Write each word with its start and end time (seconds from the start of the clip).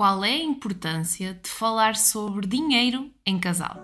qual 0.00 0.24
é 0.24 0.30
a 0.30 0.42
importância 0.42 1.34
de 1.34 1.50
falar 1.50 1.94
sobre 1.94 2.46
dinheiro 2.46 3.10
em 3.26 3.38
casal. 3.38 3.76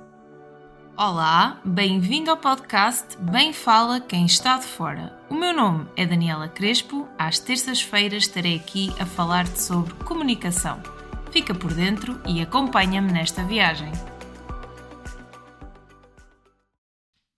Olá, 0.96 1.60
bem-vindo 1.62 2.30
ao 2.30 2.38
podcast 2.38 3.18
Bem 3.18 3.52
Fala 3.52 4.00
Quem 4.00 4.24
Está 4.24 4.56
de 4.56 4.64
Fora. 4.64 5.14
O 5.28 5.34
meu 5.34 5.54
nome 5.54 5.86
é 5.94 6.06
Daniela 6.06 6.48
Crespo, 6.48 7.06
às 7.18 7.38
terças-feiras 7.38 8.22
estarei 8.22 8.56
aqui 8.56 8.88
a 8.98 9.04
falar-te 9.04 9.60
sobre 9.60 9.92
comunicação. 10.04 10.82
Fica 11.30 11.54
por 11.54 11.74
dentro 11.74 12.18
e 12.26 12.40
acompanha-me 12.40 13.12
nesta 13.12 13.44
viagem. 13.44 13.92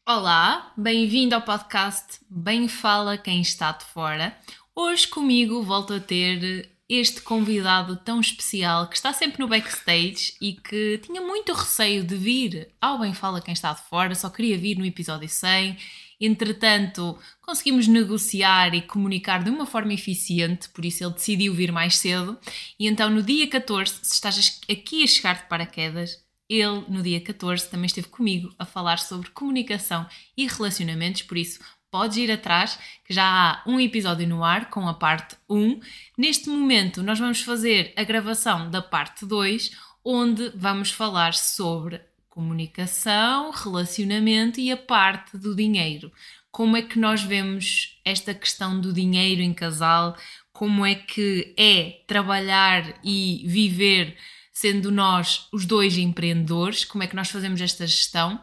Olá, 0.07 0.73
bem-vindo 0.77 1.35
ao 1.35 1.43
podcast 1.43 2.21
Bem 2.31 2.69
Fala 2.69 3.19
Quem 3.19 3.41
Está 3.41 3.73
de 3.73 3.85
Fora. 3.87 4.39
Hoje 4.73 5.09
comigo 5.09 5.65
volto 5.65 5.95
a 5.95 5.99
ter 5.99 6.78
este 6.89 7.21
convidado 7.21 7.97
tão 7.97 8.19
especial 8.21 8.89
que 8.89 8.97
está 8.97 9.13
sempre 9.13 9.41
no 9.41 9.49
backstage 9.49 10.35
e 10.41 10.55
que 10.55 10.99
tinha 10.99 11.21
muito 11.21 11.53
receio 11.53 12.03
de 12.03 12.17
vir 12.17 12.69
ao 12.81 12.99
Bem 12.99 13.13
Fala 13.13 13.43
Quem 13.43 13.53
Está 13.53 13.75
de 13.75 13.83
Fora, 13.83 14.15
só 14.15 14.31
queria 14.31 14.57
vir 14.57 14.79
no 14.79 14.87
episódio 14.87 15.29
100. 15.29 15.77
Entretanto, 16.21 17.17
conseguimos 17.43 17.87
negociar 17.87 18.75
e 18.75 18.83
comunicar 18.83 19.45
de 19.45 19.51
uma 19.51 19.67
forma 19.67 19.93
eficiente, 19.93 20.69
por 20.71 20.85
isso 20.85 21.05
ele 21.05 21.13
decidiu 21.13 21.55
vir 21.55 21.71
mais 21.71 21.99
cedo. 21.99 22.39
E 22.81 22.89
então, 22.89 23.11
no 23.11 23.23
dia 23.23 23.47
14, 23.47 24.01
se 24.03 24.15
estás 24.15 24.61
aqui 24.69 25.05
a 25.05 25.07
chegar 25.07 25.43
de 25.43 25.49
paraquedas, 25.49 26.27
ele, 26.49 26.85
no 26.89 27.03
dia 27.03 27.21
14, 27.21 27.69
também 27.69 27.87
esteve 27.87 28.09
comigo 28.09 28.53
a 28.59 28.65
falar 28.65 28.99
sobre 28.99 29.31
comunicação 29.31 30.09
e 30.37 30.47
relacionamentos, 30.47 31.23
por 31.23 31.37
isso 31.37 31.61
podes 31.91 32.17
ir 32.17 32.31
atrás, 32.31 32.79
que 33.05 33.15
já 33.15 33.25
há 33.25 33.63
um 33.67 33.81
episódio 33.81 34.27
no 34.27 34.45
ar 34.45 34.71
com 34.71 34.89
a 34.89 34.95
parte 34.95 35.37
1. 35.49 35.81
Neste 36.17 36.49
momento, 36.49 37.03
nós 37.03 37.19
vamos 37.19 37.41
fazer 37.43 37.93
a 37.97 38.05
gravação 38.05 38.71
da 38.71 38.83
parte 38.83 39.25
2, 39.25 39.71
onde 40.05 40.51
vamos 40.55 40.91
falar 40.91 41.35
sobre 41.35 42.01
comunicação, 42.29 43.51
relacionamento 43.51 44.61
e 44.61 44.71
a 44.71 44.77
parte 44.77 45.37
do 45.37 45.57
dinheiro. 45.57 46.13
Como 46.51 46.77
é 46.77 46.83
que 46.83 46.99
nós 46.99 47.23
vemos 47.23 48.01
esta 48.05 48.33
questão 48.33 48.81
do 48.81 48.93
dinheiro 48.93 49.43
em 49.43 49.53
casal? 49.53 50.17
Como 50.53 50.85
é 50.85 50.95
que 50.95 51.55
é 51.57 52.03
trabalhar 52.07 52.99
e 53.05 53.45
viver 53.47 54.17
sendo 54.53 54.91
nós 54.91 55.47
os 55.53 55.67
dois 55.67 55.97
empreendedores? 55.97 56.85
Como 56.85 57.05
é 57.05 57.07
que 57.07 57.17
nós 57.17 57.29
fazemos 57.29 57.61
esta 57.61 57.87
gestão? 57.87 58.41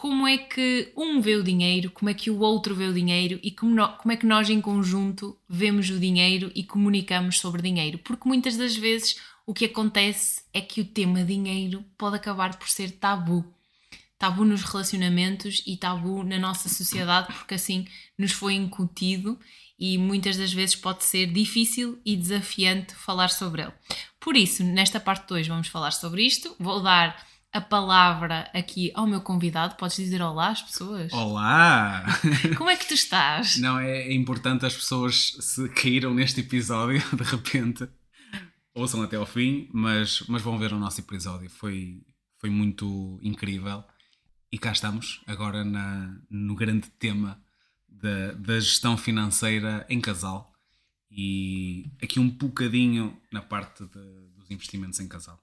Como 0.00 0.26
é 0.26 0.38
que 0.38 0.90
um 0.96 1.20
vê 1.20 1.36
o 1.36 1.44
dinheiro, 1.44 1.90
como 1.90 2.08
é 2.08 2.14
que 2.14 2.30
o 2.30 2.38
outro 2.38 2.74
vê 2.74 2.86
o 2.86 2.94
dinheiro 2.94 3.38
e 3.42 3.50
como, 3.50 3.74
no, 3.74 3.86
como 3.98 4.10
é 4.10 4.16
que 4.16 4.24
nós 4.24 4.48
em 4.48 4.58
conjunto 4.58 5.38
vemos 5.46 5.90
o 5.90 6.00
dinheiro 6.00 6.50
e 6.54 6.64
comunicamos 6.64 7.38
sobre 7.38 7.60
dinheiro. 7.60 7.98
Porque 7.98 8.26
muitas 8.26 8.56
das 8.56 8.74
vezes 8.74 9.20
o 9.46 9.52
que 9.52 9.66
acontece 9.66 10.42
é 10.54 10.62
que 10.62 10.80
o 10.80 10.86
tema 10.86 11.22
dinheiro 11.22 11.84
pode 11.98 12.16
acabar 12.16 12.58
por 12.58 12.66
ser 12.70 12.92
tabu. 12.92 13.44
Tabu 14.18 14.42
nos 14.42 14.62
relacionamentos 14.62 15.62
e 15.66 15.76
tabu 15.76 16.24
na 16.24 16.38
nossa 16.38 16.70
sociedade, 16.70 17.34
porque 17.34 17.56
assim 17.56 17.86
nos 18.16 18.32
foi 18.32 18.54
incutido 18.54 19.38
e 19.78 19.98
muitas 19.98 20.38
das 20.38 20.50
vezes 20.50 20.76
pode 20.76 21.04
ser 21.04 21.26
difícil 21.26 22.00
e 22.06 22.16
desafiante 22.16 22.94
falar 22.94 23.28
sobre 23.28 23.64
ele. 23.64 23.72
Por 24.18 24.34
isso, 24.34 24.64
nesta 24.64 24.98
parte 24.98 25.28
2 25.28 25.46
vamos 25.46 25.68
falar 25.68 25.90
sobre 25.90 26.24
isto. 26.24 26.56
Vou 26.58 26.80
dar 26.80 27.22
a 27.52 27.60
palavra 27.60 28.48
aqui 28.54 28.92
ao 28.94 29.06
meu 29.06 29.20
convidado. 29.20 29.74
Podes 29.76 29.96
dizer 29.96 30.22
olá 30.22 30.50
às 30.50 30.62
pessoas? 30.62 31.12
Olá! 31.12 32.04
Como 32.56 32.70
é 32.70 32.76
que 32.76 32.86
tu 32.86 32.94
estás? 32.94 33.56
Não, 33.58 33.78
é, 33.78 34.12
importante 34.12 34.64
as 34.64 34.74
pessoas 34.74 35.36
se 35.40 35.68
caíram 35.70 36.14
neste 36.14 36.40
episódio, 36.40 37.02
de 37.16 37.24
repente, 37.24 37.88
ouçam 38.74 39.02
até 39.02 39.16
ao 39.16 39.26
fim, 39.26 39.68
mas, 39.72 40.20
mas 40.28 40.42
vão 40.42 40.58
ver 40.58 40.72
o 40.72 40.78
nosso 40.78 41.00
episódio. 41.00 41.50
Foi, 41.50 42.00
foi 42.38 42.50
muito 42.50 43.18
incrível. 43.22 43.82
E 44.52 44.58
cá 44.58 44.72
estamos, 44.72 45.22
agora 45.26 45.64
na, 45.64 46.16
no 46.28 46.54
grande 46.56 46.88
tema 46.98 47.40
da, 47.88 48.32
da 48.32 48.58
gestão 48.58 48.96
financeira 48.96 49.86
em 49.88 50.00
casal. 50.00 50.52
E 51.10 51.90
aqui 52.00 52.20
um 52.20 52.28
bocadinho 52.28 53.20
na 53.32 53.42
parte 53.42 53.84
de, 53.84 54.28
dos 54.36 54.50
investimentos 54.50 55.00
em 55.00 55.08
casal. 55.08 55.40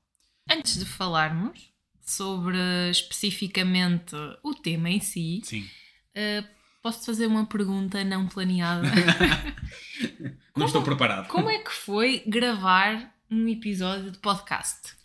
Antes 0.50 0.80
de 0.80 0.86
falarmos 0.86 1.74
sobre 2.08 2.58
especificamente 2.90 4.16
o 4.42 4.56
tema 4.56 4.90
em 4.90 5.00
si, 5.02 5.42
Sim. 5.44 5.68
Uh, 6.16 6.48
posso 6.82 7.06
fazer 7.06 7.28
uma 7.28 7.46
pergunta 7.46 8.04
não 8.04 8.28
planeada? 8.28 8.88
não 10.18 10.38
como, 10.54 10.66
estou 10.66 10.82
preparado. 10.82 11.28
Como 11.28 11.50
é 11.50 11.60
que 11.60 11.72
foi 11.72 12.24
gravar 12.26 13.14
um 13.30 13.48
episódio 13.48 14.10
de 14.10 14.18
podcast? 14.20 14.96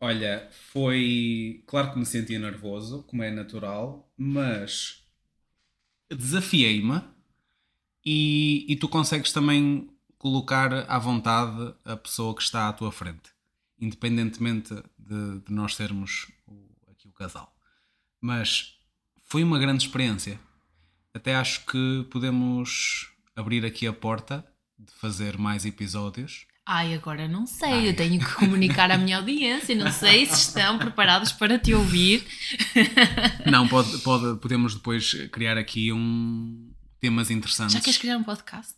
Olha, 0.00 0.48
foi. 0.72 1.62
Claro 1.66 1.92
que 1.92 1.98
me 1.98 2.06
sentia 2.06 2.38
nervoso, 2.38 3.02
como 3.04 3.22
é 3.22 3.30
natural, 3.30 4.08
mas 4.16 5.04
desafiei-me 6.08 7.02
e, 8.04 8.64
e 8.68 8.76
tu 8.76 8.88
consegues 8.88 9.32
também 9.32 9.90
colocar 10.18 10.72
à 10.88 10.98
vontade 10.98 11.74
a 11.84 11.96
pessoa 11.96 12.34
que 12.34 12.42
está 12.42 12.68
à 12.68 12.72
tua 12.72 12.92
frente 12.92 13.31
independentemente 13.82 14.72
de, 14.96 15.40
de 15.40 15.52
nós 15.52 15.74
sermos 15.74 16.30
o, 16.46 16.70
aqui 16.90 17.08
o 17.08 17.12
casal. 17.12 17.52
Mas 18.20 18.76
foi 19.24 19.42
uma 19.42 19.58
grande 19.58 19.84
experiência. 19.84 20.38
Até 21.12 21.34
acho 21.34 21.66
que 21.66 22.06
podemos 22.10 23.12
abrir 23.34 23.66
aqui 23.66 23.86
a 23.86 23.92
porta 23.92 24.46
de 24.78 24.92
fazer 24.94 25.36
mais 25.36 25.66
episódios. 25.66 26.46
Ai, 26.64 26.94
agora 26.94 27.26
não 27.26 27.44
sei, 27.44 27.72
Ai. 27.72 27.88
eu 27.88 27.96
tenho 27.96 28.20
que 28.24 28.34
comunicar 28.34 28.88
à 28.92 28.96
minha 28.96 29.16
audiência, 29.16 29.74
não 29.74 29.90
sei 29.90 30.26
se 30.26 30.34
estão 30.34 30.78
preparados 30.78 31.32
para 31.32 31.58
te 31.58 31.74
ouvir. 31.74 32.24
Não, 33.50 33.66
pode, 33.66 33.98
pode, 33.98 34.38
podemos 34.38 34.76
depois 34.76 35.12
criar 35.32 35.58
aqui 35.58 35.92
um 35.92 36.72
temas 37.00 37.32
interessantes. 37.32 37.74
Já 37.74 37.80
queres 37.80 37.98
criar 37.98 38.16
um 38.16 38.22
podcast? 38.22 38.74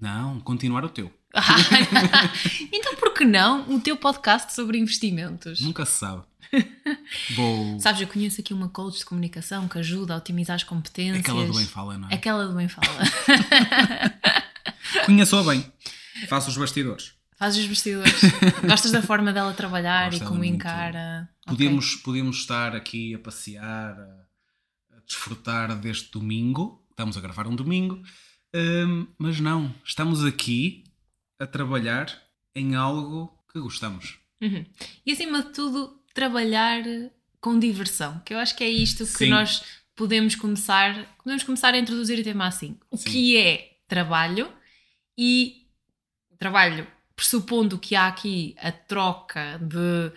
Não, 0.00 0.40
continuar 0.40 0.84
o 0.84 0.88
teu. 0.88 1.12
então 2.72 2.94
por 2.96 3.12
que 3.12 3.24
não 3.24 3.74
o 3.74 3.80
teu 3.80 3.96
podcast 3.96 4.54
sobre 4.54 4.78
investimentos? 4.78 5.60
Nunca 5.60 5.84
se 5.84 5.98
sabe. 5.98 6.22
Vou... 7.34 7.80
Sabes, 7.80 8.00
eu 8.00 8.06
conheço 8.06 8.40
aqui 8.40 8.54
uma 8.54 8.68
coach 8.68 8.98
de 8.98 9.04
comunicação 9.04 9.68
que 9.68 9.78
ajuda 9.78 10.14
a 10.14 10.16
otimizar 10.18 10.56
as 10.56 10.64
competências. 10.64 11.18
Aquela 11.18 11.46
do 11.46 11.54
bem 11.54 11.66
fala, 11.66 11.98
não 11.98 12.08
é? 12.08 12.14
Aquela 12.14 12.46
do 12.46 12.54
bem 12.54 12.68
fala. 12.68 12.86
Conheço-a 15.04 15.42
bem. 15.42 15.70
Faço 16.28 16.48
os 16.48 16.56
bastidores. 16.56 17.14
Fazes 17.36 17.64
os 17.64 17.68
bastidores. 17.68 18.14
Gostas 18.66 18.92
da 18.92 19.02
forma 19.02 19.32
dela 19.32 19.52
trabalhar 19.52 20.10
Gosto 20.10 20.24
e 20.24 20.26
como 20.26 20.44
encara. 20.44 21.28
Podemos, 21.46 21.92
okay. 21.92 22.02
podemos 22.02 22.36
estar 22.38 22.74
aqui 22.74 23.14
a 23.14 23.18
passear, 23.18 23.98
a, 23.98 24.96
a 24.96 25.00
desfrutar 25.06 25.76
deste 25.76 26.10
domingo. 26.10 26.82
Estamos 26.90 27.16
a 27.16 27.20
gravar 27.20 27.46
um 27.46 27.54
domingo. 27.54 28.02
Um, 28.56 29.06
mas 29.18 29.38
não, 29.38 29.74
estamos 29.84 30.24
aqui 30.24 30.82
a 31.38 31.46
trabalhar 31.46 32.10
em 32.54 32.74
algo 32.74 33.30
que 33.52 33.60
gostamos. 33.60 34.18
Uhum. 34.40 34.64
E 35.04 35.12
acima 35.12 35.42
de 35.42 35.52
tudo, 35.52 36.00
trabalhar 36.14 36.82
com 37.38 37.58
diversão, 37.58 38.18
que 38.24 38.32
eu 38.32 38.38
acho 38.38 38.56
que 38.56 38.64
é 38.64 38.68
isto 38.68 39.04
que 39.04 39.12
Sim. 39.12 39.28
nós 39.28 39.62
podemos 39.94 40.34
começar, 40.34 41.14
podemos 41.22 41.42
começar 41.42 41.74
a 41.74 41.78
introduzir 41.78 42.18
o 42.18 42.24
tema 42.24 42.46
assim. 42.46 42.78
O 42.90 42.96
Sim. 42.96 43.10
que 43.10 43.36
é 43.36 43.76
trabalho 43.86 44.50
e 45.18 45.66
trabalho 46.38 46.86
pressupondo 47.14 47.78
que 47.78 47.94
há 47.94 48.08
aqui 48.08 48.54
a 48.58 48.72
troca 48.72 49.58
de 49.58 50.12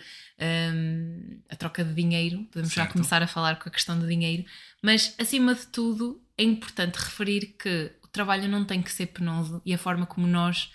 um, 0.72 1.40
a 1.48 1.56
troca 1.56 1.84
de 1.84 1.94
dinheiro, 1.94 2.44
podemos 2.50 2.72
certo. 2.72 2.88
já 2.88 2.92
começar 2.92 3.22
a 3.22 3.26
falar 3.26 3.58
com 3.58 3.68
a 3.68 3.72
questão 3.72 3.98
do 3.98 4.06
dinheiro, 4.06 4.44
mas 4.82 5.14
acima 5.18 5.54
de 5.54 5.66
tudo 5.66 6.22
é 6.36 6.42
importante 6.42 6.96
referir 6.96 7.54
que 7.58 7.92
trabalho 8.12 8.48
não 8.48 8.64
tem 8.64 8.82
que 8.82 8.92
ser 8.92 9.06
penoso 9.06 9.60
e 9.64 9.72
a 9.72 9.78
forma 9.78 10.06
como 10.06 10.26
nós 10.26 10.70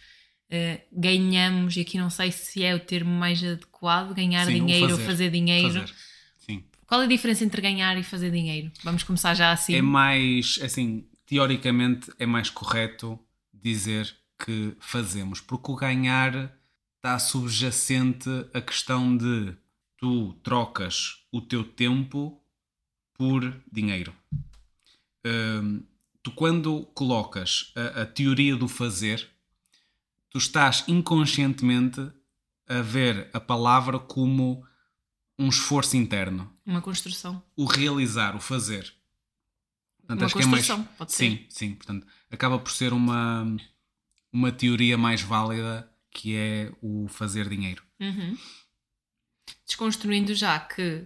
uh, 0.52 0.82
ganhamos, 0.92 1.76
e 1.78 1.82
aqui 1.82 1.98
não 1.98 2.10
sei 2.10 2.32
se 2.32 2.64
é 2.64 2.74
o 2.74 2.80
termo 2.80 3.12
mais 3.12 3.44
adequado, 3.44 4.14
ganhar 4.14 4.46
Sim, 4.46 4.54
dinheiro 4.54 4.90
fazer, 4.90 5.02
ou 5.02 5.08
fazer 5.08 5.32
dinheiro. 5.32 5.80
Fazer. 5.80 5.94
Qual 6.88 7.02
é 7.02 7.06
a 7.06 7.08
diferença 7.08 7.44
entre 7.44 7.62
ganhar 7.62 7.98
e 7.98 8.04
fazer 8.04 8.32
dinheiro? 8.32 8.72
Vamos 8.84 9.04
começar 9.04 9.34
já 9.34 9.52
assim. 9.52 9.74
É 9.74 9.82
mais, 9.82 10.60
assim, 10.62 11.08
teoricamente 11.26 12.12
é 12.20 12.26
mais 12.26 12.50
correto 12.50 13.20
dizer 13.52 14.16
que 14.44 14.76
fazemos, 14.80 15.42
porque 15.42 15.72
o 15.72 15.76
ganhar 15.76 16.56
está 16.98 17.18
subjacente 17.18 18.30
a 18.54 18.62
questão 18.62 19.16
de 19.18 19.56
tu 19.98 20.34
trocas 20.44 21.26
o 21.32 21.42
teu 21.42 21.64
tempo 21.64 22.40
por 23.14 23.60
dinheiro. 23.72 24.14
Um, 25.26 25.84
tu 26.26 26.32
quando 26.32 26.88
colocas 26.96 27.72
a, 27.76 28.02
a, 28.02 28.06
teoria 28.08 28.56
do 28.56 28.68
fazer, 28.68 29.30
tu 30.28 30.40
estás 30.40 30.84
inconscientemente 30.88 32.02
a 32.68 32.82
ver 32.82 33.30
a 33.32 33.40
palavra 33.40 34.00
como 34.00 34.66
um 35.38 35.50
esforço 35.50 35.96
interno. 35.96 36.52
Uma 36.66 36.82
construção. 36.82 37.44
O 37.56 37.66
realizar, 37.66 38.36
o 38.36 38.40
fazer. 38.40 38.92
Portanto, 40.00 40.22
uma 40.22 40.32
construção, 40.32 40.76
é 40.78 40.80
mais... 40.80 40.98
pode 40.98 41.14
sim, 41.14 41.36
ser. 41.38 41.46
Sim, 41.50 41.76
portanto, 41.76 42.08
acaba 42.32 42.58
por 42.58 42.72
ser 42.72 42.92
uma, 42.92 43.46
uma 44.34 44.52
teoria 44.52 44.98
mais 44.98 45.22
válida 45.22 45.88
que 46.10 46.36
é 46.36 46.72
o 46.82 47.08
fazer 47.08 47.48
dinheiro. 47.48 47.84
Uhum. 48.00 48.36
Desconstruindo 49.64 50.34
já 50.34 50.60
que, 50.60 51.06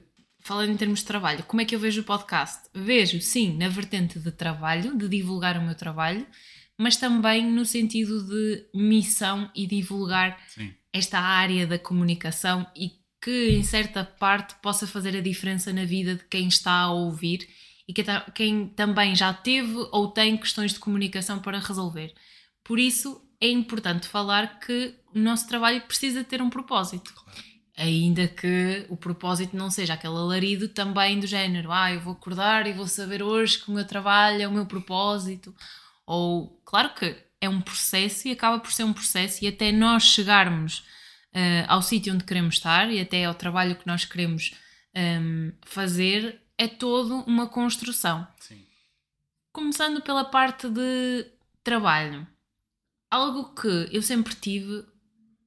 falando 0.50 0.72
em 0.72 0.78
termos 0.78 1.02
de 1.02 1.06
trabalho, 1.06 1.44
como 1.44 1.62
é 1.62 1.66
que 1.66 1.76
eu 1.76 1.80
vejo 1.80 2.02
o 2.02 2.04
podcast? 2.04 2.68
Vejo, 2.74 3.22
sim, 3.22 3.56
na 3.56 3.70
vertente 3.70 4.18
de 4.18 4.32
trabalho, 4.32 4.98
de 4.98 5.08
divulgar 5.08 5.56
o 5.56 5.62
meu 5.62 5.76
trabalho, 5.76 6.26
mas 6.76 6.98
também 6.98 7.46
no 7.46 7.64
sentido 7.64 8.24
de 8.24 8.66
missão 8.74 9.52
e 9.54 9.68
divulgar 9.68 10.42
Sim. 10.48 10.74
esta 10.92 11.20
área 11.20 11.68
da 11.68 11.78
comunicação 11.78 12.66
e 12.76 12.94
que 13.22 13.52
em 13.52 13.62
certa 13.62 14.04
parte 14.04 14.56
possa 14.60 14.88
fazer 14.88 15.16
a 15.16 15.22
diferença 15.22 15.72
na 15.72 15.86
vida 15.86 16.16
de 16.16 16.24
quem 16.24 16.48
está 16.48 16.72
a 16.72 16.92
ouvir 16.94 17.48
e 17.88 17.94
que 17.94 18.04
quem 18.34 18.70
também 18.70 19.16
já 19.16 19.32
teve 19.32 19.76
ou 19.92 20.08
tem 20.08 20.36
questões 20.36 20.74
de 20.74 20.80
comunicação 20.80 21.38
para 21.38 21.60
resolver. 21.60 22.12
Por 22.64 22.80
isso 22.80 23.22
é 23.40 23.52
importante 23.52 24.08
falar 24.08 24.60
que 24.60 24.96
o 25.14 25.20
nosso 25.20 25.48
trabalho 25.48 25.82
precisa 25.82 26.24
ter 26.24 26.42
um 26.42 26.50
propósito. 26.50 27.14
Ainda 27.80 28.28
que 28.28 28.86
o 28.90 28.98
propósito 28.98 29.56
não 29.56 29.72
seja 29.72 29.94
aquele 29.94 30.16
alarido 30.16 30.68
também 30.68 31.18
do 31.18 31.26
género, 31.26 31.72
ah, 31.72 31.94
eu 31.94 32.02
vou 32.02 32.12
acordar 32.12 32.68
e 32.68 32.74
vou 32.74 32.86
saber 32.86 33.24
hoje 33.24 33.58
que 33.58 33.72
o 33.72 33.74
meu 33.74 33.88
trabalho 33.88 34.42
é 34.42 34.48
o 34.48 34.52
meu 34.52 34.66
propósito. 34.66 35.56
Ou, 36.06 36.62
claro 36.66 36.94
que 36.94 37.16
é 37.40 37.48
um 37.48 37.62
processo 37.62 38.28
e 38.28 38.32
acaba 38.32 38.60
por 38.60 38.74
ser 38.74 38.84
um 38.84 38.92
processo, 38.92 39.46
e 39.46 39.48
até 39.48 39.72
nós 39.72 40.04
chegarmos 40.04 40.84
eh, 41.32 41.64
ao 41.70 41.82
sítio 41.82 42.14
onde 42.14 42.26
queremos 42.26 42.56
estar 42.56 42.92
e 42.92 43.00
até 43.00 43.24
ao 43.24 43.34
trabalho 43.34 43.78
que 43.78 43.88
nós 43.88 44.04
queremos 44.04 44.54
ehm, 44.94 45.52
fazer, 45.66 46.42
é 46.58 46.68
todo 46.68 47.24
uma 47.26 47.48
construção. 47.48 48.28
Sim. 48.42 48.66
Começando 49.54 50.02
pela 50.02 50.26
parte 50.26 50.68
de 50.68 51.26
trabalho. 51.64 52.28
Algo 53.10 53.56
que 53.56 53.90
eu 53.92 54.02
sempre 54.02 54.36
tive 54.36 54.84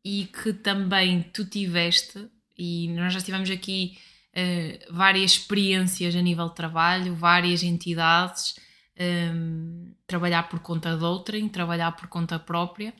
e 0.04 0.26
que 0.26 0.52
também 0.52 1.22
tu 1.22 1.44
tiveste, 1.44 2.28
e 2.58 2.88
nós 2.88 3.12
já 3.12 3.20
tivemos 3.20 3.50
aqui 3.50 3.98
eh, 4.32 4.86
várias 4.90 5.32
experiências 5.32 6.14
a 6.16 6.20
nível 6.20 6.48
de 6.48 6.54
trabalho, 6.54 7.14
várias 7.14 7.62
entidades, 7.62 8.56
ehm, 8.96 9.92
trabalhar 10.06 10.48
por 10.48 10.60
conta 10.60 10.96
de 10.96 11.04
outrem, 11.04 11.48
trabalhar 11.48 11.92
por 11.92 12.08
conta 12.08 12.38
própria, 12.38 12.94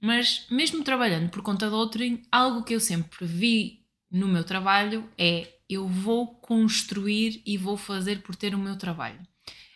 mas 0.00 0.46
mesmo 0.50 0.82
trabalhando 0.82 1.30
por 1.30 1.42
conta 1.42 1.68
de 1.68 1.74
outrem, 1.74 2.22
algo 2.30 2.64
que 2.64 2.74
eu 2.74 2.80
sempre 2.80 3.24
vi 3.24 3.86
no 4.10 4.28
meu 4.28 4.44
trabalho 4.44 5.08
é 5.16 5.48
eu 5.68 5.88
vou 5.88 6.34
construir 6.36 7.42
e 7.46 7.56
vou 7.56 7.76
fazer 7.76 8.22
por 8.22 8.36
ter 8.36 8.54
o 8.54 8.58
meu 8.58 8.76
trabalho. 8.76 9.20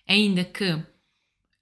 Ainda 0.07 0.45
que 0.45 0.79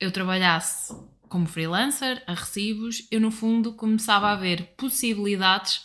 eu 0.01 0.11
trabalhasse 0.11 0.95
como 1.35 1.49
freelancer, 1.49 2.23
a 2.29 2.33
recibos, 2.33 3.09
eu 3.11 3.21
no 3.21 3.29
fundo 3.29 3.73
começava 3.73 4.31
a 4.31 4.37
ver 4.37 4.77
possibilidades 4.77 5.81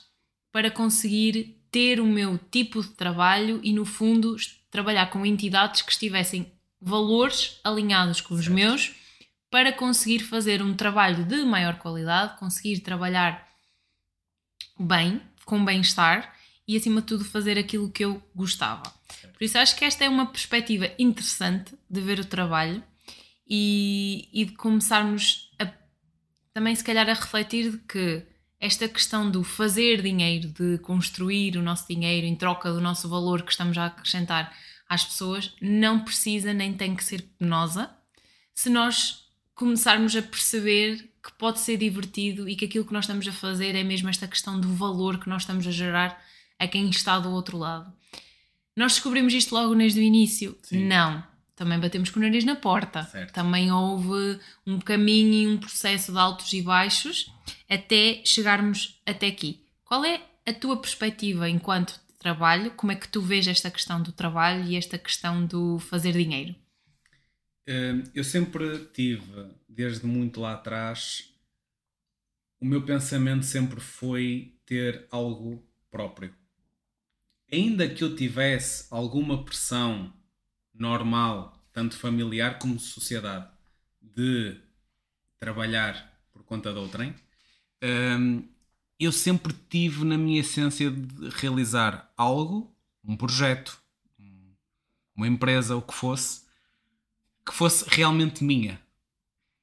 para 0.52 0.70
conseguir 0.70 1.60
ter 1.72 2.00
o 2.00 2.06
meu 2.06 2.38
tipo 2.38 2.84
de 2.84 2.90
trabalho 2.90 3.60
e 3.64 3.74
no 3.74 3.84
fundo 3.84 4.36
trabalhar 4.70 5.08
com 5.08 5.26
entidades 5.26 5.82
que 5.82 5.92
estivessem 5.92 6.54
valores 6.80 7.60
alinhados 7.64 8.22
com 8.22 8.36
os 8.36 8.42
Certo. 8.42 8.54
meus 8.54 8.92
para 9.50 9.74
conseguir 9.74 10.20
fazer 10.20 10.62
um 10.62 10.76
trabalho 10.76 11.26
de 11.26 11.38
maior 11.38 11.80
qualidade, 11.80 12.38
conseguir 12.38 12.82
trabalhar 12.82 13.50
bem, 14.80 15.20
com 15.46 15.66
bem-estar 15.66 16.32
e 16.68 16.78
acima 16.78 17.02
de 17.02 17.08
tudo 17.08 17.26
fazer 17.26 17.58
aquilo 17.58 17.90
que 17.90 18.06
eu 18.06 18.22
gostava. 18.36 18.84
Por 19.34 19.44
isso 19.44 19.58
acho 19.58 19.76
que 19.76 19.84
esta 19.84 20.06
é 20.06 20.10
uma 20.10 20.28
perspectiva 20.28 20.92
interessante 21.00 21.74
de 21.90 22.02
ver 22.02 22.20
o 22.20 22.26
trabalho 22.26 22.84
e, 23.50 24.30
e 24.32 24.46
de 24.46 24.52
começarmos 24.54 25.52
a, 25.60 25.68
também 26.54 26.76
se 26.76 26.84
calhar 26.84 27.10
a 27.10 27.14
refletir 27.14 27.72
de 27.72 27.78
que 27.80 28.24
esta 28.60 28.88
questão 28.88 29.32
do 29.32 29.44
fazer 29.44 30.02
dinheiro, 30.02 30.50
de 30.50 30.78
construir 30.80 31.58
o 31.58 31.64
nosso 31.64 31.88
dinheiro 31.88 32.28
em 32.28 32.36
troca 32.36 32.72
do 32.72 32.82
nosso 32.82 33.08
valor 33.08 33.42
que 33.42 33.52
estamos 33.52 33.78
a 33.78 33.86
acrescentar 33.86 34.54
às 34.88 35.06
pessoas, 35.06 35.54
não 35.62 36.02
precisa 36.02 36.54
nem 36.54 36.74
tem 36.74 36.96
que 36.96 37.04
ser 37.04 37.22
penosa 37.38 37.90
se 38.54 38.70
nós 38.70 39.26
começarmos 39.56 40.16
a 40.16 40.22
perceber 40.22 41.10
que 41.24 41.32
pode 41.34 41.60
ser 41.60 41.78
divertido 41.78 42.48
e 42.48 42.56
que 42.56 42.66
aquilo 42.66 42.86
que 42.86 42.94
nós 42.94 43.06
estamos 43.06 43.28
a 43.28 43.32
fazer 43.32 43.76
é 43.76 43.84
mesmo 43.84 44.10
esta 44.10 44.28
questão 44.28 44.60
do 44.60 44.74
valor 44.74 45.18
que 45.18 45.30
nós 45.30 45.44
estamos 45.44 45.66
a 45.66 45.72
gerar 45.72 46.22
a 46.58 46.68
quem 46.68 46.90
está 46.90 47.20
do 47.20 47.30
outro 47.32 47.58
lado. 47.58 47.92
Nós 48.76 48.94
descobrimos 48.94 49.34
isto 49.34 49.54
logo 49.54 49.76
desde 49.76 50.00
o 50.00 50.04
início? 50.04 50.58
Sim. 50.62 50.88
Não. 50.88 51.24
Também 51.60 51.78
batemos 51.78 52.10
com 52.10 52.22
o 52.22 52.24
nariz 52.24 52.46
na 52.46 52.56
porta. 52.56 53.04
Certo. 53.04 53.34
Também 53.34 53.70
houve 53.70 54.40
um 54.66 54.80
caminho 54.80 55.34
e 55.34 55.46
um 55.46 55.58
processo 55.58 56.14
de 56.14 56.18
altos 56.18 56.54
e 56.54 56.62
baixos 56.62 57.30
até 57.70 58.22
chegarmos 58.24 58.98
até 59.06 59.28
aqui. 59.28 59.62
Qual 59.84 60.06
é 60.06 60.22
a 60.46 60.54
tua 60.54 60.80
perspectiva 60.80 61.50
enquanto 61.50 62.00
trabalho? 62.18 62.72
Como 62.72 62.94
é 62.94 62.96
que 62.96 63.10
tu 63.10 63.22
vês 63.22 63.46
esta 63.46 63.70
questão 63.70 64.02
do 64.02 64.14
trabalho 64.14 64.64
e 64.70 64.78
esta 64.78 64.98
questão 64.98 65.46
do 65.46 65.80
fazer 65.80 66.14
dinheiro? 66.14 66.56
Hum, 67.68 68.04
Eu 68.16 68.24
sempre 68.24 68.86
tive, 68.94 69.48
desde 69.68 70.06
muito 70.06 70.40
lá 70.40 70.54
atrás, 70.54 71.30
o 72.62 72.66
meu 72.66 72.86
pensamento 72.86 73.44
sempre 73.44 73.82
foi 73.82 74.56
ter 74.66 75.06
algo 75.12 75.62
próprio. 75.92 76.34
Ainda 77.52 77.90
que 77.90 78.02
eu 78.02 78.16
tivesse 78.16 78.88
alguma 78.90 79.44
pressão 79.44 80.14
normal, 80.80 81.56
tanto 81.74 81.98
familiar 81.98 82.58
como 82.60 82.76
de 82.76 82.82
sociedade, 82.84 83.48
de 84.02 84.58
trabalhar 85.40 86.12
por 86.32 86.44
conta 86.44 86.72
de 86.74 86.80
outrem, 86.80 87.14
hum, 87.84 88.48
eu 89.00 89.12
sempre 89.12 89.54
tive 89.70 90.04
na 90.04 90.18
minha 90.18 90.42
essência 90.42 90.90
de 90.92 91.30
realizar 91.30 92.12
algo, 92.18 92.76
um 93.04 93.16
projeto, 93.16 93.80
um- 94.20 94.54
uma 95.16 95.28
empresa, 95.28 95.76
o 95.76 95.82
que 95.82 95.94
fosse, 95.94 96.42
que 97.46 97.54
fosse 97.54 97.86
realmente 97.88 98.44
minha. 98.44 98.80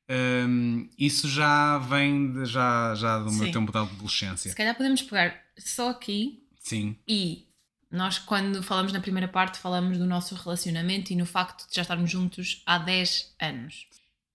Hum, 0.09 0.89
isso 0.97 1.29
já 1.29 1.79
vem 1.79 2.33
de- 2.33 2.45
já, 2.47 2.95
já 2.95 3.19
do 3.19 3.33
meu 3.33 3.47
Sim. 3.47 3.53
tempo 3.53 3.73
de 3.73 3.79
adolescência. 3.79 4.51
Se 4.51 4.57
calhar 4.57 4.75
podemos 4.77 5.03
pegar 5.03 5.43
só 5.59 5.91
aqui 5.91 6.47
Sim, 6.61 6.97
e 7.09 7.46
nós, 7.91 8.19
quando 8.19 8.63
falamos 8.63 8.93
na 8.93 9.01
primeira 9.01 9.29
parte, 9.29 9.59
falamos 9.59 9.97
do 9.99 10.07
nosso 10.07 10.35
relacionamento 10.35 11.13
e 11.13 11.17
no 11.17 11.25
facto 11.27 11.69
de 11.69 11.75
já 11.77 11.83
estarmos 11.83 12.11
juntos 12.11 12.63
há 12.67 12.79
10 12.79 13.35
anos. 13.41 13.87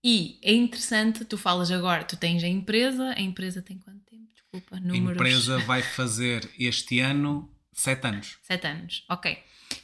E 0.04 0.38
é 0.42 0.52
interessante, 0.52 1.24
tu 1.24 1.38
falas 1.38 1.70
agora, 1.70 2.02
tu 2.04 2.16
tens 2.16 2.42
a 2.42 2.48
empresa, 2.48 3.14
a 3.16 3.20
empresa 3.20 3.62
tem 3.62 3.78
quanto 3.78 4.00
tempo? 4.00 4.22
Desculpa, 4.34 4.76
a 4.76 4.80
números. 4.80 5.12
empresa 5.20 5.58
vai 5.66 5.82
fazer 5.82 6.50
este 6.58 6.98
ano 7.00 7.48
sete 7.72 8.06
anos. 8.06 8.36
7 8.42 8.66
anos, 8.66 9.04
ok. 9.08 9.38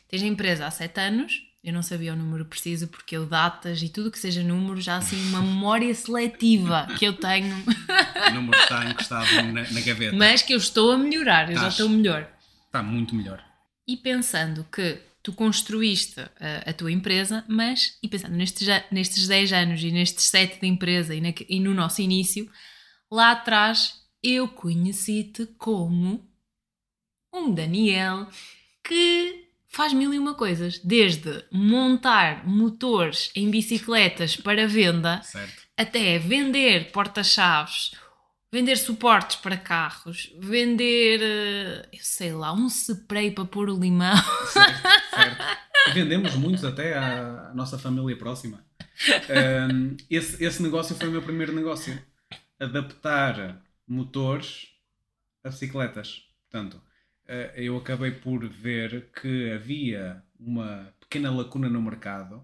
Tens 0.08 0.22
a 0.22 0.26
empresa 0.26 0.66
há 0.66 0.70
7 0.70 0.98
anos, 1.00 1.42
eu 1.62 1.72
não 1.72 1.82
sabia 1.82 2.12
o 2.12 2.16
número 2.16 2.44
preciso 2.46 2.88
porque 2.88 3.16
eu 3.16 3.26
datas 3.26 3.80
e 3.82 3.88
tudo 3.88 4.10
que 4.10 4.18
seja 4.18 4.42
número, 4.42 4.80
já 4.80 4.96
assim 4.96 5.20
uma 5.28 5.40
memória 5.42 5.94
seletiva 5.94 6.86
que 6.98 7.04
eu 7.04 7.12
tenho, 7.14 7.54
O 8.28 8.34
número 8.34 8.58
está 8.60 8.84
encostado 8.90 9.30
na, 9.52 9.70
na 9.70 9.80
gaveta. 9.80 10.16
mas 10.16 10.42
que 10.42 10.52
eu 10.52 10.58
estou 10.58 10.92
a 10.92 10.98
melhorar, 10.98 11.42
eu 11.48 11.54
já 11.54 11.68
Estás. 11.68 11.74
estou 11.74 11.88
melhor. 11.88 12.28
Está 12.66 12.82
muito 12.82 13.14
melhor. 13.14 13.42
E 13.88 13.96
pensando 13.96 14.64
que 14.70 14.98
tu 15.22 15.32
construíste 15.32 16.20
a, 16.20 16.70
a 16.70 16.72
tua 16.74 16.92
empresa, 16.92 17.44
mas, 17.48 17.98
e 18.02 18.08
pensando 18.08 18.36
nestes, 18.36 18.68
nestes 18.92 19.26
10 19.26 19.52
anos 19.52 19.82
e 19.82 19.90
nestes 19.90 20.24
7 20.26 20.60
de 20.60 20.66
empresa 20.66 21.14
e, 21.14 21.20
naque- 21.20 21.46
e 21.48 21.58
no 21.58 21.72
nosso 21.74 22.00
início, 22.02 22.48
lá 23.10 23.32
atrás 23.32 23.94
eu 24.22 24.46
conheci-te 24.46 25.46
como 25.58 26.28
um 27.32 27.52
Daniel 27.52 28.28
que 28.84 29.46
faz 29.68 29.92
mil 29.92 30.12
e 30.14 30.18
uma 30.18 30.34
coisas, 30.34 30.78
desde 30.78 31.44
montar 31.52 32.46
motores 32.46 33.30
em 33.34 33.50
bicicletas 33.50 34.36
para 34.36 34.66
venda, 34.66 35.20
Certo? 35.22 35.62
até 35.76 36.18
vender 36.18 36.90
porta-chaves, 36.90 37.92
vender 38.52 38.76
suportes 38.76 39.36
para 39.36 39.56
carros, 39.56 40.32
vender, 40.38 41.20
eh, 41.22 41.88
eu 41.92 42.00
sei 42.02 42.32
lá, 42.32 42.52
um 42.52 42.66
spray 42.68 43.30
para 43.30 43.44
pôr 43.44 43.68
o 43.68 43.78
limão. 43.78 44.16
Certo, 44.46 44.82
certo. 45.10 45.44
Vendemos 45.94 46.34
muitos 46.34 46.64
até 46.64 46.96
à 46.96 47.52
nossa 47.54 47.78
família 47.78 48.16
próxima. 48.16 48.64
Um, 49.70 49.96
esse, 50.10 50.42
esse 50.44 50.62
negócio 50.62 50.94
foi 50.96 51.08
o 51.08 51.12
meu 51.12 51.22
primeiro 51.22 51.52
negócio. 51.54 51.98
Adaptar 52.58 53.62
motores 53.86 54.68
a 55.44 55.48
bicicletas. 55.48 56.22
Portanto, 56.50 56.82
eh, 57.26 57.52
eu 57.56 57.76
acabei 57.76 58.10
por 58.10 58.46
ver 58.48 59.10
que 59.12 59.52
havia 59.52 60.22
uma 60.38 60.92
pequena 61.00 61.30
lacuna 61.30 61.68
no 61.68 61.80
mercado. 61.80 62.42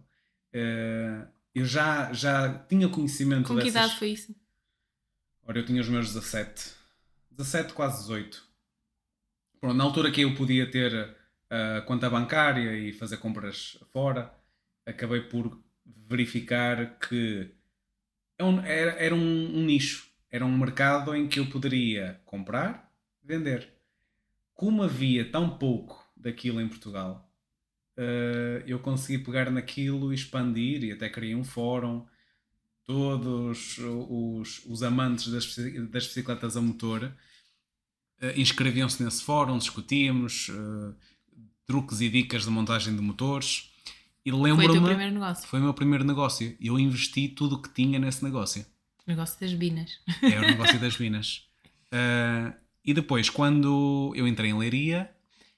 Eh, 0.52 1.26
Eu 1.54 1.64
já, 1.64 2.12
já 2.12 2.52
tinha 2.68 2.88
conhecimento 2.88 3.46
Com 3.48 3.56
que 3.56 3.64
dessas... 3.64 3.74
idade 3.74 3.98
foi 3.98 4.08
isso? 4.10 4.34
Ora, 5.46 5.58
eu 5.58 5.66
tinha 5.66 5.80
os 5.80 5.88
meus 5.88 6.12
17. 6.12 6.72
17, 7.30 7.72
quase 7.74 8.00
18. 8.02 8.42
Pronto, 9.60 9.76
na 9.76 9.84
altura 9.84 10.10
que 10.10 10.22
eu 10.22 10.34
podia 10.34 10.70
ter 10.70 11.16
a 11.50 11.82
conta 11.82 12.08
bancária 12.08 12.76
e 12.76 12.92
fazer 12.92 13.18
compras 13.18 13.78
fora, 13.92 14.32
acabei 14.86 15.20
por 15.20 15.62
verificar 15.84 16.98
que 16.98 17.50
é 18.38 18.44
era, 18.44 18.90
era 18.92 19.14
um, 19.14 19.58
um 19.58 19.64
nicho. 19.64 20.08
Era 20.30 20.44
um 20.44 20.58
mercado 20.58 21.14
em 21.14 21.28
que 21.28 21.38
eu 21.38 21.46
poderia 21.46 22.20
comprar, 22.24 22.92
vender. 23.22 23.72
como 24.54 24.82
havia 24.82 25.30
tão 25.30 25.58
pouco 25.58 26.02
daquilo 26.16 26.60
em 26.60 26.68
Portugal, 26.68 27.30
uh, 27.98 28.62
eu 28.66 28.78
consegui 28.80 29.22
pegar 29.22 29.50
naquilo 29.50 30.12
expandir 30.12 30.82
e 30.84 30.92
até 30.92 31.08
criei 31.08 31.34
um 31.34 31.44
fórum. 31.44 32.06
Todos 32.86 33.78
os, 33.78 34.62
os 34.66 34.82
amantes 34.82 35.28
das, 35.28 35.46
das 35.90 36.06
bicicletas 36.06 36.56
a 36.56 36.60
motor 36.60 37.04
uh, 38.22 38.40
inscreviam-se 38.40 39.02
nesse 39.02 39.22
fórum, 39.22 39.56
discutíamos 39.56 40.48
uh, 40.50 40.94
truques 41.66 42.00
e 42.00 42.08
dicas 42.08 42.44
de 42.44 42.50
montagem 42.50 42.94
de 42.94 43.00
motores. 43.00 43.70
E 44.24 44.30
lembro-me. 44.30 44.66
Foi 44.66 44.68
o 44.68 44.72
teu 44.72 44.82
primeiro 44.82 45.12
negócio. 45.12 45.48
Foi 45.48 45.60
o 45.60 45.62
meu 45.62 45.74
primeiro 45.74 46.04
negócio. 46.04 46.56
Eu 46.60 46.78
investi 46.78 47.28
tudo 47.28 47.56
o 47.56 47.62
que 47.62 47.68
tinha 47.68 47.98
nesse 47.98 48.24
negócio. 48.24 48.64
O 49.06 49.10
negócio 49.10 49.38
das 49.40 49.52
binas. 49.52 50.00
É 50.22 50.38
o 50.38 50.42
negócio 50.42 50.78
das 50.78 50.96
binas. 50.96 51.46
Uh, 51.92 52.54
e 52.84 52.94
depois, 52.94 53.28
quando 53.28 54.12
eu 54.14 54.26
entrei 54.26 54.50
em 54.50 54.58
Leiria, 54.58 55.10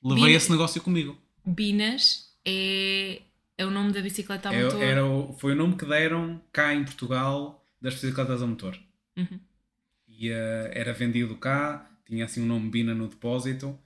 levei 0.03 0.25
Bina... 0.25 0.37
esse 0.37 0.51
negócio 0.51 0.81
comigo. 0.81 1.17
Binas 1.45 2.27
é, 2.45 3.23
é 3.59 3.65
o 3.65 3.71
nome 3.71 3.93
da 3.93 4.01
bicicleta 4.01 4.51
a 4.51 4.55
é, 4.55 4.65
motor? 4.65 4.83
Era 4.83 5.07
o, 5.07 5.33
foi 5.33 5.53
o 5.53 5.57
nome 5.57 5.77
que 5.77 5.87
deram 5.87 6.41
cá 6.53 6.75
em 6.75 6.85
Portugal 6.85 7.67
das 7.81 7.95
bicicletas 7.95 8.43
a 8.43 8.47
motor. 8.47 8.79
Uhum. 9.17 9.41
E 10.07 10.31
uh, 10.31 10.71
era 10.73 10.93
vendido 10.93 11.37
cá, 11.37 11.91
tinha 12.05 12.25
assim 12.25 12.43
um 12.43 12.47
nome 12.47 12.71
Bina 12.71 12.95
no 12.95 13.09
depósito 13.09 13.79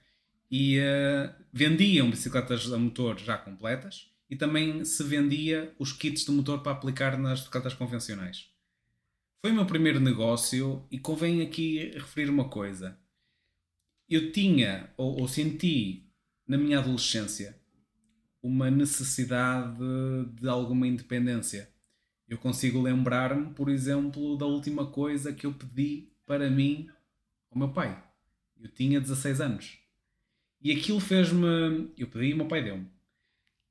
e 0.51 0.79
uh, 0.79 1.33
vendiam 1.53 2.11
bicicletas 2.11 2.73
a 2.73 2.79
motor 2.79 3.19
já 3.19 3.37
completas 3.37 4.11
e 4.29 4.37
também 4.37 4.85
se 4.85 5.03
vendia 5.05 5.75
os 5.79 5.93
kits 5.93 6.25
de 6.25 6.31
motor 6.33 6.63
para 6.63 6.73
aplicar 6.73 7.17
nas 7.17 7.41
bicicletas 7.41 7.75
convencionais. 7.75 8.49
Foi 9.41 9.53
o 9.53 9.55
meu 9.55 9.67
primeiro 9.67 10.01
negócio 10.01 10.85
e 10.91 10.99
convém 10.99 11.43
aqui 11.43 11.93
referir 11.95 12.29
uma 12.29 12.49
coisa. 12.49 12.99
Eu 14.09 14.33
tinha 14.33 14.91
ou, 14.97 15.21
ou 15.21 15.29
senti 15.29 16.05
na 16.47 16.59
minha 16.59 16.81
adolescência 16.81 17.60
uma 18.43 18.71
necessidade 18.71 19.85
de 20.41 20.49
alguma 20.49 20.87
independência. 20.87 21.69
Eu 22.29 22.39
consigo 22.39 22.81
lembrar-me, 22.81 23.53
por 23.55 23.69
exemplo, 23.69 24.37
da 24.39 24.47
última 24.47 24.87
coisa 24.87 25.33
que 25.33 25.47
eu 25.47 25.53
pedi 25.53 26.09
para 26.25 26.49
mim 26.49 26.89
ao 27.51 27.59
meu 27.59 27.69
pai. 27.69 28.01
Eu 28.61 28.69
tinha 28.69 29.01
16 29.01 29.41
anos. 29.41 29.79
E 30.63 30.71
aquilo 30.71 31.01
fez-me. 31.01 31.91
Eu 31.97 32.07
pedi 32.07 32.27
e 32.27 32.35
o 32.35 32.37
meu 32.37 32.47
pai 32.47 32.63
deu-me. 32.63 32.87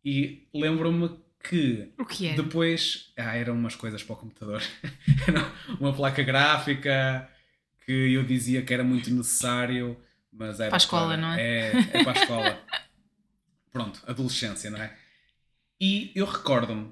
E 0.03 0.47
lembro-me 0.53 1.09
que, 1.43 1.89
o 1.97 2.05
que 2.05 2.27
é? 2.27 2.35
depois 2.35 3.13
ah, 3.17 3.35
eram 3.35 3.53
umas 3.53 3.75
coisas 3.75 4.03
para 4.03 4.13
o 4.13 4.17
computador. 4.17 4.61
uma 5.79 5.93
placa 5.93 6.23
gráfica 6.23 7.29
que 7.85 8.13
eu 8.13 8.23
dizia 8.23 8.61
que 8.61 8.73
era 8.73 8.83
muito 8.83 9.09
necessário, 9.09 9.97
mas 10.31 10.59
era 10.59 10.69
para 10.69 10.77
a 10.77 10.77
escola, 10.77 11.07
para, 11.07 11.17
não 11.17 11.33
é? 11.33 11.41
É, 11.41 11.71
é 11.93 12.03
para 12.03 12.19
a 12.19 12.21
escola. 12.21 12.59
Pronto, 13.71 14.01
adolescência, 14.07 14.69
não 14.69 14.81
é? 14.81 14.97
E 15.79 16.11
eu 16.15 16.25
recordo-me 16.25 16.91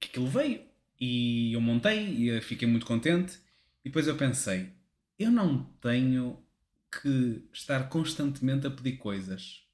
que 0.00 0.08
aquilo 0.08 0.28
veio 0.28 0.62
e 1.00 1.52
eu 1.52 1.60
montei 1.60 2.28
e 2.28 2.40
fiquei 2.40 2.68
muito 2.68 2.86
contente. 2.86 3.38
E 3.84 3.88
depois 3.88 4.06
eu 4.06 4.16
pensei: 4.16 4.72
eu 5.18 5.30
não 5.30 5.64
tenho 5.80 6.42
que 6.90 7.42
estar 7.52 7.88
constantemente 7.88 8.66
a 8.66 8.70
pedir 8.70 8.96
coisas 8.96 9.68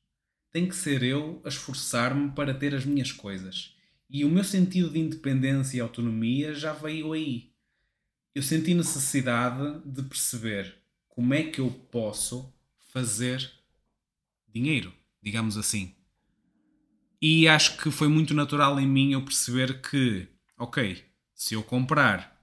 tem 0.54 0.68
que 0.68 0.76
ser 0.76 1.02
eu 1.02 1.42
a 1.44 1.49
esforçar-me 1.49 2.30
para 2.30 2.54
ter 2.54 2.76
as 2.76 2.84
minhas 2.84 3.11
coisas. 3.11 3.75
E 4.08 4.25
o 4.25 4.28
meu 4.28 4.44
sentido 4.44 4.88
de 4.88 5.00
independência 5.00 5.76
e 5.76 5.80
autonomia 5.80 6.54
já 6.54 6.73
veio 6.73 7.12
aí. 7.12 7.50
Eu 8.32 8.40
senti 8.40 8.73
necessidade 8.73 9.80
de 9.84 10.04
perceber 10.04 10.76
como 11.08 11.34
é 11.34 11.42
que 11.42 11.61
eu 11.61 11.73
posso 11.90 12.54
fazer 12.92 13.50
dinheiro, 14.46 14.94
digamos 15.25 15.57
assim. 15.57 15.95
E 17.21 17.49
acho 17.49 17.78
que 17.78 17.90
foi 17.90 18.07
muito 18.07 18.35
natural 18.35 18.78
em 18.78 18.87
mim 18.87 19.12
eu 19.12 19.23
perceber 19.25 19.81
que, 19.81 20.28
ok, 20.59 21.02
se 21.35 21.54
eu 21.54 21.62
comprar 21.62 22.38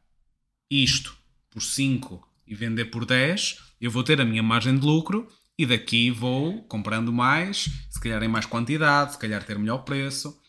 isto 0.68 1.16
por 1.52 1.62
5 1.62 2.28
e 2.48 2.56
vender 2.56 2.86
por 2.86 3.06
10, 3.06 3.60
eu 3.80 3.92
vou 3.92 4.04
ter 4.04 4.20
a 4.20 4.26
minha 4.26 4.42
margem 4.42 4.76
de 4.76 4.84
lucro 4.84 5.28
e 5.56 5.66
daqui 5.68 6.10
vou 6.10 6.64
comprando 6.64 7.14
mais, 7.14 7.70
se 7.92 8.00
calhar 8.00 8.24
em 8.24 8.28
mais 8.28 8.48
quantidade, 8.48 9.12
se 9.12 9.20
calhar 9.20 9.44
ter 9.44 9.60
melhor 9.60 9.80
preço, 9.80 10.42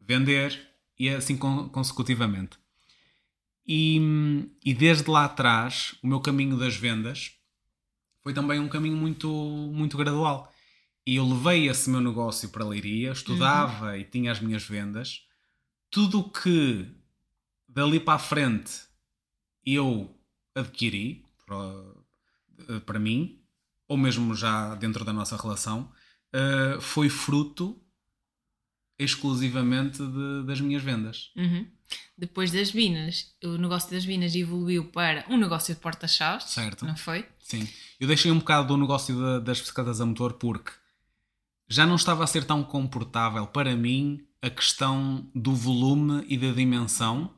vender 0.00 0.60
e 0.96 1.08
assim 1.08 1.36
consecutivamente. 1.36 2.56
E, 3.66 4.00
e 4.64 4.72
desde 4.72 5.10
lá 5.10 5.24
atrás, 5.24 5.96
o 6.00 6.06
meu 6.06 6.20
caminho 6.20 6.56
das 6.56 6.76
vendas 6.76 7.32
foi 8.22 8.32
também 8.32 8.60
um 8.60 8.68
caminho 8.68 8.96
muito, 8.96 9.28
muito 9.28 9.96
gradual. 9.96 10.51
E 11.06 11.16
eu 11.16 11.26
levei 11.26 11.68
esse 11.68 11.90
meu 11.90 12.00
negócio 12.00 12.48
para 12.48 12.64
a 12.64 12.68
Leiria, 12.68 13.10
estudava 13.10 13.90
uhum. 13.90 13.96
e 13.96 14.04
tinha 14.04 14.30
as 14.30 14.40
minhas 14.40 14.62
vendas. 14.62 15.26
Tudo 15.90 16.20
o 16.20 16.30
que 16.30 16.86
dali 17.68 17.98
para 17.98 18.14
a 18.14 18.18
frente 18.18 18.82
eu 19.64 20.16
adquiri 20.54 21.24
para, 21.46 22.80
para 22.80 22.98
mim, 22.98 23.40
ou 23.88 23.96
mesmo 23.96 24.34
já 24.34 24.74
dentro 24.76 25.04
da 25.04 25.12
nossa 25.12 25.36
relação, 25.36 25.90
uh, 26.34 26.80
foi 26.80 27.08
fruto 27.08 27.80
exclusivamente 28.98 29.98
de, 29.98 30.44
das 30.46 30.60
minhas 30.60 30.82
vendas. 30.82 31.30
Uhum. 31.36 31.66
Depois 32.16 32.52
das 32.52 32.70
vinas, 32.70 33.34
o 33.42 33.56
negócio 33.56 33.90
das 33.90 34.04
vinas 34.04 34.34
evoluiu 34.34 34.84
para 34.84 35.24
um 35.28 35.36
negócio 35.36 35.74
de 35.74 35.80
porta-chaves, 35.80 36.50
certo? 36.50 36.86
Não 36.86 36.96
foi? 36.96 37.26
Sim. 37.40 37.68
Eu 37.98 38.06
deixei 38.06 38.30
um 38.30 38.38
bocado 38.38 38.68
do 38.68 38.76
negócio 38.76 39.14
de, 39.14 39.44
das 39.44 39.60
bicicletas 39.60 40.00
a 40.00 40.06
motor 40.06 40.34
porque 40.34 40.70
já 41.68 41.86
não 41.86 41.96
estava 41.96 42.24
a 42.24 42.26
ser 42.26 42.44
tão 42.44 42.62
confortável 42.62 43.46
para 43.46 43.74
mim 43.76 44.26
a 44.40 44.50
questão 44.50 45.30
do 45.34 45.54
volume 45.54 46.24
e 46.28 46.36
da 46.36 46.52
dimensão 46.52 47.32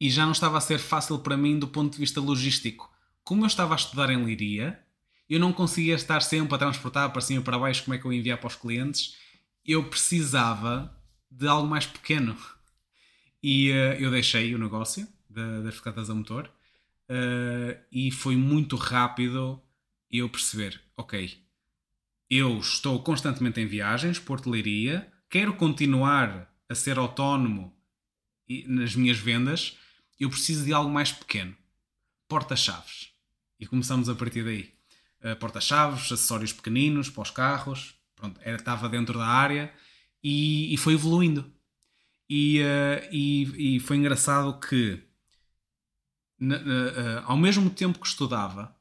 e 0.00 0.08
já 0.08 0.24
não 0.24 0.32
estava 0.32 0.58
a 0.58 0.60
ser 0.60 0.78
fácil 0.78 1.18
para 1.18 1.36
mim 1.36 1.58
do 1.58 1.68
ponto 1.68 1.92
de 1.92 1.98
vista 1.98 2.20
logístico. 2.20 2.90
Como 3.24 3.42
eu 3.42 3.46
estava 3.46 3.74
a 3.74 3.76
estudar 3.76 4.10
em 4.10 4.24
Liria, 4.24 4.80
eu 5.28 5.40
não 5.40 5.52
conseguia 5.52 5.94
estar 5.94 6.20
sempre 6.20 6.54
a 6.54 6.58
transportar 6.58 7.10
para 7.10 7.20
cima 7.20 7.40
e 7.40 7.44
para 7.44 7.58
baixo 7.58 7.84
como 7.84 7.94
é 7.94 7.98
que 7.98 8.04
eu 8.04 8.12
ia 8.12 8.20
enviar 8.20 8.38
para 8.38 8.46
os 8.46 8.54
clientes. 8.54 9.16
Eu 9.64 9.84
precisava 9.84 10.96
de 11.30 11.46
algo 11.46 11.68
mais 11.68 11.86
pequeno. 11.86 12.36
E 13.42 13.70
uh, 13.70 13.94
eu 13.98 14.10
deixei 14.10 14.54
o 14.54 14.58
negócio 14.58 15.06
das 15.28 15.64
bicicletas 15.64 16.08
a 16.08 16.14
motor 16.14 16.50
uh, 17.10 17.78
e 17.92 18.10
foi 18.10 18.36
muito 18.36 18.76
rápido 18.76 19.60
eu 20.10 20.28
perceber, 20.28 20.80
ok, 20.96 21.38
eu 22.30 22.58
estou 22.58 23.02
constantemente 23.02 23.60
em 23.60 23.66
viagens, 23.66 24.18
Porto 24.18 24.50
quero 25.30 25.54
continuar 25.54 26.52
a 26.68 26.74
ser 26.74 26.98
autónomo 26.98 27.74
nas 28.66 28.94
minhas 28.94 29.18
vendas, 29.18 29.76
eu 30.18 30.28
preciso 30.28 30.64
de 30.64 30.72
algo 30.72 30.90
mais 30.90 31.12
pequeno. 31.12 31.56
Porta-chaves. 32.28 33.10
E 33.58 33.66
começamos 33.66 34.08
a 34.08 34.14
partir 34.14 34.44
daí. 34.44 34.72
Eh, 35.20 35.34
porta-chaves, 35.34 36.12
acessórios 36.12 36.52
pequeninos 36.52 37.10
para 37.10 37.22
os 37.22 37.30
carros. 37.30 37.94
Pronto, 38.14 38.40
era, 38.42 38.56
estava 38.56 38.88
dentro 38.88 39.18
da 39.18 39.26
área 39.26 39.72
e, 40.22 40.72
e 40.72 40.76
foi 40.76 40.94
evoluindo. 40.94 41.52
E, 42.28 42.60
uh, 42.60 43.08
e, 43.10 43.76
e, 43.76 43.80
foi 43.80 43.96
engraçado 43.96 44.60
que, 44.60 45.02
uh, 46.42 47.22
ao 47.24 47.38
mesmo 47.38 47.70
tempo 47.70 47.98
que 47.98 48.06
estudava, 48.06 48.76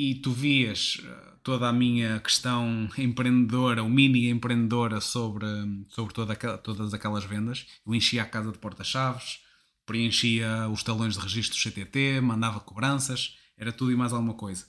e 0.00 0.14
tu 0.16 0.30
vias 0.30 1.00
toda 1.42 1.68
a 1.68 1.72
minha 1.72 2.20
questão 2.20 2.88
empreendedora, 2.98 3.82
ou 3.82 3.88
mini 3.88 4.28
empreendedora 4.28 5.00
sobre, 5.00 5.46
sobre 5.88 6.14
toda 6.14 6.34
aquela, 6.34 6.58
todas 6.58 6.92
aquelas 6.94 7.24
vendas, 7.24 7.66
eu 7.86 7.94
enchia 7.94 8.22
a 8.22 8.26
casa 8.26 8.52
de 8.52 8.58
porta-chaves, 8.58 9.40
preenchia 9.86 10.68
os 10.68 10.82
talões 10.82 11.14
de 11.14 11.20
registro 11.20 11.58
CTT, 11.58 12.20
mandava 12.20 12.60
cobranças, 12.60 13.36
era 13.56 13.72
tudo 13.72 13.90
e 13.90 13.96
mais 13.96 14.12
alguma 14.12 14.34
coisa 14.34 14.66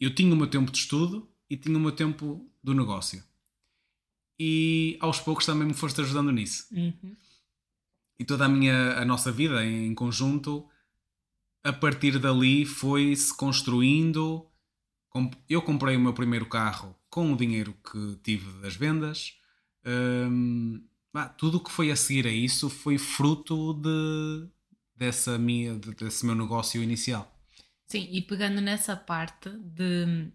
eu 0.00 0.12
tinha 0.14 0.32
o 0.32 0.36
meu 0.36 0.46
tempo 0.46 0.72
de 0.72 0.78
estudo 0.78 1.30
e 1.48 1.56
tinha 1.56 1.76
o 1.76 1.80
meu 1.80 1.92
tempo 1.92 2.50
do 2.64 2.74
negócio. 2.74 3.22
E 4.38 4.96
aos 4.98 5.20
poucos 5.20 5.44
também 5.44 5.68
me 5.68 5.74
foste 5.74 6.00
ajudando 6.00 6.32
nisso. 6.32 6.66
Uhum. 6.72 7.14
E 8.18 8.24
toda 8.24 8.46
a 8.46 8.48
minha 8.48 8.94
a 8.94 9.04
nossa 9.04 9.30
vida 9.30 9.64
em 9.64 9.94
conjunto, 9.94 10.66
a 11.62 11.72
partir 11.72 12.18
dali 12.18 12.64
foi-se 12.64 13.34
construindo. 13.36 14.46
Eu 15.48 15.62
comprei 15.62 15.96
o 15.96 16.00
meu 16.00 16.12
primeiro 16.12 16.46
carro 16.46 16.94
com 17.08 17.32
o 17.32 17.36
dinheiro 17.36 17.74
que 17.90 18.16
tive 18.22 18.50
das 18.60 18.76
vendas. 18.76 19.34
Hum, 19.84 20.82
tudo 21.36 21.58
o 21.58 21.64
que 21.64 21.70
foi 21.70 21.90
a 21.90 21.96
seguir 21.96 22.26
a 22.26 22.32
isso 22.32 22.70
foi 22.70 22.96
fruto 22.96 23.74
de, 23.74 24.48
dessa 24.94 25.36
minha, 25.38 25.74
desse 25.74 26.24
meu 26.24 26.34
negócio 26.34 26.82
inicial. 26.82 27.30
Sim, 27.86 28.08
e 28.10 28.22
pegando 28.22 28.60
nessa 28.60 28.94
parte 28.94 29.50
de, 29.50 30.28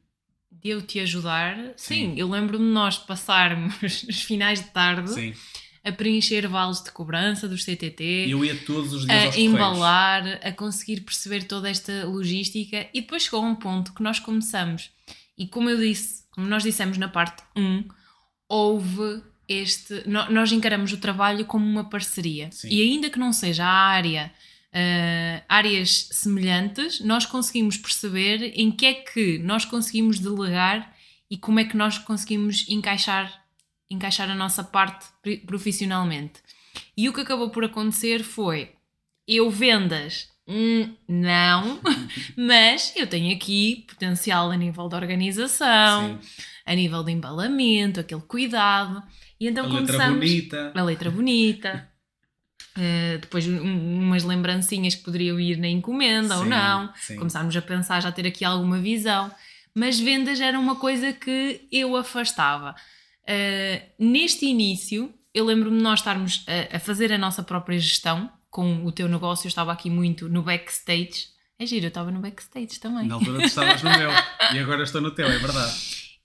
de 0.51 0.69
eu 0.69 0.81
te 0.81 0.99
ajudar, 0.99 1.55
sim, 1.77 2.13
sim 2.13 2.13
eu 2.17 2.29
lembro-me 2.29 2.65
de 2.65 2.71
nós 2.71 2.97
passarmos 2.97 3.75
os 4.03 4.23
finais 4.23 4.61
de 4.61 4.69
tarde 4.71 5.13
sim. 5.13 5.33
A 5.85 5.91
preencher 5.91 6.47
vales 6.47 6.81
de 6.81 6.91
cobrança 6.91 7.47
dos 7.47 7.63
CTT. 7.63 8.25
Eu 8.27 8.43
ia 8.43 8.55
todos 8.55 8.91
os 8.91 9.05
dias 9.05 9.35
a 9.35 9.39
embalar, 9.39 10.39
a 10.43 10.51
conseguir 10.51 11.01
perceber 11.01 11.43
toda 11.43 11.69
esta 11.69 12.05
logística 12.05 12.87
e 12.91 13.01
depois 13.01 13.23
chegou 13.23 13.43
um 13.43 13.55
ponto 13.55 13.93
que 13.93 14.01
nós 14.01 14.19
começamos. 14.19 14.89
E 15.37 15.47
como 15.47 15.69
eu 15.69 15.77
disse, 15.77 16.23
como 16.31 16.47
nós 16.47 16.63
dissemos 16.63 16.97
na 16.97 17.07
parte 17.07 17.43
1, 17.55 17.83
houve 18.49 19.21
este. 19.47 20.03
Nós 20.07 20.51
encaramos 20.51 20.91
o 20.91 20.97
trabalho 20.97 21.45
como 21.45 21.63
uma 21.63 21.87
parceria. 21.87 22.49
Sim. 22.51 22.69
E 22.69 22.81
ainda 22.81 23.09
que 23.09 23.19
não 23.19 23.31
seja 23.31 23.63
a 23.63 23.69
área, 23.69 24.33
ah, 24.73 25.43
áreas 25.47 26.09
semelhantes, 26.11 26.99
nós 26.99 27.27
conseguimos 27.27 27.77
perceber 27.77 28.51
em 28.55 28.71
que 28.71 28.85
é 28.87 28.93
que 28.95 29.37
nós 29.37 29.65
conseguimos 29.65 30.17
delegar 30.17 30.93
e 31.29 31.37
como 31.37 31.59
é 31.59 31.63
que 31.63 31.77
nós 31.77 31.97
conseguimos 31.97 32.65
encaixar, 32.67 33.44
encaixar 33.89 34.29
a 34.29 34.35
nossa 34.35 34.63
parte 34.63 35.05
profissionalmente. 35.45 36.41
E 36.97 37.07
o 37.09 37.13
que 37.13 37.21
acabou 37.21 37.49
por 37.49 37.63
acontecer 37.63 38.23
foi: 38.23 38.71
eu 39.27 39.49
vendas, 39.49 40.29
hum, 40.47 40.93
não, 41.07 41.79
mas 42.37 42.93
eu 42.95 43.07
tenho 43.07 43.35
aqui 43.35 43.85
potencial 43.87 44.51
a 44.51 44.55
nível 44.55 44.87
de 44.89 44.95
organização, 44.95 46.19
Sim. 46.21 46.29
a 46.65 46.75
nível 46.75 47.03
de 47.03 47.11
embalamento, 47.11 47.99
aquele 47.99 48.21
cuidado. 48.21 49.01
E 49.39 49.47
então 49.47 49.65
A 49.65 49.67
letra 49.67 49.85
começamos 49.97 50.19
bonita. 50.29 50.71
a 50.75 50.81
letra 50.83 51.11
bonita. 51.11 51.89
eh, 52.77 53.17
depois 53.21 53.47
um- 53.47 53.99
umas 54.03 54.23
lembrancinhas 54.23 54.95
que 54.95 55.03
poderiam 55.03 55.39
ir 55.39 55.57
na 55.57 55.67
encomenda 55.67 56.37
ou 56.37 56.43
Sim, 56.43 56.49
não. 56.49 56.93
sim. 56.95 57.15
Começámos 57.17 57.55
a 57.55 57.61
pensar, 57.61 58.01
já 58.01 58.11
ter 58.11 58.27
aqui 58.27 58.43
alguma 58.45 58.79
visão. 58.79 59.31
Mas 59.73 59.99
vendas 59.99 60.39
era 60.39 60.57
uma 60.59 60.75
coisa 60.77 61.11
que 61.11 61.67
eu 61.71 61.95
afastava. 61.97 62.75
Eh, 63.27 63.89
neste 63.97 64.45
início, 64.45 65.13
eu 65.33 65.45
lembro-me 65.45 65.77
de 65.77 65.83
nós 65.83 65.99
estarmos 65.99 66.45
a, 66.47 66.77
a 66.77 66.79
fazer 66.79 67.11
a 67.11 67.17
nossa 67.17 67.43
própria 67.43 67.77
gestão 67.79 68.31
com 68.49 68.85
o 68.85 68.91
teu 68.91 69.07
negócio. 69.07 69.47
Eu 69.47 69.49
estava 69.49 69.71
aqui 69.71 69.89
muito 69.89 70.29
no 70.29 70.41
backstage. 70.41 71.27
É 71.57 71.65
giro, 71.65 71.85
eu 71.85 71.89
estava 71.89 72.11
no 72.11 72.19
backstage 72.19 72.79
também. 72.79 73.07
Na 73.07 73.15
altura 73.15 73.39
tu 73.39 73.45
estavas 73.45 73.81
no 73.81 73.97
meu 73.97 74.11
e 74.53 74.59
agora 74.59 74.83
estou 74.83 75.01
no 75.01 75.11
teu, 75.11 75.25
é 75.25 75.37
verdade. 75.37 75.73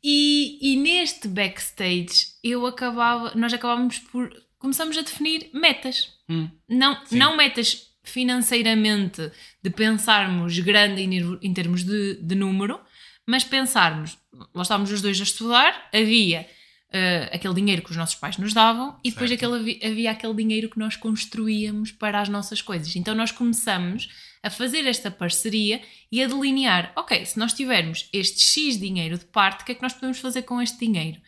E, 0.03 0.59
e 0.61 0.77
neste 0.77 1.29
backstage 1.29 2.27
eu 2.43 2.67
acabava, 2.67 3.33
nós 3.35 3.53
acabávamos 3.53 3.99
por 3.99 4.31
começamos 4.59 4.97
a 4.97 5.03
definir 5.03 5.51
metas. 5.53 6.13
Hum. 6.29 6.49
Não, 6.69 7.05
Sim. 7.07 7.19
não 7.19 7.37
metas 7.37 7.89
financeiramente 8.03 9.31
de 9.63 9.71
pensarmos 9.71 10.59
grande 10.61 11.03
em, 11.03 11.39
em 11.43 11.53
termos 11.53 11.85
de, 11.85 12.15
de 12.23 12.35
número, 12.35 12.81
mas 13.27 13.45
pensarmos, 13.45 14.17
nós 14.55 14.67
estávamos 14.67 14.91
os 14.91 15.03
dois 15.03 15.21
a 15.21 15.25
estudar, 15.25 15.89
havia 15.93 16.47
eh, 16.93 17.31
aquele 17.33 17.55
dinheiro 17.55 17.83
que 17.83 17.91
os 17.91 17.97
nossos 17.97 18.15
pais 18.17 18.37
nos 18.37 18.53
davam 18.53 18.99
e 19.05 19.11
depois 19.11 19.31
Certo. 19.31 19.45
aquele, 19.45 19.61
havi- 19.61 19.81
havia 19.85 20.11
aquele 20.11 20.35
dinheiro 20.35 20.69
que 20.69 20.79
nós 20.79 20.97
construíamos 20.97 21.93
para 21.93 22.21
as 22.21 22.29
nossas 22.29 22.61
coisas. 22.61 22.95
Então 22.97 23.15
nós 23.15 23.31
começamos 23.33 24.09
a 24.43 24.51
fazer 24.51 24.87
esta 24.87 25.11
parceria 25.11 25.81
e 26.11 26.23
a 26.23 26.27
delinear, 26.27 26.93
ok, 26.97 27.25
se 27.27 27.39
nós 27.39 27.53
tivermos 27.53 28.09
este 28.13 28.41
X 28.41 28.79
dinheiro 28.79 29.19
de 29.19 29.25
parte, 29.27 29.63
o 29.63 29.65
que 29.67 29.73
é 29.73 29.75
que 29.75 29.83
nós 29.83 29.93
podemos 29.93 30.19
fazer 30.19 30.43
com 30.43 30.61
este 30.63 30.79
dinheiro? 30.79 31.21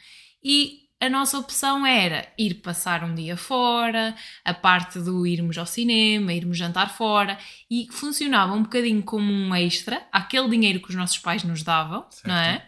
E 0.43 0.81
a 0.99 1.09
nossa 1.11 1.37
opção 1.39 1.85
era 1.85 2.27
ir 2.39 2.55
passar 2.55 3.03
um 3.05 3.15
dia 3.15 3.37
fora, 3.37 4.15
a 4.45 4.55
parte 4.55 4.99
do 5.01 5.27
irmos 5.27 5.59
ao 5.59 5.67
cinema, 5.67 6.33
irmos 6.33 6.57
jantar 6.57 6.97
fora, 6.97 7.37
e 7.71 7.87
funcionava 7.91 8.53
um 8.55 8.63
bocadinho 8.63 9.03
como 9.03 9.33
um 9.33 9.55
extra, 9.55 10.01
aquele 10.13 10.49
dinheiro 10.49 10.81
que 10.81 10.91
os 10.91 10.95
nossos 10.95 11.19
pais 11.19 11.43
nos 11.45 11.63
davam, 11.63 12.07
Certo. 12.09 12.29
não 12.29 12.35
é? 12.37 12.65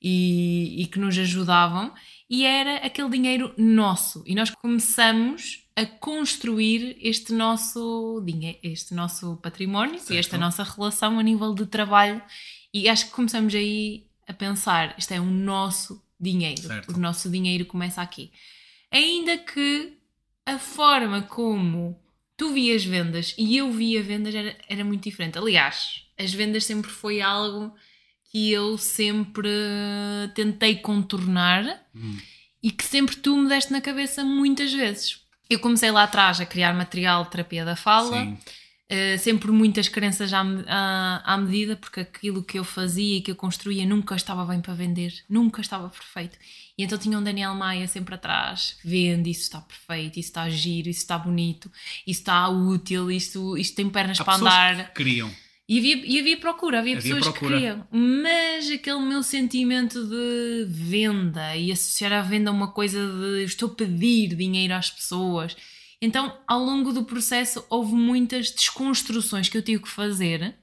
E, 0.00 0.82
e 0.82 0.86
que 0.86 0.98
nos 0.98 1.16
ajudavam, 1.18 1.92
e 2.34 2.46
era 2.46 2.76
aquele 2.78 3.10
dinheiro 3.10 3.52
nosso. 3.58 4.24
E 4.26 4.34
nós 4.34 4.48
começamos 4.48 5.66
a 5.76 5.84
construir 5.84 6.96
este 6.98 7.30
nosso 7.30 8.22
dinheiro, 8.24 8.58
este 8.62 8.94
nosso 8.94 9.36
património 9.42 9.98
Certo. 9.98 10.14
e 10.14 10.16
esta 10.16 10.38
nossa 10.38 10.62
relação 10.62 11.18
a 11.18 11.22
nível 11.22 11.52
de 11.54 11.66
trabalho. 11.66 12.22
E 12.72 12.88
acho 12.88 13.04
que 13.04 13.12
começamos 13.12 13.54
aí 13.54 14.06
a 14.26 14.32
pensar: 14.32 14.94
isto 14.96 15.12
é 15.12 15.20
o 15.20 15.26
nosso 15.26 16.02
dinheiro, 16.18 16.62
Certo. 16.62 16.94
o 16.94 16.98
nosso 16.98 17.28
dinheiro 17.30 17.66
começa 17.66 18.00
aqui. 18.00 18.30
Ainda 18.90 19.36
que 19.36 19.92
a 20.46 20.58
forma 20.58 21.20
como 21.20 22.00
tu 22.34 22.54
vias 22.54 22.82
vendas 22.82 23.34
e 23.36 23.58
eu 23.58 23.70
via 23.72 24.02
vendas 24.02 24.34
era, 24.34 24.56
era 24.66 24.82
muito 24.84 25.04
diferente. 25.04 25.36
Aliás, 25.36 26.06
as 26.18 26.32
vendas 26.32 26.64
sempre 26.64 26.90
foi 26.90 27.20
algo 27.20 27.74
que 28.30 28.50
eu 28.50 28.78
sempre 28.78 29.50
tentei 30.34 30.76
contornar 30.76 31.82
Hum. 31.94 32.16
E 32.62 32.70
que 32.70 32.84
sempre 32.84 33.16
tu 33.16 33.36
me 33.36 33.48
deste 33.48 33.72
na 33.72 33.80
cabeça 33.80 34.24
muitas 34.24 34.72
vezes. 34.72 35.20
Eu 35.50 35.58
comecei 35.58 35.90
lá 35.90 36.04
atrás 36.04 36.40
a 36.40 36.46
criar 36.46 36.72
material 36.74 37.24
de 37.24 37.30
terapia 37.30 37.64
da 37.64 37.76
fala. 37.76 38.24
Uh, 38.92 39.18
sempre 39.18 39.50
muitas 39.50 39.88
crenças 39.88 40.34
à, 40.34 40.42
à, 40.66 41.34
à 41.34 41.38
medida, 41.38 41.76
porque 41.76 42.00
aquilo 42.00 42.42
que 42.42 42.58
eu 42.58 42.64
fazia 42.64 43.16
e 43.16 43.20
que 43.22 43.30
eu 43.30 43.36
construía 43.36 43.86
nunca 43.86 44.14
estava 44.14 44.44
bem 44.44 44.60
para 44.60 44.74
vender, 44.74 45.14
nunca 45.30 45.62
estava 45.62 45.88
perfeito. 45.88 46.36
E 46.76 46.84
então 46.84 46.98
tinha 46.98 47.18
um 47.18 47.22
Daniel 47.22 47.54
Maia 47.54 47.88
sempre 47.88 48.14
atrás: 48.14 48.76
vende, 48.84 49.30
isso 49.30 49.42
está 49.42 49.62
perfeito, 49.62 50.20
isso 50.20 50.28
está 50.28 50.48
giro, 50.50 50.90
isso 50.90 51.00
está 51.00 51.16
bonito, 51.16 51.70
isso 52.06 52.20
está 52.20 52.46
útil, 52.50 53.10
isto, 53.10 53.56
isto 53.56 53.74
tem 53.74 53.88
pernas 53.88 54.20
Há 54.20 54.24
para 54.24 54.34
andar. 54.34 54.88
que 54.88 54.96
queriam. 54.96 55.30
E 55.68 55.78
havia, 55.78 55.96
e 56.04 56.18
havia 56.18 56.36
procura, 56.38 56.80
havia, 56.80 56.96
Havia 56.98 57.14
pessoas 57.14 57.32
procura. 57.32 57.56
que 57.56 57.60
queriam. 57.60 57.86
Mas 57.90 58.70
aquele 58.70 59.00
meu 59.00 59.22
sentimento 59.22 60.04
de 60.06 60.66
venda 60.68 61.56
e 61.56 61.70
associar 61.70 62.12
a 62.12 62.20
venda 62.20 62.50
a 62.50 62.52
uma 62.52 62.72
coisa 62.72 62.98
de 62.98 63.44
estou 63.44 63.70
a 63.70 63.74
pedir 63.74 64.34
dinheiro 64.34 64.74
às 64.74 64.90
pessoas. 64.90 65.56
Então, 66.00 66.36
ao 66.48 66.58
longo 66.64 66.92
do 66.92 67.04
processo, 67.04 67.64
houve 67.70 67.94
muitas 67.94 68.50
desconstruções 68.50 69.48
que 69.48 69.56
eu 69.56 69.62
tive 69.62 69.84
que 69.84 69.88
fazer. 69.88 70.56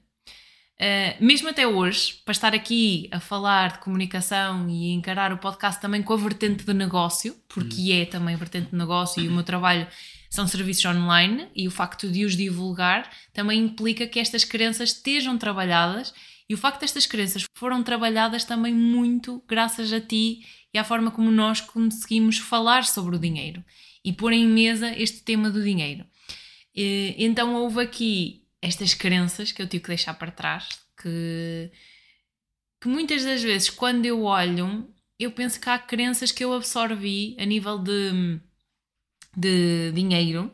Uh, 0.78 1.24
mesmo 1.24 1.48
até 1.48 1.66
hoje, 1.66 2.20
para 2.24 2.32
estar 2.32 2.54
aqui 2.54 3.08
a 3.10 3.20
falar 3.20 3.72
de 3.72 3.78
comunicação 3.80 4.68
e 4.68 4.92
encarar 4.92 5.32
o 5.32 5.38
podcast 5.38 5.80
também 5.80 6.02
com 6.02 6.12
a 6.12 6.16
vertente 6.16 6.64
de 6.64 6.72
negócio, 6.74 7.36
porque 7.48 7.92
é 7.92 8.04
também 8.04 8.36
vertente 8.36 8.70
de 8.70 8.76
negócio 8.76 9.22
e 9.22 9.28
o 9.28 9.32
meu 9.32 9.42
trabalho 9.42 9.86
são 10.30 10.46
serviços 10.46 10.84
online 10.84 11.48
e 11.54 11.66
o 11.66 11.70
facto 11.72 12.08
de 12.08 12.24
os 12.24 12.36
divulgar 12.36 13.10
também 13.34 13.60
implica 13.60 14.06
que 14.06 14.20
estas 14.20 14.44
crenças 14.44 14.90
estejam 14.90 15.36
trabalhadas 15.36 16.14
e 16.48 16.54
o 16.54 16.58
facto 16.58 16.80
destas 16.80 17.04
crenças 17.04 17.44
foram 17.54 17.82
trabalhadas 17.82 18.44
também 18.44 18.72
muito 18.72 19.42
graças 19.48 19.92
a 19.92 20.00
ti 20.00 20.46
e 20.72 20.78
à 20.78 20.84
forma 20.84 21.10
como 21.10 21.32
nós 21.32 21.60
conseguimos 21.60 22.38
falar 22.38 22.84
sobre 22.84 23.16
o 23.16 23.18
dinheiro 23.18 23.64
e 24.04 24.12
pôr 24.12 24.32
em 24.32 24.46
mesa 24.46 24.96
este 24.96 25.22
tema 25.22 25.50
do 25.50 25.62
dinheiro. 25.62 26.06
Então 26.74 27.56
houve 27.56 27.82
aqui 27.82 28.44
estas 28.62 28.94
crenças 28.94 29.50
que 29.50 29.60
eu 29.60 29.66
tive 29.66 29.82
que 29.82 29.88
deixar 29.88 30.14
para 30.14 30.30
trás, 30.30 30.68
que, 31.02 31.70
que 32.80 32.88
muitas 32.88 33.24
das 33.24 33.42
vezes 33.42 33.68
quando 33.68 34.06
eu 34.06 34.22
olho, 34.22 34.88
eu 35.18 35.32
penso 35.32 35.60
que 35.60 35.68
há 35.68 35.78
crenças 35.78 36.30
que 36.30 36.44
eu 36.44 36.52
absorvi 36.52 37.36
a 37.38 37.44
nível 37.44 37.78
de, 37.78 38.40
de 39.36 39.92
dinheiro, 39.92 40.52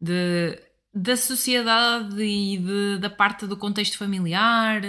de, 0.00 0.58
da 0.92 1.16
sociedade 1.16 2.22
e 2.22 2.58
de- 2.58 2.98
da 2.98 3.10
parte 3.10 3.46
do 3.46 3.56
contexto 3.56 3.96
familiar, 3.98 4.82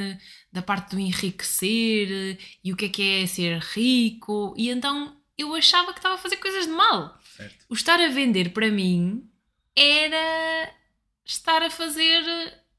da 0.52 0.62
parte 0.62 0.91
do 0.96 1.00
enriquecer 1.00 2.38
e 2.63 2.72
o 2.74 2.76
que 2.76 2.86
é 2.86 2.89
que 2.89 3.02
é 3.24 3.28
ser 3.28 3.58
rico, 3.60 4.54
e 4.58 4.70
então 4.70 5.15
eu 5.38 5.56
achava 5.56 5.91
que 5.94 6.00
estava 6.00 6.15
a 6.15 6.17
fazer 6.17 6.38
coisas 6.38 6.65
de 6.65 6.72
mal. 6.72 7.17
Certo. 7.36 7.65
O 7.70 7.74
estar 7.74 8.00
a 8.00 8.10
vender 8.10 8.52
para 8.54 8.70
mim 8.70 9.24
era 9.76 10.72
estar 11.26 11.63
a 11.63 11.70
fazer, 11.70 12.22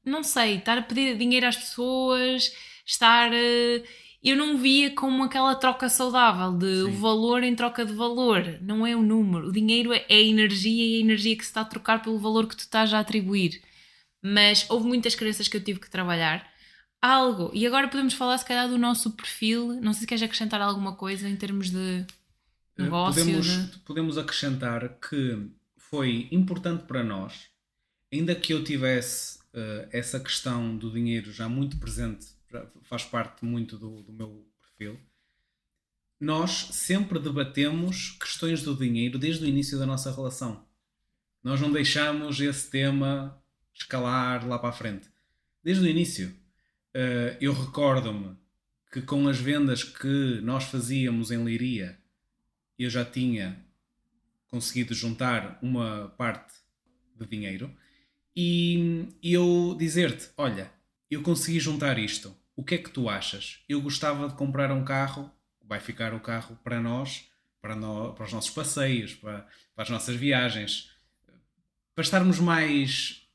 não 0.05 0.23
sei, 0.23 0.57
estar 0.57 0.77
a 0.77 0.81
pedir 0.81 1.17
dinheiro 1.17 1.47
às 1.47 1.57
pessoas, 1.57 2.53
estar. 2.85 3.31
eh, 3.33 3.83
Eu 4.23 4.37
não 4.37 4.57
via 4.57 4.91
como 4.95 5.23
aquela 5.23 5.53
troca 5.55 5.89
saudável 5.89 6.57
de 6.57 6.85
Sim. 6.85 6.91
valor 7.01 7.43
em 7.43 7.53
troca 7.55 7.85
de 7.85 7.93
valor. 7.93 8.57
Não 8.61 8.87
é 8.87 8.95
o 8.95 9.01
número. 9.01 9.47
O 9.49 9.51
dinheiro 9.51 9.91
é 9.91 10.05
é 10.07 10.15
a 10.15 10.21
energia 10.21 10.85
e 10.85 10.97
a 10.97 11.01
energia 11.01 11.35
que 11.35 11.43
se 11.43 11.49
está 11.49 11.61
a 11.61 11.65
trocar 11.65 12.01
pelo 12.01 12.17
valor 12.19 12.47
que 12.47 12.55
tu 12.55 12.61
estás 12.61 12.93
a 12.93 12.99
atribuir. 12.99 13.61
Mas 14.21 14.65
houve 14.69 14.87
muitas 14.87 15.13
crenças 15.15 15.47
que 15.49 15.57
eu 15.57 15.63
tive 15.63 15.79
que 15.79 15.89
trabalhar. 15.89 16.47
Algo, 17.01 17.51
e 17.53 17.67
agora 17.67 17.89
podemos 17.89 18.13
falar 18.13 18.37
se 18.37 18.45
calhar 18.45 18.69
do 18.69 18.77
nosso 18.77 19.11
perfil. 19.11 19.73
Não 19.81 19.91
sei 19.91 20.01
se 20.01 20.07
queres 20.07 20.23
acrescentar 20.23 20.61
alguma 20.61 20.95
coisa 20.95 21.27
em 21.27 21.35
termos 21.35 21.69
de 21.69 22.05
Eh, 22.77 22.83
negócio. 22.83 23.21
Podemos, 23.25 23.45
de- 23.71 23.77
podemos 23.79 24.17
acrescentar 24.17 24.87
que 24.99 25.37
foi 25.77 26.29
importante 26.31 26.85
para 26.85 27.03
nós, 27.03 27.49
ainda 28.11 28.33
que 28.33 28.53
eu 28.53 28.63
tivesse 28.63 29.39
eh, 29.53 29.89
essa 29.91 30.17
questão 30.19 30.75
do 30.77 30.89
dinheiro 30.91 31.31
já 31.31 31.47
muito 31.49 31.77
presente, 31.77 32.27
faz 32.83 33.03
parte 33.03 33.43
muito 33.45 33.77
do, 33.77 34.03
do 34.03 34.13
meu 34.13 34.47
perfil, 34.61 34.99
nós 36.19 36.69
sempre 36.71 37.19
debatemos 37.19 38.11
questões 38.11 38.63
do 38.63 38.75
dinheiro 38.75 39.19
desde 39.19 39.43
o 39.43 39.47
início 39.47 39.77
da 39.77 39.85
nossa 39.85 40.13
relação. 40.13 40.65
Nós 41.43 41.59
não 41.59 41.71
deixamos 41.71 42.39
esse 42.39 42.69
tema 42.69 43.43
escalar 43.73 44.47
lá 44.47 44.57
para 44.57 44.69
a 44.69 44.73
frente. 44.73 45.09
Desde 45.61 45.83
o 45.83 45.89
início. 45.89 46.33
Eh, 46.93 47.37
eu 47.41 47.53
recordo-me 47.53 48.37
que 48.91 49.01
com 49.01 49.27
as 49.27 49.39
vendas 49.39 49.83
que 49.83 50.39
nós 50.41 50.65
fazíamos 50.65 51.31
em 51.31 51.43
Leiria, 51.43 51.97
eu 52.77 52.89
já 52.89 53.03
tinha 53.03 53.65
conseguido 54.47 54.93
juntar 54.93 55.57
uma 55.61 56.09
parte 56.17 56.53
de 57.15 57.25
dinheiro 57.25 57.75
e 58.35 59.07
eu 59.21 59.75
dizer-te: 59.77 60.29
olha, 60.37 60.71
eu 61.09 61.21
consegui 61.23 61.59
juntar 61.59 61.97
isto, 61.97 62.35
o 62.55 62.63
que 62.63 62.75
é 62.75 62.77
que 62.77 62.89
tu 62.89 63.09
achas? 63.09 63.63
Eu 63.67 63.81
gostava 63.81 64.27
de 64.27 64.35
comprar 64.35 64.71
um 64.71 64.83
carro, 64.83 65.31
vai 65.63 65.79
ficar 65.79 66.13
o 66.13 66.19
carro 66.19 66.57
para 66.63 66.79
nós, 66.79 67.29
para, 67.61 67.75
nós, 67.75 68.15
para 68.15 68.25
os 68.25 68.33
nossos 68.33 68.51
passeios, 68.51 69.15
para, 69.15 69.47
para 69.73 69.83
as 69.83 69.89
nossas 69.89 70.15
viagens, 70.15 70.91
para 71.95 72.03
estarmos 72.03 72.39
mais 72.39 73.27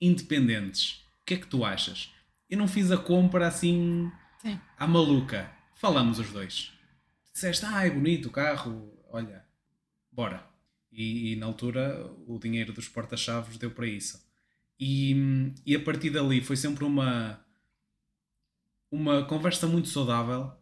independentes. 0.00 1.04
O 1.20 1.24
que 1.26 1.34
é 1.34 1.36
que 1.36 1.46
tu 1.46 1.64
achas? 1.64 2.12
Eu 2.48 2.58
não 2.58 2.68
fiz 2.68 2.90
a 2.90 2.96
compra 2.96 3.46
assim 3.46 4.10
Sim. 4.40 4.58
à 4.78 4.86
maluca. 4.86 5.50
Falamos 5.74 6.18
os 6.18 6.30
dois. 6.30 6.72
Disseste, 7.32 7.64
ah, 7.64 7.86
é 7.86 7.90
bonito 7.90 8.28
o 8.28 8.32
carro, 8.32 8.92
olha, 9.10 9.44
bora. 10.10 10.46
E, 10.90 11.32
e 11.32 11.36
na 11.36 11.46
altura 11.46 12.06
o 12.26 12.38
dinheiro 12.38 12.72
dos 12.72 12.88
porta-chaves 12.88 13.56
deu 13.56 13.70
para 13.70 13.86
isso. 13.86 14.22
E, 14.78 15.54
e 15.64 15.74
a 15.74 15.80
partir 15.80 16.10
dali 16.10 16.42
foi 16.42 16.56
sempre 16.56 16.84
uma, 16.84 17.42
uma 18.92 19.24
conversa 19.24 19.66
muito 19.66 19.88
saudável 19.88 20.52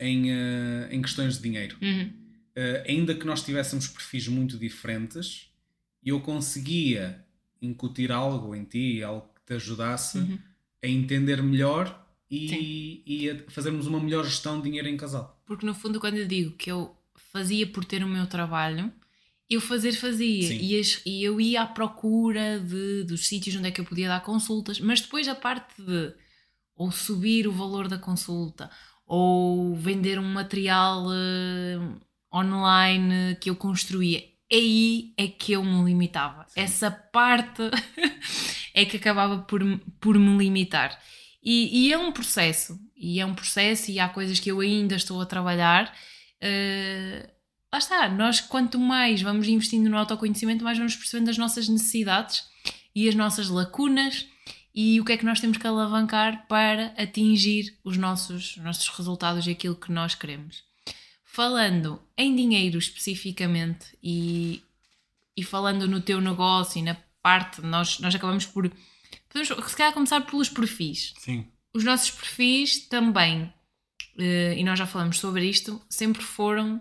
em, 0.00 0.30
eh, 0.32 0.88
em 0.90 1.00
questões 1.00 1.36
de 1.36 1.42
dinheiro. 1.44 1.76
Uhum. 1.80 2.12
Eh, 2.54 2.84
ainda 2.88 3.14
que 3.14 3.24
nós 3.24 3.42
tivéssemos 3.42 3.86
perfis 3.88 4.28
muito 4.28 4.58
diferentes, 4.58 5.50
eu 6.04 6.20
conseguia 6.20 7.24
incutir 7.62 8.12
algo 8.12 8.54
em 8.54 8.64
ti, 8.64 9.02
algo 9.02 9.28
que 9.34 9.40
te 9.46 9.54
ajudasse 9.54 10.18
Uhum. 10.18 10.38
a 10.82 10.86
entender 10.88 11.42
melhor 11.42 12.06
e, 12.30 13.02
e 13.06 13.30
a 13.30 13.50
fazermos 13.50 13.86
uma 13.86 13.98
melhor 14.00 14.24
gestão 14.24 14.58
de 14.58 14.64
dinheiro 14.64 14.88
em 14.88 14.96
casal. 14.96 15.40
Porque 15.46 15.64
no 15.64 15.74
fundo, 15.74 15.98
quando 16.00 16.16
eu 16.16 16.26
digo 16.26 16.50
que 16.56 16.70
eu 16.70 16.94
fazia 17.32 17.66
por 17.66 17.84
ter 17.84 18.02
o 18.04 18.08
meu 18.08 18.26
trabalho, 18.26 18.92
eu 19.48 19.60
fazer 19.60 19.92
fazia. 19.92 20.52
E, 20.52 20.78
as- 20.78 21.00
e 21.06 21.22
eu 21.24 21.40
ia 21.40 21.62
à 21.62 21.66
procura 21.66 22.60
de, 22.60 23.04
dos 23.04 23.26
sítios 23.26 23.56
onde 23.56 23.68
é 23.68 23.70
que 23.70 23.80
eu 23.80 23.84
podia 23.84 24.08
dar 24.08 24.20
consultas, 24.22 24.78
mas 24.80 25.00
depois 25.00 25.26
a 25.26 25.34
parte 25.34 25.80
de 25.82 26.12
ou 26.78 26.90
subir 26.90 27.46
o 27.46 27.52
valor 27.52 27.88
da 27.88 27.98
consulta 27.98 28.70
ou 29.06 29.74
vender 29.76 30.18
um 30.18 30.32
material 30.32 31.04
eh, 31.12 31.78
online 32.32 33.36
que 33.40 33.50
eu 33.50 33.56
construía. 33.56 34.22
Aí 34.50 35.12
é 35.16 35.26
que 35.28 35.52
eu 35.52 35.62
me 35.64 35.84
limitava. 35.84 36.46
Essa 36.56 36.90
parte 36.90 37.62
é 38.74 38.84
que 38.84 38.96
acabava 38.96 39.38
por, 39.40 39.62
me- 39.62 39.80
por 40.00 40.18
me 40.18 40.36
limitar. 40.38 40.98
E, 41.42 41.86
e 41.88 41.92
é 41.92 41.98
um 41.98 42.12
processo, 42.12 42.78
e 42.96 43.20
é 43.20 43.26
um 43.26 43.34
processo, 43.34 43.90
e 43.90 44.00
há 44.00 44.08
coisas 44.08 44.40
que 44.40 44.50
eu 44.50 44.60
ainda 44.60 44.94
estou 44.96 45.20
a 45.20 45.26
trabalhar. 45.26 45.94
eh, 46.40 47.30
lá 47.72 47.78
está, 47.78 48.08
nós 48.08 48.40
quanto 48.40 48.78
mais 48.78 49.20
vamos 49.22 49.46
investindo 49.48 49.88
no 49.88 49.96
autoconhecimento, 49.98 50.64
mais 50.64 50.78
vamos 50.78 50.96
percebendo 50.96 51.30
as 51.30 51.38
nossas 51.38 51.68
necessidades 51.68 52.44
e 52.94 53.08
as 53.08 53.14
nossas 53.14 53.48
lacunas 53.48 54.26
e 54.80 55.00
o 55.00 55.04
que 55.04 55.10
é 55.10 55.16
que 55.16 55.24
nós 55.24 55.40
temos 55.40 55.56
que 55.58 55.66
alavancar 55.66 56.46
para 56.46 56.94
atingir 56.96 57.76
os 57.82 57.96
nossos, 57.96 58.56
os 58.56 58.62
nossos 58.62 58.88
resultados 58.90 59.44
e 59.44 59.50
aquilo 59.50 59.74
que 59.74 59.90
nós 59.90 60.14
queremos. 60.14 60.62
Falando 61.24 62.00
em 62.16 62.34
dinheiro 62.36 62.78
especificamente 62.78 63.86
e, 64.00 64.62
e 65.36 65.42
falando 65.42 65.88
no 65.88 66.00
teu 66.00 66.20
negócio 66.20 66.78
e 66.78 66.82
na 66.82 66.96
parte, 67.20 67.60
nós, 67.60 67.98
nós 67.98 68.14
acabamos 68.14 68.46
por. 68.46 68.70
Podemos, 69.28 69.70
se 69.70 69.76
calhar, 69.76 69.92
começar 69.92 70.20
pelos 70.20 70.48
perfis 70.48 71.12
Sim. 71.18 71.44
os 71.74 71.82
nossos 71.82 72.12
perfis 72.12 72.78
também, 72.86 73.52
eh, 74.16 74.54
e 74.56 74.62
nós 74.62 74.78
já 74.78 74.86
falamos 74.86 75.18
sobre 75.18 75.44
isto, 75.44 75.82
sempre 75.90 76.22
foram 76.22 76.80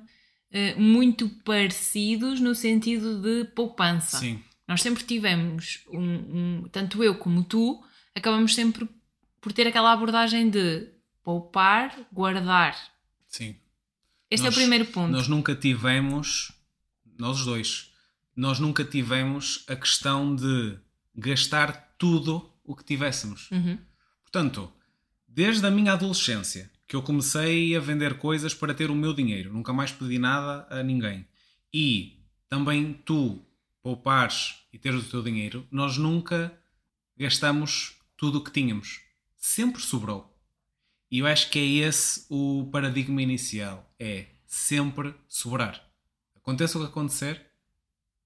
eh, 0.52 0.76
muito 0.76 1.28
parecidos 1.44 2.40
no 2.40 2.54
sentido 2.54 3.20
de 3.22 3.44
poupança. 3.56 4.20
Sim. 4.20 4.40
Nós 4.68 4.82
sempre 4.82 5.04
tivemos, 5.04 5.80
um, 5.92 6.00
um- 6.02 6.70
tanto 6.72 7.04
eu 7.04 7.16
como 7.16 7.44
tu, 7.44 7.84
acabamos 8.18 8.54
sempre 8.56 8.88
por 9.40 9.52
ter 9.54 9.68
aquela 9.68 9.92
abordagem 9.94 10.50
de 10.50 10.88
poupar, 11.24 11.98
guardar. 12.12 12.76
Sim. 13.28 13.56
Este 14.30 14.44
é 14.46 14.50
Nós- 14.50 14.56
o 14.56 14.60
primeiro 14.60 14.86
ponto. 14.86 15.12
Nós 15.12 15.28
nunca 15.28 15.56
tivemos, 15.56 16.52
nós 17.18 17.44
dois, 17.46 17.92
nós 18.36 18.60
nunca 18.60 18.84
tivemos 18.84 19.64
a 19.68 19.76
questão 19.76 20.36
de 20.36 20.78
gastar 21.16 21.96
tudo 21.98 22.52
o 22.64 22.76
que 22.76 22.84
tivéssemos. 22.84 23.50
Uhum. 23.52 23.78
Portanto, 24.24 24.72
desde 25.28 25.66
a 25.66 25.72
minha 25.72 25.94
adolescência, 25.94 26.70
que 26.88 26.96
eu 26.96 27.02
comecei 27.02 27.76
a 27.76 27.80
vender 27.80 28.18
coisas 28.18 28.54
para 28.54 28.74
ter 28.74 28.90
o 28.90 28.96
meu 28.96 29.14
dinheiro, 29.14 29.52
nunca 29.54 29.74
mais 29.74 29.92
pedi 29.92 30.18
nada 30.20 30.68
a 30.70 30.84
ninguém. 30.84 31.26
E 31.74 32.20
também 32.50 32.94
tu 33.06 33.42
poupares 33.82 34.56
e 34.72 34.78
teres 34.78 35.02
o 35.06 35.10
teu 35.10 35.22
dinheiro, 35.24 35.66
nós 35.72 35.98
nunca 35.98 36.54
gastamos 37.18 37.97
tudo 38.18 38.40
o 38.40 38.44
que 38.44 38.52
tínhamos. 38.52 39.02
Sempre 39.38 39.82
sobrou. 39.82 40.34
E 41.10 41.20
eu 41.20 41.28
acho 41.28 41.50
que 41.50 41.60
é 41.60 41.66
esse 41.88 42.26
o 42.30 42.68
paradigma 42.72 43.22
inicial. 43.22 43.90
É 44.00 44.26
sempre 44.46 45.14
sobrar. 45.28 45.82
Aconteça 46.36 46.78
o 46.78 46.82
que 46.82 46.88
acontecer, 46.88 47.46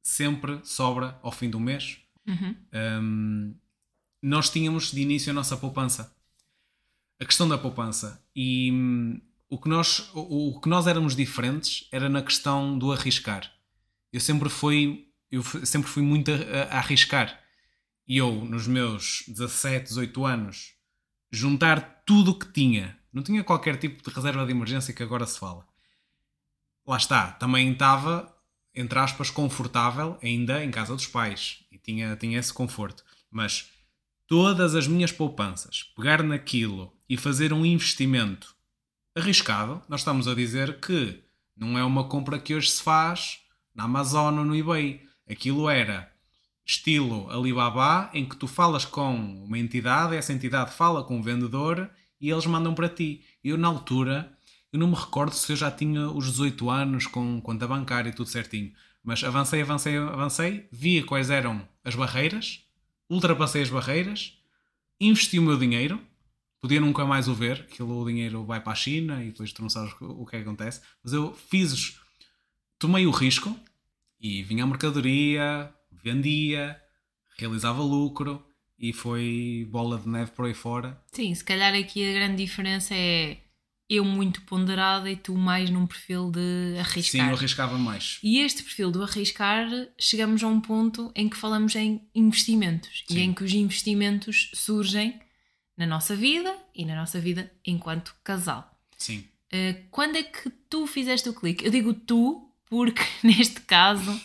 sempre 0.01 0.59
sobra 0.63 1.19
ao 1.21 1.31
fim 1.31 1.49
do 1.49 1.59
mês. 1.59 1.97
Uhum. 2.27 2.55
Hum, 3.01 3.55
nós 4.21 4.49
tínhamos 4.49 4.91
de 4.91 5.01
início 5.01 5.31
a 5.31 5.33
nossa 5.33 5.57
poupança. 5.57 6.15
A 7.19 7.25
questão 7.25 7.47
da 7.47 7.57
poupança. 7.57 8.23
E 8.35 8.71
hum, 8.71 9.21
o, 9.49 9.57
que 9.59 9.69
nós, 9.69 10.09
o, 10.13 10.49
o 10.55 10.61
que 10.61 10.69
nós 10.69 10.87
éramos 10.87 11.15
diferentes 11.15 11.87
era 11.91 12.07
na 12.09 12.21
questão 12.21 12.77
do 12.77 12.91
arriscar. 12.91 13.51
Eu 14.13 14.19
sempre 14.19 14.49
fui, 14.49 15.07
eu 15.31 15.43
sempre 15.43 15.89
fui 15.89 16.03
muito 16.03 16.31
a- 16.31 16.75
a 16.75 16.77
arriscar. 16.79 17.40
Eu, 18.07 18.33
nos 18.45 18.67
meus 18.67 19.23
17, 19.27 19.89
18 19.89 20.25
anos, 20.25 20.73
juntar 21.31 22.03
tudo 22.05 22.31
o 22.31 22.39
que 22.39 22.51
tinha. 22.51 22.97
Não 23.13 23.23
tinha 23.23 23.43
qualquer 23.43 23.77
tipo 23.77 24.03
de 24.03 24.15
reserva 24.15 24.45
de 24.45 24.51
emergência 24.51 24.93
que 24.93 25.03
agora 25.03 25.25
se 25.25 25.39
fala. 25.39 25.65
Lá 26.85 26.97
está, 26.97 27.31
também 27.33 27.71
estava, 27.71 28.35
entre 28.73 28.99
aspas, 28.99 29.29
confortável 29.29 30.17
ainda 30.21 30.63
em 30.63 30.71
casa 30.71 30.95
dos 30.95 31.07
pais. 31.07 31.63
E 31.71 31.77
tinha, 31.77 32.15
tinha 32.15 32.39
esse 32.39 32.53
conforto. 32.53 33.03
Mas 33.29 33.69
todas 34.27 34.75
as 34.75 34.87
minhas 34.87 35.11
poupanças, 35.11 35.83
pegar 35.95 36.23
naquilo 36.23 36.93
e 37.07 37.17
fazer 37.17 37.53
um 37.53 37.65
investimento 37.65 38.55
arriscado, 39.15 39.81
nós 39.87 40.01
estamos 40.01 40.27
a 40.27 40.35
dizer 40.35 40.79
que 40.79 41.23
não 41.55 41.77
é 41.77 41.83
uma 41.83 42.05
compra 42.05 42.39
que 42.39 42.55
hoje 42.55 42.71
se 42.71 42.81
faz 42.81 43.39
na 43.73 43.83
Amazon 43.83 44.39
ou 44.39 44.45
no 44.45 44.55
eBay. 44.55 45.05
Aquilo 45.29 45.69
era 45.69 46.10
estilo 46.71 47.29
Alibaba, 47.29 48.09
em 48.13 48.25
que 48.25 48.35
tu 48.35 48.47
falas 48.47 48.85
com 48.85 49.13
uma 49.43 49.59
entidade, 49.59 50.15
essa 50.15 50.31
entidade 50.31 50.73
fala 50.73 51.03
com 51.03 51.19
o 51.19 51.23
vendedor 51.23 51.89
e 52.19 52.29
eles 52.29 52.45
mandam 52.45 52.73
para 52.73 52.87
ti. 52.87 53.23
Eu, 53.43 53.57
na 53.57 53.67
altura, 53.67 54.31
eu 54.71 54.79
não 54.79 54.87
me 54.87 54.95
recordo 54.95 55.33
se 55.33 55.51
eu 55.51 55.55
já 55.55 55.69
tinha 55.69 56.09
os 56.09 56.27
18 56.27 56.69
anos 56.69 57.07
com 57.07 57.41
conta 57.41 57.67
bancária 57.67 58.09
e 58.09 58.13
tudo 58.13 58.29
certinho. 58.29 58.71
Mas 59.03 59.23
avancei, 59.23 59.61
avancei, 59.61 59.97
avancei, 59.97 60.67
via 60.71 61.03
quais 61.03 61.29
eram 61.29 61.67
as 61.83 61.95
barreiras, 61.95 62.63
ultrapassei 63.09 63.63
as 63.63 63.69
barreiras, 63.69 64.37
investi 64.99 65.39
o 65.39 65.41
meu 65.41 65.57
dinheiro, 65.57 65.99
podia 66.61 66.79
nunca 66.79 67.03
mais 67.05 67.27
o 67.27 67.33
ver, 67.33 67.67
aquilo 67.69 67.99
o 67.99 68.07
dinheiro 68.07 68.45
vai 68.45 68.61
para 68.61 68.73
a 68.73 68.75
China 68.75 69.23
e 69.23 69.31
depois 69.31 69.51
tu 69.51 69.61
não 69.61 69.69
sabes 69.69 69.93
o 69.99 70.25
que 70.25 70.35
é 70.35 70.39
que 70.39 70.47
acontece, 70.47 70.81
mas 71.03 71.11
eu 71.11 71.33
fiz, 71.33 71.99
tomei 72.77 73.07
o 73.07 73.11
risco 73.11 73.59
e 74.19 74.43
vinha 74.43 74.63
a 74.63 74.67
mercadoria, 74.67 75.73
vendia, 76.03 76.79
realizava 77.37 77.81
lucro 77.81 78.45
e 78.77 78.91
foi 78.93 79.67
bola 79.69 79.97
de 79.97 80.09
neve 80.09 80.31
por 80.31 80.45
aí 80.45 80.53
fora. 80.53 80.99
Sim, 81.11 81.33
se 81.33 81.43
calhar 81.43 81.73
aqui 81.73 82.09
a 82.09 82.13
grande 82.13 82.43
diferença 82.43 82.93
é 82.95 83.37
eu 83.89 84.05
muito 84.05 84.41
ponderada 84.43 85.11
e 85.11 85.17
tu 85.17 85.35
mais 85.35 85.69
num 85.69 85.85
perfil 85.85 86.31
de 86.31 86.39
Sim, 86.39 86.79
arriscar. 86.79 87.29
eu 87.29 87.35
arriscava 87.35 87.77
mais. 87.77 88.19
E 88.23 88.39
este 88.39 88.63
perfil 88.63 88.89
do 88.89 89.03
arriscar, 89.03 89.67
chegamos 89.99 90.41
a 90.41 90.47
um 90.47 90.61
ponto 90.61 91.11
em 91.13 91.27
que 91.27 91.35
falamos 91.35 91.75
em 91.75 92.01
investimentos 92.15 93.03
e 93.09 93.13
Sim. 93.13 93.19
em 93.19 93.33
que 93.33 93.43
os 93.43 93.53
investimentos 93.53 94.49
surgem 94.53 95.19
na 95.77 95.85
nossa 95.85 96.15
vida 96.15 96.55
e 96.73 96.85
na 96.85 96.95
nossa 96.95 97.19
vida 97.19 97.51
enquanto 97.65 98.15
casal. 98.23 98.79
Sim. 98.97 99.25
Uh, 99.51 99.75
quando 99.91 100.15
é 100.15 100.23
que 100.23 100.49
tu 100.69 100.87
fizeste 100.87 101.27
o 101.27 101.33
clique? 101.33 101.65
Eu 101.65 101.71
digo 101.71 101.93
tu 101.93 102.49
porque 102.69 103.03
neste 103.21 103.59
caso, 103.61 104.17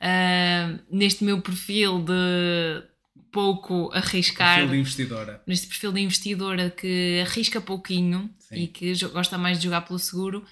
uh, 0.00 0.78
neste 0.90 1.24
meu 1.24 1.40
perfil 1.40 2.02
de 2.02 2.82
pouco 3.30 3.90
arriscar, 3.92 4.56
Perfil 4.56 4.72
de 4.72 4.80
investidora. 4.80 5.42
neste 5.46 5.66
perfil 5.66 5.92
de 5.92 6.00
investidora 6.00 6.70
que 6.70 7.20
arrisca 7.26 7.60
pouquinho 7.60 8.30
Sim. 8.38 8.54
e 8.56 8.66
que 8.68 8.94
gosta 9.08 9.36
mais 9.36 9.58
de 9.58 9.64
jogar 9.64 9.82
pelo 9.82 9.98
seguro, 9.98 10.44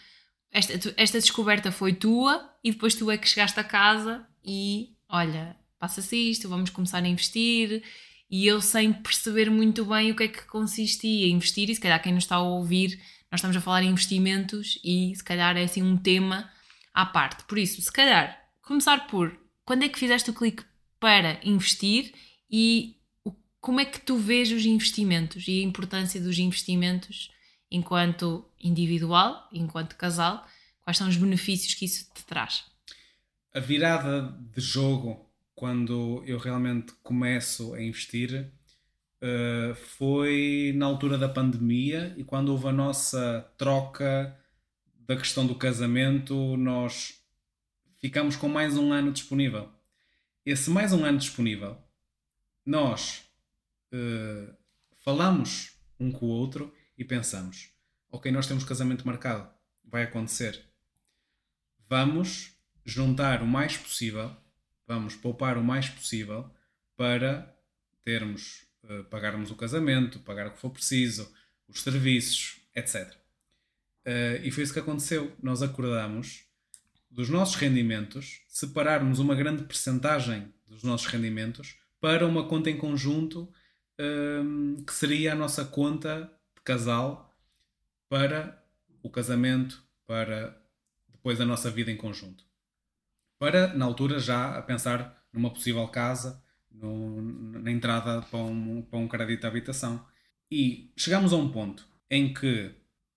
esta, 0.53 0.95
esta 0.97 1.19
descoberta 1.19 1.73
foi 1.73 1.95
tua 1.95 2.49
e 2.63 2.71
depois 2.71 2.95
tu 2.95 3.11
é 3.11 3.17
que 3.17 3.29
chegaste 3.29 3.59
a 3.59 3.65
casa 3.65 4.27
e 4.45 4.91
olha, 5.09 5.57
passa-se 5.79 6.17
isto, 6.17 6.49
vamos 6.49 6.71
começar 6.71 6.99
a 7.03 7.09
investir. 7.09 7.83
E 8.31 8.47
eu 8.47 8.61
sem 8.61 8.93
perceber 8.93 9.51
muito 9.51 9.85
bem 9.85 10.11
o 10.11 10.17
que 10.17 10.25
é 10.25 10.29
que 10.29 10.45
consistia 10.47 11.29
investir, 11.29 11.71
e 11.71 11.75
se 11.75 11.81
calhar 11.81 12.03
quem 12.03 12.13
nos 12.13 12.25
está 12.25 12.37
a 12.37 12.43
ouvir, 12.43 12.99
nós 13.31 13.39
estamos 13.39 13.57
a 13.57 13.61
falar 13.61 13.83
em 13.83 13.91
investimentos 13.91 14.79
e 14.83 15.13
se 15.15 15.23
calhar 15.23 15.57
é 15.57 15.65
assim 15.65 15.83
um 15.83 15.97
tema 15.97 16.51
à 16.93 17.07
parte. 17.07 17.45
Por 17.45 17.59
isso, 17.59 17.81
se 17.81 17.93
calhar, 17.93 18.37
começar 18.64 19.07
por 19.07 19.37
quando 19.64 19.85
é 19.85 19.88
que 19.88 19.98
fizeste 19.98 20.31
o 20.31 20.35
clique 20.35 20.64
para 20.98 21.38
investir 21.44 22.12
e 22.50 22.96
o- 23.24 23.33
como 23.61 23.81
é 23.81 23.85
que 23.85 24.00
tu 24.00 24.16
vês 24.16 24.50
os 24.50 24.64
investimentos 24.64 25.46
e 25.48 25.61
a 25.61 25.64
importância 25.64 26.20
dos 26.20 26.38
investimentos 26.38 27.31
enquanto 27.70 28.44
individual, 28.62 29.48
enquanto 29.53 29.96
casal? 29.96 30.46
Quais 30.83 30.96
são 30.98 31.09
os 31.09 31.16
benefícios 31.16 31.74
que 31.74 31.85
isso 31.85 32.11
te 32.14 32.24
traz? 32.24 32.64
A 33.53 33.61
virada 33.61 34.37
de 34.55 34.61
jogo, 34.61 35.31
quando 35.55 36.22
eu 36.27 36.38
realmente 36.38 36.92
começo 37.03 37.74
a 37.74 37.83
investir, 37.83 38.50
uh, 39.22 39.74
foi 39.74 40.72
na 40.77 40.87
altura 40.87 41.16
da 41.16 41.29
pandemia 41.29 42.14
e 42.16 42.24
quando 42.24 42.50
houve 42.50 42.68
a 42.68 42.72
nossa 42.72 43.50
troca 43.57 44.37
da 45.07 45.16
questão 45.16 45.46
do 45.46 45.55
casamento, 45.55 46.57
nós 46.57 47.24
ficamos 48.05 48.37
com 48.37 48.51
mais 48.51 48.77
um 48.77 48.93
ano 48.93 49.11
disponível. 49.11 49.73
Esse 50.45 50.69
mais 50.69 50.93
um 50.93 51.07
ano 51.07 51.17
disponível, 51.17 51.83
nós 52.62 53.25
uh, 53.95 54.55
falamos 54.97 55.81
um 55.99 56.12
com 56.12 56.27
o 56.27 56.29
outro 56.29 56.71
e 56.99 57.03
pensamos: 57.03 57.71
ok, 58.11 58.31
nós 58.31 58.47
temos 58.47 58.62
casamento 58.62 59.07
marcado, 59.07 59.49
vai 59.83 60.03
acontecer. 60.03 60.67
Vamos 61.88 62.55
juntar 62.85 63.40
o 63.40 63.47
mais 63.47 63.79
possível, 63.79 64.37
vamos 64.87 65.17
poupar 65.17 65.57
o 65.57 65.64
mais 65.64 65.88
possível 65.88 66.55
para 66.99 67.57
termos, 68.05 68.67
uh, 68.83 69.05
pagarmos 69.05 69.51
o 69.51 69.57
casamento, 69.57 70.21
pagar 70.21 70.49
o 70.49 70.51
que 70.51 70.61
for 70.61 70.69
preciso, 70.69 71.35
os 71.67 71.81
serviços, 71.81 72.61
etc. 72.77 73.14
Uh, 73.14 73.17
eh, 74.05 74.40
e 74.45 74.51
foi 74.51 74.62
isso 74.62 74.75
que 74.75 74.81
aconteceu. 74.81 75.35
Nós 75.43 75.62
acordamos 75.62 76.45
dos 77.14 77.29
nossos 77.29 77.55
rendimentos, 77.55 78.42
separarmos 78.48 79.20
uma 79.20 79.37
grande 79.37 79.62
percentagem 79.62 80.53
dos 80.66 80.83
nossos 80.83 81.07
rendimentos 81.07 81.79
para 82.00 82.27
uma 82.27 82.48
conta 82.48 82.68
em 82.68 82.77
conjunto 82.77 83.48
um, 84.00 84.83
que 84.85 84.92
seria 84.92 85.33
a 85.33 85.37
nossa 85.37 85.64
conta 85.64 86.29
de 86.57 86.61
casal 86.62 87.33
para 88.09 88.61
o 89.00 89.09
casamento, 89.09 89.81
para 90.05 90.61
depois 91.09 91.40
a 91.40 91.46
nossa 91.46 91.70
vida 91.70 91.90
em 91.90 91.96
conjunto. 91.96 92.44
Para, 93.38 93.72
na 93.74 93.85
altura, 93.85 94.18
já 94.18 94.59
a 94.59 94.62
pensar 94.62 95.24
numa 95.33 95.50
possível 95.50 95.87
casa, 95.87 96.42
no, 96.68 97.22
na 97.22 97.70
entrada 97.70 98.22
para 98.22 98.40
um, 98.40 98.83
para 98.83 98.98
um 98.98 99.07
crédito 99.07 99.42
de 99.42 99.46
habitação. 99.46 100.05
E 100.50 100.92
chegamos 100.96 101.33
a 101.33 101.37
um 101.37 101.48
ponto 101.48 101.87
em 102.11 102.35
que 102.35 102.74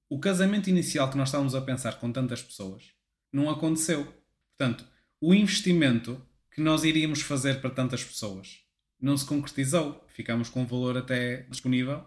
o 0.07 0.19
casamento 0.19 0.69
inicial 0.69 1.10
que 1.10 1.17
nós 1.17 1.29
estávamos 1.29 1.55
a 1.55 1.62
pensar 1.62 1.99
com 1.99 2.12
tantas 2.12 2.43
pessoas 2.43 2.96
não 3.38 3.50
aconteceu. 3.50 4.12
Portanto, 4.58 4.86
o 5.21 5.34
investimento 5.34 6.19
que 6.52 6.60
nós 6.60 6.84
iríamos 6.84 7.21
fazer 7.21 7.62
para 7.62 7.69
tantas 7.69 8.04
pessoas 8.04 8.62
não 9.00 9.15
se 9.15 9.26
concretizou. 9.26 10.04
Ficámos 10.08 10.50
com 10.50 10.63
um 10.63 10.65
valor 10.65 10.97
até 10.97 11.43
disponível, 11.43 12.04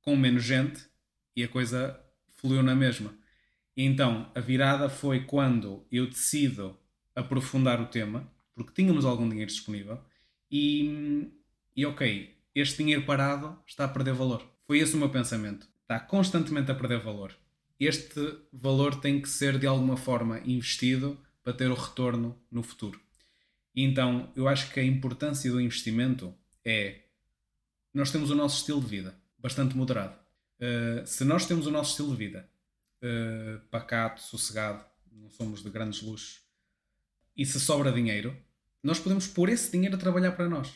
com 0.00 0.16
menos 0.16 0.44
gente, 0.44 0.86
e 1.34 1.42
a 1.42 1.48
coisa 1.48 1.98
fluiu 2.36 2.62
na 2.62 2.76
mesma. 2.76 3.12
Então, 3.76 4.30
a 4.34 4.40
virada 4.40 4.88
foi 4.88 5.24
quando 5.24 5.84
eu 5.90 6.06
decido 6.06 6.78
aprofundar 7.14 7.80
o 7.80 7.86
tema, 7.86 8.30
porque 8.54 8.72
tínhamos 8.72 9.04
algum 9.04 9.28
dinheiro 9.28 9.50
disponível, 9.50 9.98
e, 10.50 11.28
e 11.74 11.84
ok, 11.84 12.36
este 12.54 12.78
dinheiro 12.78 13.04
parado 13.04 13.58
está 13.66 13.84
a 13.84 13.88
perder 13.88 14.14
valor. 14.14 14.46
Foi 14.64 14.78
esse 14.78 14.94
o 14.94 14.98
meu 14.98 15.08
pensamento. 15.08 15.66
Está 15.80 15.98
constantemente 15.98 16.70
a 16.70 16.74
perder 16.74 17.00
valor. 17.00 17.34
Este 17.84 18.38
valor 18.52 18.94
tem 18.94 19.20
que 19.20 19.28
ser 19.28 19.58
de 19.58 19.66
alguma 19.66 19.96
forma 19.96 20.38
investido 20.44 21.18
para 21.42 21.52
ter 21.52 21.68
o 21.68 21.74
retorno 21.74 22.40
no 22.48 22.62
futuro. 22.62 23.00
Então, 23.74 24.32
eu 24.36 24.46
acho 24.46 24.72
que 24.72 24.78
a 24.78 24.84
importância 24.84 25.50
do 25.50 25.60
investimento 25.60 26.32
é 26.64 27.00
nós 27.92 28.12
temos 28.12 28.30
o 28.30 28.36
nosso 28.36 28.58
estilo 28.58 28.80
de 28.80 28.86
vida 28.86 29.20
bastante 29.36 29.76
moderado. 29.76 30.16
Uh, 30.60 31.04
se 31.04 31.24
nós 31.24 31.44
temos 31.44 31.66
o 31.66 31.72
nosso 31.72 31.90
estilo 31.90 32.12
de 32.12 32.16
vida 32.16 32.48
uh, 33.02 33.58
pacato, 33.68 34.22
sossegado, 34.22 34.84
não 35.10 35.28
somos 35.28 35.60
de 35.60 35.68
grandes 35.68 36.02
luxos, 36.02 36.40
e 37.36 37.44
se 37.44 37.58
sobra 37.58 37.90
dinheiro, 37.90 38.36
nós 38.80 39.00
podemos 39.00 39.26
pôr 39.26 39.48
esse 39.48 39.72
dinheiro 39.72 39.96
a 39.96 39.98
trabalhar 39.98 40.32
para 40.32 40.48
nós. 40.48 40.72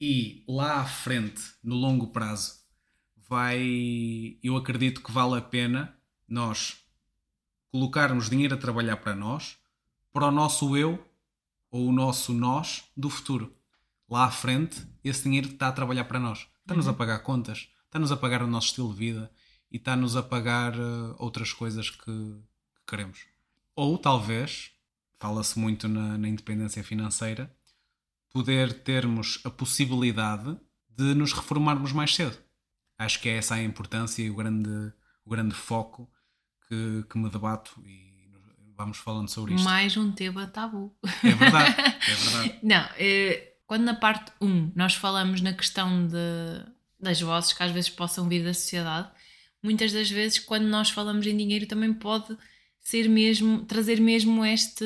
E 0.00 0.42
lá 0.48 0.80
à 0.80 0.86
frente, 0.86 1.42
no 1.62 1.74
longo 1.74 2.06
prazo, 2.06 2.54
vai. 3.14 4.38
Eu 4.42 4.56
acredito 4.56 5.02
que 5.02 5.12
vale 5.12 5.36
a 5.36 5.42
pena 5.42 5.99
nós 6.30 6.76
colocarmos 7.70 8.30
dinheiro 8.30 8.54
a 8.54 8.58
trabalhar 8.58 8.96
para 8.98 9.14
nós, 9.14 9.58
para 10.12 10.26
o 10.26 10.30
nosso 10.30 10.76
eu 10.76 11.04
ou 11.70 11.88
o 11.88 11.92
nosso 11.92 12.32
nós 12.32 12.84
do 12.96 13.10
futuro. 13.10 13.54
Lá 14.08 14.24
à 14.24 14.30
frente, 14.30 14.86
esse 15.04 15.24
dinheiro 15.24 15.48
está 15.48 15.68
a 15.68 15.72
trabalhar 15.72 16.04
para 16.04 16.18
nós. 16.18 16.46
Está-nos 16.60 16.86
uhum. 16.86 16.92
a 16.92 16.96
pagar 16.96 17.18
contas, 17.20 17.68
está-nos 17.84 18.10
a 18.10 18.16
pagar 18.16 18.42
o 18.42 18.46
nosso 18.46 18.68
estilo 18.68 18.92
de 18.92 18.98
vida 18.98 19.30
e 19.70 19.76
está-nos 19.76 20.16
a 20.16 20.22
pagar 20.22 20.76
uh, 20.76 21.14
outras 21.18 21.52
coisas 21.52 21.90
que, 21.90 22.04
que, 22.04 22.82
queremos. 22.86 23.26
Ou 23.76 23.96
talvez, 23.96 24.72
fala-se 25.18 25.58
muito 25.58 25.88
na, 25.88 26.18
na 26.18 26.28
independência 26.28 26.82
financeira, 26.82 27.54
poder 28.32 28.82
termos 28.82 29.40
a 29.44 29.50
possibilidade 29.50 30.56
de 30.88 31.14
nos 31.14 31.32
reformarmos 31.32 31.92
mais 31.92 32.14
cedo. 32.14 32.36
Acho 32.98 33.20
que 33.20 33.28
é 33.28 33.36
essa 33.36 33.54
a 33.54 33.62
importância 33.62 34.22
e 34.22 34.30
o 34.30 34.34
grande, 34.34 34.92
o 35.24 35.30
grande 35.30 35.54
foco 35.54 36.10
que, 36.70 37.04
que 37.10 37.18
me 37.18 37.28
debato 37.28 37.82
e 37.84 38.12
vamos 38.76 38.98
falando 38.98 39.28
sobre 39.28 39.54
isto. 39.54 39.64
Mais 39.64 39.96
um 39.96 40.12
tema 40.12 40.46
tabu. 40.46 40.96
É 41.24 41.32
verdade, 41.32 41.74
é 42.08 42.14
verdade. 42.14 42.58
Não, 42.62 42.88
eh, 42.96 43.54
quando 43.66 43.82
na 43.82 43.94
parte 43.94 44.30
1 44.40 44.72
nós 44.76 44.94
falamos 44.94 45.40
na 45.40 45.52
questão 45.52 46.06
de, 46.06 46.16
das 46.98 47.20
vozes 47.20 47.52
que 47.52 47.62
às 47.62 47.72
vezes 47.72 47.90
possam 47.90 48.28
vir 48.28 48.44
da 48.44 48.54
sociedade, 48.54 49.10
muitas 49.60 49.92
das 49.92 50.08
vezes 50.08 50.38
quando 50.38 50.66
nós 50.66 50.90
falamos 50.90 51.26
em 51.26 51.36
dinheiro 51.36 51.66
também 51.66 51.92
pode 51.92 52.38
ser 52.80 53.08
mesmo, 53.08 53.64
trazer 53.64 54.00
mesmo 54.00 54.44
este, 54.44 54.84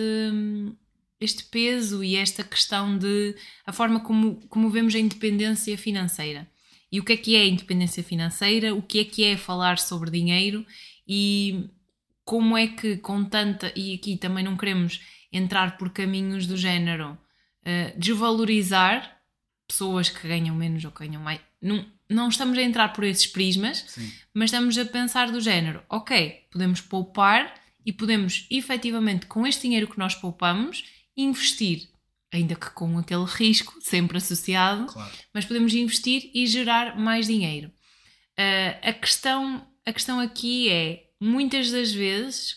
este 1.20 1.44
peso 1.44 2.03
e 2.03 2.16
esta 2.16 2.42
questão 2.42 2.97
de 2.97 3.37
a 3.66 3.73
forma 3.73 4.01
como, 4.01 4.37
como 4.49 4.70
vemos 4.70 4.94
a 4.94 4.99
independência 4.99 5.77
financeira. 5.77 6.49
E 6.90 6.99
o 6.99 7.05
que 7.05 7.12
é 7.12 7.16
que 7.16 7.37
é 7.37 7.40
a 7.42 7.47
independência 7.47 8.03
financeira, 8.03 8.75
o 8.75 8.81
que 8.81 9.01
é 9.01 9.05
que 9.05 9.25
é 9.25 9.37
falar 9.37 9.79
sobre 9.79 10.11
dinheiro 10.11 10.64
e 11.07 11.69
como 12.25 12.57
é 12.57 12.67
que 12.69 12.97
com 12.97 13.25
tanta, 13.25 13.73
e 13.77 13.95
aqui 13.95 14.17
também 14.17 14.45
não 14.45 14.57
queremos 14.57 15.01
entrar 15.33 15.77
por 15.77 15.90
caminhos 15.90 16.47
do 16.47 16.57
género 16.57 17.19
uh, 17.62 17.99
desvalorizar 17.99 19.21
pessoas 19.67 20.09
que 20.09 20.27
ganham 20.27 20.55
menos 20.55 20.85
ou 20.85 20.90
que 20.90 21.07
ganham 21.07 21.23
mais. 21.23 21.40
Não, 21.61 21.85
não 22.09 22.29
estamos 22.29 22.57
a 22.59 22.62
entrar 22.62 22.93
por 22.93 23.05
esses 23.05 23.27
prismas, 23.27 23.85
Sim. 23.88 24.12
mas 24.33 24.47
estamos 24.51 24.77
a 24.79 24.85
pensar 24.85 25.31
do 25.31 25.40
género, 25.40 25.83
ok, 25.88 26.47
podemos 26.51 26.81
poupar 26.81 27.55
e 27.85 27.93
podemos 27.93 28.47
efetivamente 28.51 29.27
com 29.27 29.47
este 29.47 29.62
dinheiro 29.62 29.88
que 29.88 29.99
nós 29.99 30.14
poupamos 30.14 30.85
investir, 31.17 31.88
ainda 32.33 32.55
que 32.55 32.71
com 32.71 32.99
aquele 32.99 33.25
risco 33.25 33.79
sempre 33.81 34.19
associado, 34.19 34.87
claro. 34.87 35.12
mas 35.33 35.45
podemos 35.45 35.75
investir 35.75 36.31
e 36.35 36.47
gerar 36.47 36.99
mais 36.99 37.27
dinheiro. 37.27 37.69
Uh, 38.38 38.88
a, 38.88 38.93
questão, 38.93 39.67
a 39.87 39.92
questão 39.92 40.18
aqui 40.20 40.70
é 40.70 41.11
muitas 41.20 41.70
das 41.70 41.92
vezes, 41.92 42.57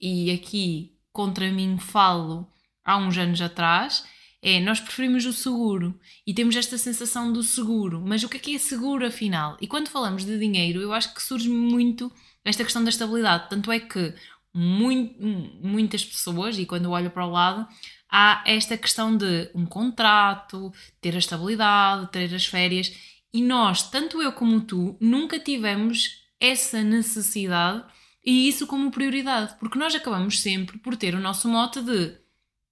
e 0.00 0.30
aqui 0.30 0.96
contra 1.12 1.50
mim 1.50 1.78
falo 1.78 2.46
há 2.84 2.96
uns 2.96 3.16
anos 3.18 3.40
atrás, 3.40 4.04
é 4.40 4.60
nós 4.60 4.78
preferimos 4.78 5.26
o 5.26 5.32
seguro 5.32 5.98
e 6.26 6.32
temos 6.32 6.54
esta 6.54 6.78
sensação 6.78 7.32
do 7.32 7.42
seguro, 7.42 8.00
mas 8.06 8.22
o 8.22 8.28
que 8.28 8.36
é 8.36 8.40
que 8.40 8.54
é 8.54 8.58
seguro 8.58 9.04
afinal? 9.04 9.56
E 9.60 9.66
quando 9.66 9.88
falamos 9.88 10.24
de 10.24 10.38
dinheiro, 10.38 10.80
eu 10.80 10.92
acho 10.92 11.12
que 11.12 11.22
surge 11.22 11.48
muito 11.48 12.12
esta 12.44 12.62
questão 12.62 12.84
da 12.84 12.90
estabilidade. 12.90 13.50
Tanto 13.50 13.72
é 13.72 13.80
que 13.80 14.14
muito, 14.54 15.20
muitas 15.60 16.04
pessoas, 16.04 16.58
e 16.58 16.66
quando 16.66 16.84
eu 16.84 16.92
olho 16.92 17.10
para 17.10 17.26
o 17.26 17.30
lado, 17.30 17.66
há 18.10 18.42
esta 18.46 18.76
questão 18.76 19.16
de 19.16 19.50
um 19.54 19.66
contrato, 19.66 20.72
ter 21.00 21.14
a 21.14 21.18
estabilidade, 21.18 22.10
ter 22.12 22.32
as 22.34 22.46
férias, 22.46 22.92
e 23.32 23.42
nós, 23.42 23.90
tanto 23.90 24.22
eu 24.22 24.32
como 24.32 24.60
tu, 24.60 24.96
nunca 25.00 25.38
tivemos 25.38 26.27
essa 26.40 26.82
necessidade 26.82 27.84
e 28.24 28.48
isso 28.48 28.66
como 28.66 28.90
prioridade, 28.90 29.54
porque 29.58 29.78
nós 29.78 29.94
acabamos 29.94 30.40
sempre 30.40 30.78
por 30.78 30.96
ter 30.96 31.14
o 31.14 31.20
nosso 31.20 31.48
mote 31.48 31.80
de 31.80 32.16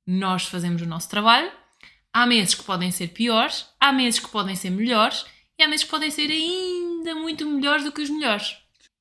nós 0.07 0.44
fazemos 0.44 0.83
o 0.83 0.87
nosso 0.87 1.09
trabalho, 1.09 1.50
há 2.12 2.26
meses 2.26 2.55
que 2.55 2.62
podem 2.62 2.90
ser 2.90 3.09
piores, 3.09 3.66
há 3.81 3.92
meses 3.92 4.20
que 4.20 4.29
podem 4.29 4.55
ser 4.55 4.70
melhores 4.70 5.24
e 5.59 5.62
há 5.62 5.68
meses 5.68 5.85
que 5.85 5.90
podem 5.90 6.11
ser 6.11 6.31
ainda 6.31 7.14
muito 7.14 7.44
melhores 7.46 7.85
do 7.85 7.92
que 7.92 8.02
os 8.02 8.11
melhores. 8.11 8.57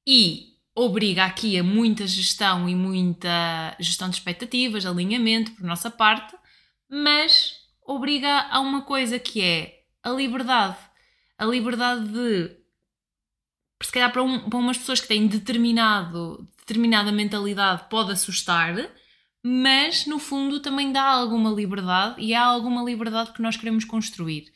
E 0.08 0.56
obriga 0.74 1.26
aqui 1.26 1.58
a 1.58 1.64
muita 1.64 2.08
gestão 2.08 2.68
e 2.68 2.76
muita 2.76 3.76
gestão 3.80 4.10
de 4.10 4.16
expectativas, 4.16 4.86
alinhamento 4.86 5.52
por 5.52 5.64
nossa 5.64 5.90
parte, 5.90 6.36
mas 6.90 7.54
obriga 7.86 8.48
a 8.50 8.60
uma 8.60 8.82
coisa 8.82 9.20
que 9.20 9.42
é 9.42 9.84
a 10.04 10.10
liberdade. 10.10 10.78
A 11.38 11.46
liberdade 11.46 12.08
de 12.08 12.65
se 13.82 13.92
calhar 13.92 14.12
para, 14.12 14.24
um, 14.24 14.50
para 14.50 14.60
umas 14.60 14.78
pessoas 14.78 15.00
que 15.00 15.08
têm 15.08 15.28
determinado, 15.28 16.48
determinada 16.60 17.12
mentalidade 17.12 17.90
pode 17.90 18.12
assustar, 18.12 18.76
mas 19.44 20.06
no 20.06 20.18
fundo 20.18 20.60
também 20.60 20.92
dá 20.92 21.04
alguma 21.04 21.52
liberdade 21.52 22.22
e 22.22 22.34
há 22.34 22.44
alguma 22.44 22.84
liberdade 22.84 23.32
que 23.32 23.42
nós 23.42 23.58
queremos 23.58 23.86
construir. 23.86 24.52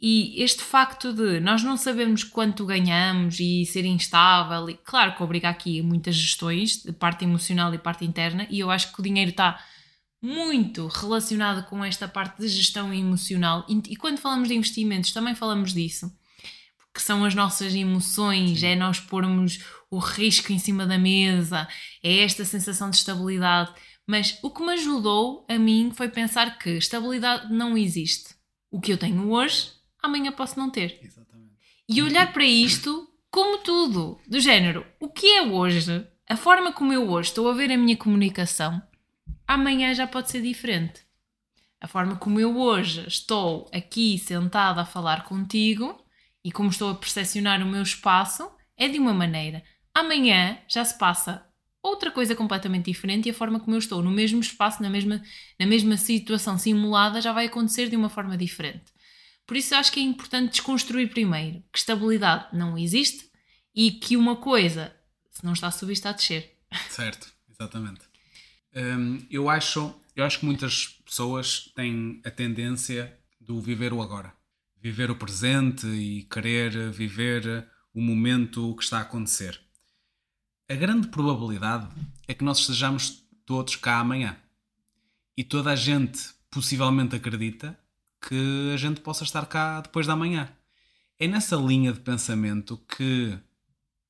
E 0.00 0.42
este 0.42 0.62
facto 0.62 1.12
de 1.12 1.40
nós 1.40 1.62
não 1.62 1.76
sabemos 1.76 2.22
quanto 2.22 2.66
ganhamos 2.66 3.40
e 3.40 3.64
ser 3.64 3.84
instável, 3.84 4.68
e 4.68 4.74
claro 4.74 5.16
que 5.16 5.22
obriga 5.22 5.48
aqui 5.48 5.80
muitas 5.80 6.14
gestões, 6.14 6.82
de 6.82 6.92
parte 6.92 7.24
emocional 7.24 7.72
e 7.74 7.78
parte 7.78 8.04
interna, 8.04 8.46
e 8.50 8.60
eu 8.60 8.70
acho 8.70 8.92
que 8.92 9.00
o 9.00 9.02
dinheiro 9.02 9.30
está 9.30 9.58
muito 10.20 10.86
relacionado 10.86 11.66
com 11.66 11.84
esta 11.84 12.06
parte 12.06 12.40
de 12.40 12.48
gestão 12.48 12.92
emocional. 12.92 13.66
E 13.68 13.96
quando 13.96 14.18
falamos 14.18 14.48
de 14.48 14.54
investimentos, 14.54 15.12
também 15.12 15.34
falamos 15.34 15.72
disso, 15.72 16.10
porque 16.96 17.04
são 17.04 17.26
as 17.26 17.34
nossas 17.34 17.74
emoções, 17.74 18.62
é 18.62 18.74
nós 18.74 18.98
pormos 18.98 19.62
o 19.90 19.98
risco 19.98 20.50
em 20.50 20.58
cima 20.58 20.86
da 20.86 20.96
mesa, 20.96 21.68
é 22.02 22.22
esta 22.22 22.42
sensação 22.42 22.88
de 22.88 22.96
estabilidade. 22.96 23.70
Mas 24.06 24.38
o 24.42 24.50
que 24.50 24.64
me 24.64 24.72
ajudou 24.72 25.44
a 25.46 25.58
mim 25.58 25.92
foi 25.94 26.08
pensar 26.08 26.58
que 26.58 26.70
estabilidade 26.70 27.52
não 27.52 27.76
existe. 27.76 28.34
O 28.70 28.80
que 28.80 28.90
eu 28.90 28.96
tenho 28.96 29.30
hoje 29.30 29.72
amanhã 30.02 30.32
posso 30.32 30.58
não 30.58 30.70
ter. 30.70 30.98
Exatamente. 31.02 31.52
E 31.86 32.02
olhar 32.02 32.32
para 32.32 32.46
isto 32.46 33.06
como 33.30 33.58
tudo, 33.58 34.18
do 34.26 34.40
género, 34.40 34.86
o 34.98 35.10
que 35.10 35.26
é 35.26 35.42
hoje, 35.42 36.06
a 36.26 36.36
forma 36.36 36.72
como 36.72 36.94
eu 36.94 37.10
hoje 37.10 37.28
estou 37.28 37.46
a 37.50 37.52
ver 37.52 37.70
a 37.70 37.76
minha 37.76 37.96
comunicação, 37.96 38.80
amanhã 39.46 39.92
já 39.92 40.06
pode 40.06 40.30
ser 40.30 40.40
diferente. 40.40 41.02
A 41.78 41.86
forma 41.86 42.16
como 42.16 42.40
eu 42.40 42.56
hoje 42.56 43.06
estou 43.06 43.68
aqui 43.70 44.16
sentada 44.18 44.80
a 44.80 44.86
falar 44.86 45.24
contigo 45.24 46.05
e 46.46 46.52
como 46.52 46.70
estou 46.70 46.90
a 46.90 46.94
percepcionar 46.94 47.60
o 47.60 47.66
meu 47.66 47.82
espaço 47.82 48.48
é 48.76 48.86
de 48.86 49.00
uma 49.00 49.12
maneira. 49.12 49.64
Amanhã 49.92 50.56
já 50.68 50.84
se 50.84 50.96
passa 50.96 51.44
outra 51.82 52.08
coisa 52.08 52.36
completamente 52.36 52.84
diferente 52.84 53.26
e 53.26 53.30
a 53.30 53.34
forma 53.34 53.58
como 53.58 53.74
eu 53.74 53.80
estou 53.80 54.00
no 54.00 54.12
mesmo 54.12 54.38
espaço, 54.38 54.80
na 54.80 54.88
mesma, 54.88 55.20
na 55.58 55.66
mesma 55.66 55.96
situação 55.96 56.56
simulada, 56.56 57.20
já 57.20 57.32
vai 57.32 57.46
acontecer 57.46 57.90
de 57.90 57.96
uma 57.96 58.08
forma 58.08 58.36
diferente. 58.36 58.84
Por 59.44 59.56
isso 59.56 59.74
acho 59.74 59.90
que 59.90 59.98
é 59.98 60.04
importante 60.04 60.52
desconstruir 60.52 61.10
primeiro 61.10 61.64
que 61.72 61.80
estabilidade 61.80 62.56
não 62.56 62.78
existe 62.78 63.28
e 63.74 63.90
que 63.90 64.16
uma 64.16 64.36
coisa, 64.36 64.94
se 65.32 65.44
não 65.44 65.52
está 65.52 65.66
a 65.66 65.72
subir, 65.72 65.94
está 65.94 66.10
a 66.10 66.12
descer. 66.12 66.56
Certo, 66.88 67.26
exatamente. 67.50 68.02
Hum, 68.72 69.18
eu, 69.28 69.50
acho, 69.50 69.92
eu 70.14 70.24
acho 70.24 70.38
que 70.38 70.46
muitas 70.46 70.86
pessoas 71.04 71.72
têm 71.74 72.20
a 72.24 72.30
tendência 72.30 73.18
do 73.40 73.60
viver 73.60 73.92
o 73.92 74.00
agora. 74.00 74.32
Viver 74.80 75.10
o 75.10 75.16
presente 75.16 75.86
e 75.86 76.22
querer 76.24 76.90
viver 76.90 77.68
o 77.92 78.00
momento 78.00 78.74
que 78.76 78.84
está 78.84 78.98
a 78.98 79.02
acontecer. 79.02 79.60
A 80.68 80.74
grande 80.74 81.08
probabilidade 81.08 81.88
é 82.26 82.34
que 82.34 82.44
nós 82.44 82.58
estejamos 82.58 83.24
todos 83.44 83.76
cá 83.76 83.98
amanhã. 83.98 84.36
E 85.36 85.44
toda 85.44 85.70
a 85.70 85.76
gente 85.76 86.34
possivelmente 86.50 87.14
acredita 87.14 87.78
que 88.20 88.72
a 88.74 88.76
gente 88.76 89.00
possa 89.00 89.24
estar 89.24 89.46
cá 89.46 89.80
depois 89.80 90.06
da 90.06 90.16
manhã. 90.16 90.48
É 91.18 91.26
nessa 91.26 91.56
linha 91.56 91.92
de 91.92 92.00
pensamento 92.00 92.76
que 92.76 93.38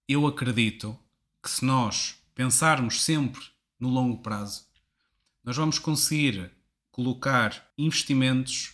eu 0.09 0.27
acredito 0.27 0.99
que 1.43 1.51
se 1.51 1.65
nós 1.65 2.17
pensarmos 2.35 3.03
sempre 3.03 3.43
no 3.79 3.89
longo 3.89 4.23
prazo, 4.23 4.67
nós 5.45 5.57
vamos 5.57 5.79
conseguir 5.79 6.51
colocar 6.91 7.71
investimentos. 7.77 8.73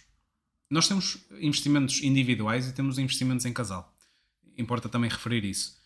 Nós 0.72 0.88
temos 0.88 1.18
investimentos 1.38 2.02
individuais 2.02 2.66
e 2.66 2.72
temos 2.72 2.98
investimentos 2.98 3.44
em 3.44 3.52
casal. 3.52 3.94
Importa 4.56 4.88
também 4.88 5.10
referir 5.10 5.44
isso. 5.44 5.76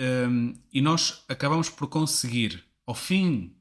Um, 0.00 0.54
e 0.72 0.80
nós 0.80 1.22
acabamos 1.28 1.68
por 1.68 1.86
conseguir, 1.88 2.64
ao 2.86 2.94
fim, 2.94 3.54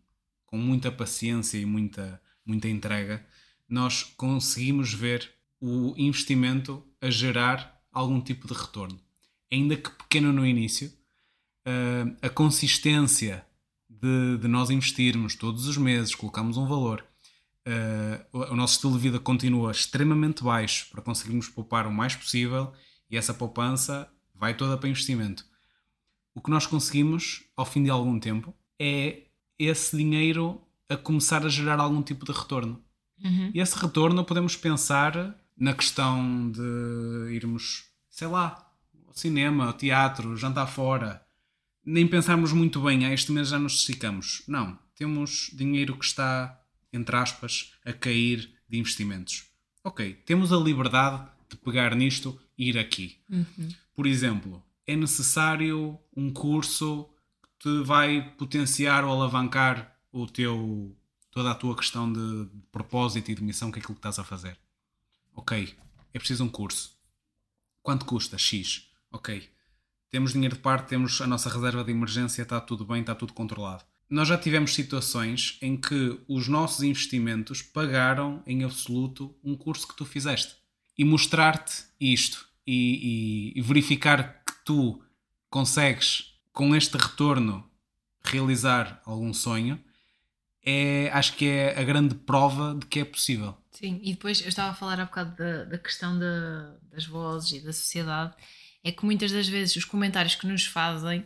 com 0.46 0.58
muita 0.58 0.90
paciência 0.90 1.58
e 1.58 1.66
muita, 1.66 2.22
muita 2.46 2.70
entrega, 2.70 3.28
nós 3.68 4.04
conseguimos 4.04 4.94
ver 4.94 5.30
o 5.60 5.94
investimento 5.98 6.82
a 7.02 7.10
gerar 7.10 7.78
algum 7.92 8.22
tipo 8.22 8.48
de 8.48 8.54
retorno. 8.54 9.02
Ainda 9.52 9.76
que 9.76 9.90
pequeno 9.90 10.32
no 10.32 10.46
início, 10.46 10.88
uh, 10.88 12.16
a 12.22 12.30
consistência 12.30 13.46
de, 13.90 14.38
de, 14.38 14.48
nós 14.48 14.70
investirmos 14.70 15.36
todos 15.36 15.68
os 15.68 15.76
meses, 15.76 16.16
colocamos 16.16 16.56
um 16.56 16.66
valor, 16.66 17.06
uh, 18.34 18.52
o 18.52 18.56
nosso 18.56 18.76
estilo 18.76 18.94
de 18.94 19.00
vida 19.00 19.20
continua 19.20 19.72
extremamente 19.72 20.44
baixo 20.44 20.88
para 20.92 21.02
conseguirmos 21.02 21.48
poupar 21.48 21.88
o 21.88 21.92
mais 21.92 22.16
possível 22.16 22.74
e 23.10 23.18
essa 23.18 23.34
poupança 23.34 24.10
vai 24.34 24.56
toda 24.56 24.78
para 24.78 24.90
investimento. 24.90 25.46
O 26.34 26.42
que 26.42 26.50
nós 26.50 26.66
conseguimos, 26.66 27.44
ao 27.56 27.66
fim 27.66 27.84
de 27.84 27.90
algum 27.90 28.20
tempo, 28.20 28.54
é 28.80 29.24
esse 29.58 29.98
dinheiro 29.98 30.62
a 30.88 30.96
começar 30.96 31.46
a 31.46 31.50
gerar 31.50 31.80
algum 31.80 32.02
tipo 32.02 32.26
de 32.26 32.32
retorno. 32.32 32.82
Uhum. 33.24 33.52
E 33.54 33.60
esse 33.60 33.78
retorno 33.78 34.24
podemos 34.24 34.56
pensar 34.56 35.36
na 35.58 35.74
questão 35.74 36.50
de 36.52 37.34
irmos, 37.34 37.86
sei 38.10 38.28
lá, 38.28 38.72
ao 39.06 39.14
cinema, 39.14 39.68
ao 39.68 39.74
teatro, 39.74 40.38
jantar 40.38 40.68
fora, 40.68 41.22
nem 41.86 42.08
pensarmos 42.08 42.54
muito 42.54 42.82
bem, 42.82 43.06
ah, 43.06 43.14
este 43.14 43.32
mês 43.32 43.50
já 43.50 43.60
nos 43.60 43.80
esticamos. 43.80 44.44
Não, 44.48 44.78
temos 44.96 45.52
dinheiro 45.54 45.98
que 45.98 46.06
está, 46.06 46.58
entre 46.92 47.16
aspas, 47.16 47.74
a 47.86 47.94
cair 47.94 48.54
de 48.68 48.78
investimentos. 48.78 49.46
Ok, 49.84 50.14
temos 50.26 50.52
a 50.52 50.58
liberdade 50.58 51.28
de 51.50 51.58
pegar 51.58 51.96
nisto 51.96 52.40
e 52.58 52.70
ir 52.70 52.78
aqui. 52.78 53.18
Uhum. 53.30 53.70
Por 53.94 54.06
exemplo, 54.06 54.64
é 54.86 54.96
necessário 54.96 56.00
um 56.16 56.32
curso 56.32 57.10
que 57.42 57.70
te 57.70 57.84
vai 57.84 58.34
potenciar 58.38 59.04
ou 59.04 59.12
alavancar 59.12 59.96
o 60.12 60.28
teu, 60.28 60.96
toda 61.32 61.52
a 61.52 61.56
tua 61.56 61.76
questão 61.76 62.12
de, 62.12 62.46
de 62.46 62.62
propósito 62.72 63.32
e 63.32 63.36
de 63.36 63.44
missão 63.44 63.72
que 63.72 63.80
é 63.80 63.82
aquilo 63.82 63.96
que 63.96 64.00
estás 64.00 64.20
a 64.20 64.24
fazer. 64.24 64.58
Ok, 65.34 65.76
é 66.14 66.20
preciso 66.20 66.44
um 66.44 66.50
curso. 66.50 66.98
Quanto 67.82 68.06
custa? 68.06 68.38
X. 68.38 68.90
Ok. 69.12 69.50
Temos 70.10 70.34
dinheiro 70.34 70.56
de 70.56 70.62
parte, 70.62 70.90
temos 70.90 71.22
a 71.22 71.28
nossa 71.28 71.50
reserva 71.50 71.84
de 71.84 71.92
emergência, 71.92 72.42
está 72.42 72.60
tudo 72.60 72.84
bem, 72.84 73.02
está 73.02 73.14
tudo 73.14 73.34
controlado. 73.34 73.84
Nós 74.10 74.28
já 74.28 74.38
tivemos 74.38 74.74
situações 74.74 75.58
em 75.62 75.78
que 75.78 76.20
os 76.28 76.48
nossos 76.48 76.82
investimentos 76.82 77.62
pagaram 77.62 78.42
em 78.48 78.64
absoluto 78.64 79.36
um 79.44 79.56
curso 79.56 79.88
que 79.88 79.96
tu 79.96 80.04
fizeste. 80.04 80.56
E 80.98 81.06
mostrar-te 81.06 81.84
isto 82.00 82.48
e, 82.66 83.54
e, 83.54 83.60
e 83.60 83.62
verificar 83.62 84.44
que 84.44 84.54
tu 84.66 85.02
consegues, 85.50 86.34
com 86.52 86.76
este 86.76 86.98
retorno, 86.98 87.70
realizar 88.24 89.02
algum 89.06 89.34
sonho, 89.34 89.80
é, 90.66 91.10
acho 91.14 91.36
que 91.36 91.46
é 91.46 91.80
a 91.80 91.84
grande 91.84 92.16
prova 92.16 92.76
de 92.80 92.86
que 92.88 93.00
é 93.00 93.06
possível. 93.06 93.56
Sim, 93.72 94.00
e 94.04 94.12
depois 94.14 94.42
eu 94.42 94.50
estava 94.50 94.72
a 94.72 94.76
falar 94.76 95.00
há 95.00 95.06
bocado 95.06 95.36
da, 95.38 95.66
da 95.66 95.78
questão 95.78 96.18
de, 96.18 96.26
das 96.92 97.06
vozes 97.06 97.52
e 97.52 97.66
da 97.66 97.72
sociedade, 97.72 98.34
é 98.84 98.92
que 98.92 99.06
muitas 99.06 99.32
das 99.32 99.48
vezes 99.48 99.76
os 99.76 99.86
comentários 99.86 100.36
que 100.36 100.48
nos 100.48 100.66
fazem 100.66 101.24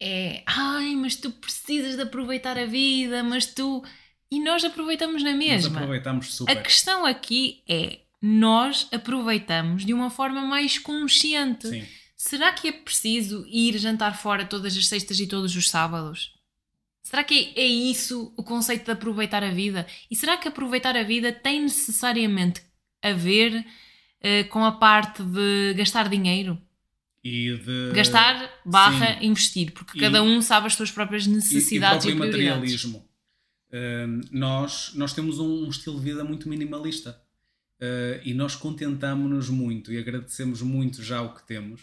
é 0.00 0.42
ai, 0.46 0.94
mas 0.96 1.16
tu 1.16 1.30
precisas 1.30 1.96
de 1.96 2.02
aproveitar 2.02 2.58
a 2.58 2.66
vida, 2.66 3.22
mas 3.22 3.46
tu. 3.46 3.82
E 4.30 4.40
nós 4.40 4.64
aproveitamos 4.64 5.22
na 5.22 5.32
mesma. 5.32 5.70
Nós 5.70 5.82
aproveitamos 5.82 6.34
super. 6.34 6.52
A 6.52 6.60
questão 6.60 7.06
aqui 7.06 7.62
é 7.68 8.00
nós 8.20 8.88
aproveitamos 8.92 9.84
de 9.84 9.94
uma 9.94 10.10
forma 10.10 10.42
mais 10.42 10.78
consciente. 10.78 11.68
Sim. 11.68 11.86
Será 12.16 12.52
que 12.52 12.68
é 12.68 12.72
preciso 12.72 13.46
ir 13.48 13.78
jantar 13.78 14.16
fora 14.16 14.44
todas 14.44 14.76
as 14.76 14.86
sextas 14.86 15.20
e 15.20 15.26
todos 15.26 15.54
os 15.54 15.68
sábados? 15.68 16.34
Será 17.02 17.22
que 17.22 17.52
é 17.54 17.64
isso 17.64 18.32
o 18.36 18.42
conceito 18.42 18.86
de 18.86 18.90
aproveitar 18.90 19.44
a 19.44 19.50
vida? 19.50 19.86
E 20.10 20.16
será 20.16 20.36
que 20.36 20.48
aproveitar 20.48 20.96
a 20.96 21.04
vida 21.04 21.30
tem 21.30 21.62
necessariamente 21.62 22.62
a 23.00 23.12
ver 23.12 23.54
uh, 23.60 24.48
com 24.48 24.64
a 24.64 24.72
parte 24.72 25.22
de 25.22 25.74
gastar 25.74 26.08
dinheiro? 26.08 26.60
E 27.28 27.56
de... 27.56 27.90
Gastar 27.92 28.48
barra 28.64 29.18
Sim. 29.18 29.26
investir, 29.26 29.72
porque 29.72 29.98
e... 29.98 30.00
cada 30.00 30.22
um 30.22 30.40
sabe 30.40 30.68
as 30.68 30.74
suas 30.74 30.92
próprias 30.92 31.26
necessidades 31.26 32.06
e, 32.06 32.10
e, 32.10 32.12
e 32.12 32.14
materialismo. 32.14 33.04
Uh, 33.68 34.20
nós, 34.30 34.92
nós 34.94 35.12
temos 35.12 35.40
um, 35.40 35.64
um, 35.64 35.68
estilo 35.68 35.98
de 35.98 36.04
vida 36.04 36.22
muito 36.22 36.48
minimalista 36.48 37.20
uh, 37.80 38.20
e 38.24 38.32
nós 38.32 38.54
contentamos-nos 38.54 39.48
muito 39.48 39.92
e 39.92 39.98
agradecemos 39.98 40.62
muito 40.62 41.02
já 41.02 41.20
o 41.20 41.34
que 41.34 41.44
temos. 41.44 41.80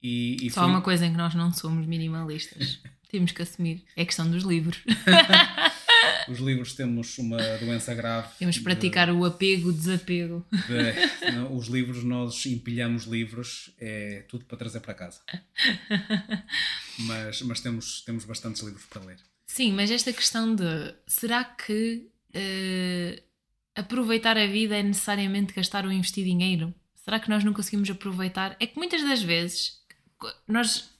E, 0.00 0.36
e 0.46 0.50
Só 0.50 0.60
foi... 0.60 0.70
uma 0.70 0.80
coisa 0.80 1.04
em 1.06 1.10
que 1.10 1.18
nós 1.18 1.34
não 1.34 1.52
somos 1.52 1.84
minimalistas. 1.84 2.80
Temos 3.10 3.32
que 3.32 3.42
assumir. 3.42 3.84
É 3.96 4.04
questão 4.04 4.30
dos 4.30 4.44
livros. 4.44 4.78
Os 6.28 6.38
livros 6.38 6.74
temos 6.74 7.16
uma 7.18 7.38
doença 7.58 7.94
grave. 7.94 8.28
Temos 8.38 8.58
que 8.58 8.64
praticar 8.64 9.06
de, 9.08 9.12
o 9.12 9.24
apego, 9.24 9.72
desapego. 9.72 10.46
De, 10.50 11.32
não, 11.32 11.56
os 11.56 11.68
livros, 11.68 12.04
nós 12.04 12.44
empilhamos 12.46 13.04
livros, 13.04 13.70
é 13.78 14.24
tudo 14.28 14.44
para 14.44 14.58
trazer 14.58 14.80
para 14.80 14.94
casa. 14.94 15.20
Mas, 16.98 17.42
mas 17.42 17.60
temos, 17.60 18.02
temos 18.02 18.24
bastantes 18.24 18.60
livros 18.62 18.84
para 18.86 19.04
ler. 19.04 19.18
Sim, 19.46 19.72
mas 19.72 19.90
esta 19.90 20.12
questão 20.12 20.54
de 20.54 20.94
será 21.06 21.44
que 21.44 22.08
uh, 22.34 23.22
aproveitar 23.74 24.36
a 24.36 24.46
vida 24.46 24.76
é 24.76 24.82
necessariamente 24.82 25.54
gastar 25.54 25.84
ou 25.84 25.92
investir 25.92 26.24
dinheiro? 26.24 26.74
Será 26.96 27.20
que 27.20 27.30
nós 27.30 27.44
não 27.44 27.54
conseguimos 27.54 27.88
aproveitar? 27.88 28.56
É 28.60 28.66
que 28.66 28.76
muitas 28.76 29.02
das 29.02 29.22
vezes 29.22 29.78
nós 30.46 30.90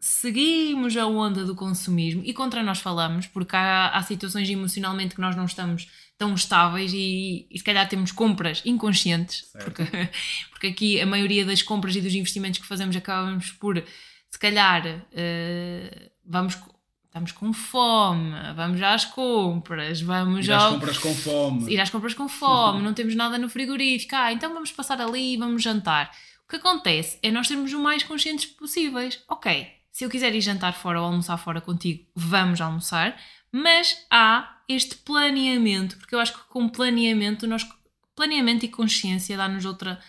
seguimos 0.00 0.96
a 0.96 1.06
onda 1.06 1.44
do 1.44 1.54
consumismo 1.54 2.22
e 2.24 2.32
contra 2.32 2.62
nós 2.62 2.78
falamos, 2.78 3.26
porque 3.26 3.56
há, 3.56 3.88
há 3.88 4.02
situações 4.02 4.48
emocionalmente 4.48 5.14
que 5.14 5.20
nós 5.20 5.34
não 5.34 5.44
estamos 5.44 5.88
tão 6.16 6.34
estáveis 6.34 6.92
e, 6.92 7.46
e 7.50 7.58
se 7.58 7.64
calhar 7.64 7.88
temos 7.88 8.12
compras 8.12 8.62
inconscientes, 8.64 9.50
porque, 9.64 9.82
porque 10.50 10.66
aqui 10.68 11.00
a 11.00 11.06
maioria 11.06 11.44
das 11.44 11.62
compras 11.62 11.96
e 11.96 12.00
dos 12.00 12.14
investimentos 12.14 12.60
que 12.60 12.66
fazemos 12.66 12.94
acabamos 12.96 13.50
por, 13.52 13.82
se 14.30 14.38
calhar, 14.38 14.86
uh, 14.86 16.10
vamos 16.24 16.58
estamos 17.06 17.32
com 17.32 17.52
fome, 17.52 18.32
vamos 18.54 18.80
às 18.82 19.04
compras, 19.04 20.00
vamos 20.00 20.46
ir 20.46 20.52
às 20.52 20.62
ao... 20.62 20.72
compras 20.74 20.98
com 20.98 21.14
fome. 21.14 21.72
Ir 21.72 21.80
às 21.80 21.90
compras 21.90 22.14
com 22.14 22.28
fome, 22.28 22.82
não 22.82 22.94
temos 22.94 23.14
nada 23.14 23.38
no 23.38 23.48
frigorífico, 23.48 24.14
ah, 24.14 24.32
então 24.32 24.52
vamos 24.52 24.70
passar 24.70 25.00
ali 25.00 25.34
e 25.34 25.36
vamos 25.36 25.62
jantar. 25.62 26.10
O 26.44 26.50
que 26.50 26.56
acontece 26.56 27.18
é 27.22 27.30
nós 27.30 27.48
sermos 27.48 27.72
o 27.72 27.80
mais 27.80 28.02
conscientes 28.02 28.46
possíveis. 28.46 29.22
Ok, 29.28 29.77
se 29.98 30.04
eu 30.04 30.08
quiser 30.08 30.32
ir 30.32 30.40
jantar 30.40 30.74
fora 30.74 31.00
ou 31.00 31.06
almoçar 31.06 31.36
fora 31.38 31.60
contigo, 31.60 32.06
vamos 32.14 32.60
almoçar, 32.60 33.20
mas 33.50 34.06
há 34.08 34.62
este 34.68 34.94
planeamento, 34.94 35.96
porque 35.96 36.14
eu 36.14 36.20
acho 36.20 36.34
que 36.34 36.48
com 36.50 36.68
planeamento, 36.68 37.48
nós, 37.48 37.66
planeamento 38.14 38.64
e 38.64 38.68
consciência 38.68 39.36
dá-nos 39.36 39.64
outra, 39.64 40.00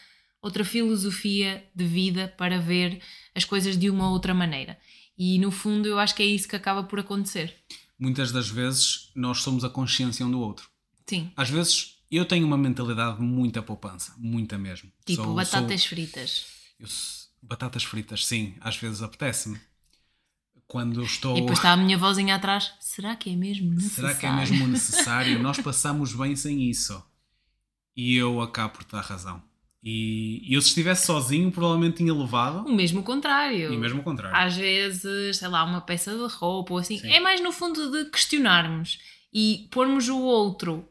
outra 0.43 0.63
filosofia 0.63 1.67
de 1.73 1.85
vida 1.85 2.31
para 2.37 2.59
ver 2.59 3.01
as 3.33 3.43
coisas 3.43 3.75
de 3.75 3.89
uma 3.89 4.11
outra 4.11 4.31
maneira. 4.31 4.77
E 5.17 5.39
no 5.39 5.49
fundo 5.49 5.87
eu 5.87 5.97
acho 5.97 6.13
que 6.13 6.21
é 6.21 6.27
isso 6.27 6.47
que 6.47 6.55
acaba 6.55 6.83
por 6.83 6.99
acontecer. 6.99 7.55
Muitas 7.97 8.31
das 8.31 8.47
vezes 8.47 9.09
nós 9.15 9.39
somos 9.39 9.63
a 9.63 9.71
consciência 9.71 10.23
um 10.23 10.29
do 10.29 10.39
outro. 10.39 10.69
Sim. 11.07 11.31
Às 11.35 11.49
vezes 11.49 11.95
eu 12.11 12.25
tenho 12.25 12.45
uma 12.45 12.59
mentalidade 12.59 13.17
de 13.17 13.23
muita 13.23 13.63
poupança, 13.63 14.13
muita 14.19 14.55
mesmo. 14.55 14.91
Tipo 15.03 15.23
sou, 15.23 15.33
batatas 15.33 15.81
sou... 15.81 15.89
fritas. 15.89 16.45
Eu, 16.79 16.87
batatas 17.41 17.83
fritas, 17.83 18.23
sim, 18.23 18.53
às 18.61 18.77
vezes 18.77 19.01
apetece-me. 19.01 19.59
Quando 20.69 21.01
estou. 21.01 21.35
E 21.35 21.41
depois 21.41 21.57
está 21.57 21.71
a 21.71 21.77
minha 21.77 21.97
vozinha 21.97 22.35
atrás. 22.35 22.75
Será 22.79 23.15
que 23.15 23.31
é 23.31 23.35
mesmo 23.35 23.73
necessário? 23.73 23.95
Será 23.95 24.13
que 24.13 24.25
é 24.27 24.31
mesmo 24.31 24.67
necessário? 24.67 25.39
Nós 25.41 25.59
passamos 25.59 26.13
bem 26.13 26.35
sem 26.35 26.69
isso. 26.69 27.03
E 27.97 28.15
eu 28.15 28.39
acabo 28.39 28.75
por 28.75 28.85
dar 28.85 29.01
razão. 29.01 29.41
E, 29.81 30.45
eu, 30.47 30.61
se 30.61 30.67
estivesse 30.67 31.07
sozinho, 31.07 31.51
provavelmente 31.51 31.97
tinha 31.97 32.13
levado. 32.13 32.67
O 32.67 32.75
mesmo 32.75 33.01
contrário. 33.01 33.73
E 33.73 33.75
o 33.75 33.79
mesmo 33.79 34.03
contrário. 34.03 34.37
Às 34.37 34.55
vezes, 34.55 35.37
sei 35.37 35.47
lá, 35.47 35.63
uma 35.63 35.81
peça 35.81 36.15
de 36.15 36.33
roupa 36.35 36.73
ou 36.73 36.79
assim. 36.79 36.99
Sim. 36.99 37.11
É 37.11 37.19
mais 37.19 37.41
no 37.41 37.51
fundo 37.51 37.89
de 37.91 38.07
questionarmos 38.11 38.99
e 39.33 39.67
pormos 39.71 40.07
o 40.07 40.19
outro, 40.19 40.87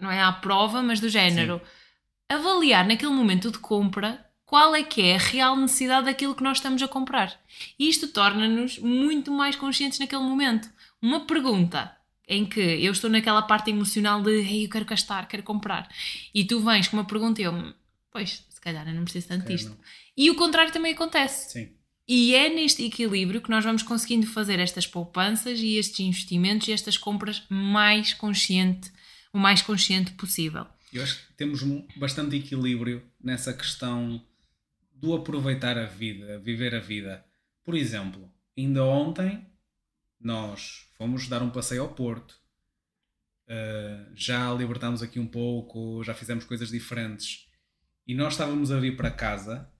não 0.00 0.10
é 0.10 0.20
à 0.20 0.32
prova, 0.32 0.82
mas 0.82 0.98
do 0.98 1.08
género. 1.08 1.60
Sim. 1.62 2.36
Avaliar 2.36 2.84
naquele 2.84 3.12
momento 3.12 3.52
de 3.52 3.58
compra 3.58 4.27
qual 4.48 4.74
é 4.74 4.82
que 4.82 5.02
é 5.02 5.16
a 5.16 5.18
real 5.18 5.54
necessidade 5.54 6.06
daquilo 6.06 6.34
que 6.34 6.42
nós 6.42 6.56
estamos 6.56 6.82
a 6.82 6.88
comprar. 6.88 7.38
E 7.78 7.86
isto 7.86 8.08
torna-nos 8.08 8.78
muito 8.78 9.30
mais 9.30 9.54
conscientes 9.54 9.98
naquele 9.98 10.22
momento. 10.22 10.70
Uma 11.02 11.26
pergunta 11.26 11.94
em 12.26 12.46
que 12.46 12.58
eu 12.58 12.90
estou 12.90 13.10
naquela 13.10 13.42
parte 13.42 13.70
emocional 13.70 14.22
de 14.22 14.40
hey, 14.40 14.64
eu 14.64 14.70
quero 14.70 14.86
gastar, 14.86 15.28
quero 15.28 15.42
comprar, 15.42 15.86
e 16.34 16.46
tu 16.46 16.60
vens 16.60 16.88
com 16.88 16.96
uma 16.96 17.04
pergunta 17.04 17.42
e 17.42 17.44
eu 17.44 17.74
pois, 18.10 18.42
se 18.48 18.60
calhar 18.62 18.88
eu 18.88 18.94
não 18.94 19.04
preciso 19.04 19.28
tanto 19.28 19.46
disto. 19.46 19.76
E 20.16 20.30
o 20.30 20.34
contrário 20.34 20.72
também 20.72 20.94
acontece. 20.94 21.52
Sim. 21.52 21.68
E 22.08 22.34
é 22.34 22.48
neste 22.48 22.82
equilíbrio 22.82 23.42
que 23.42 23.50
nós 23.50 23.62
vamos 23.62 23.82
conseguindo 23.82 24.26
fazer 24.26 24.58
estas 24.58 24.86
poupanças 24.86 25.60
e 25.60 25.76
estes 25.76 26.00
investimentos 26.00 26.66
e 26.68 26.72
estas 26.72 26.96
compras 26.96 27.42
mais 27.50 28.14
consciente, 28.14 28.90
o 29.30 29.38
mais 29.38 29.60
consciente 29.60 30.12
possível. 30.12 30.66
Eu 30.90 31.02
acho 31.02 31.18
que 31.18 31.32
temos 31.34 31.62
bastante 31.96 32.34
equilíbrio 32.34 33.02
nessa 33.22 33.52
questão 33.52 34.22
do 35.00 35.14
aproveitar 35.14 35.78
a 35.78 35.86
vida, 35.86 36.38
viver 36.38 36.74
a 36.74 36.80
vida. 36.80 37.24
Por 37.62 37.74
exemplo, 37.74 38.30
ainda 38.56 38.84
ontem 38.84 39.46
nós 40.20 40.88
fomos 40.96 41.28
dar 41.28 41.42
um 41.42 41.50
passeio 41.50 41.82
ao 41.82 41.94
Porto, 41.94 42.32
uh, 43.46 44.10
já 44.14 44.52
libertámos 44.52 45.02
aqui 45.02 45.20
um 45.20 45.26
pouco, 45.26 46.02
já 46.02 46.14
fizemos 46.14 46.44
coisas 46.44 46.70
diferentes 46.70 47.48
e 48.06 48.14
nós 48.14 48.32
estávamos 48.34 48.72
a 48.72 48.80
vir 48.80 48.96
para 48.96 49.10
casa 49.10 49.70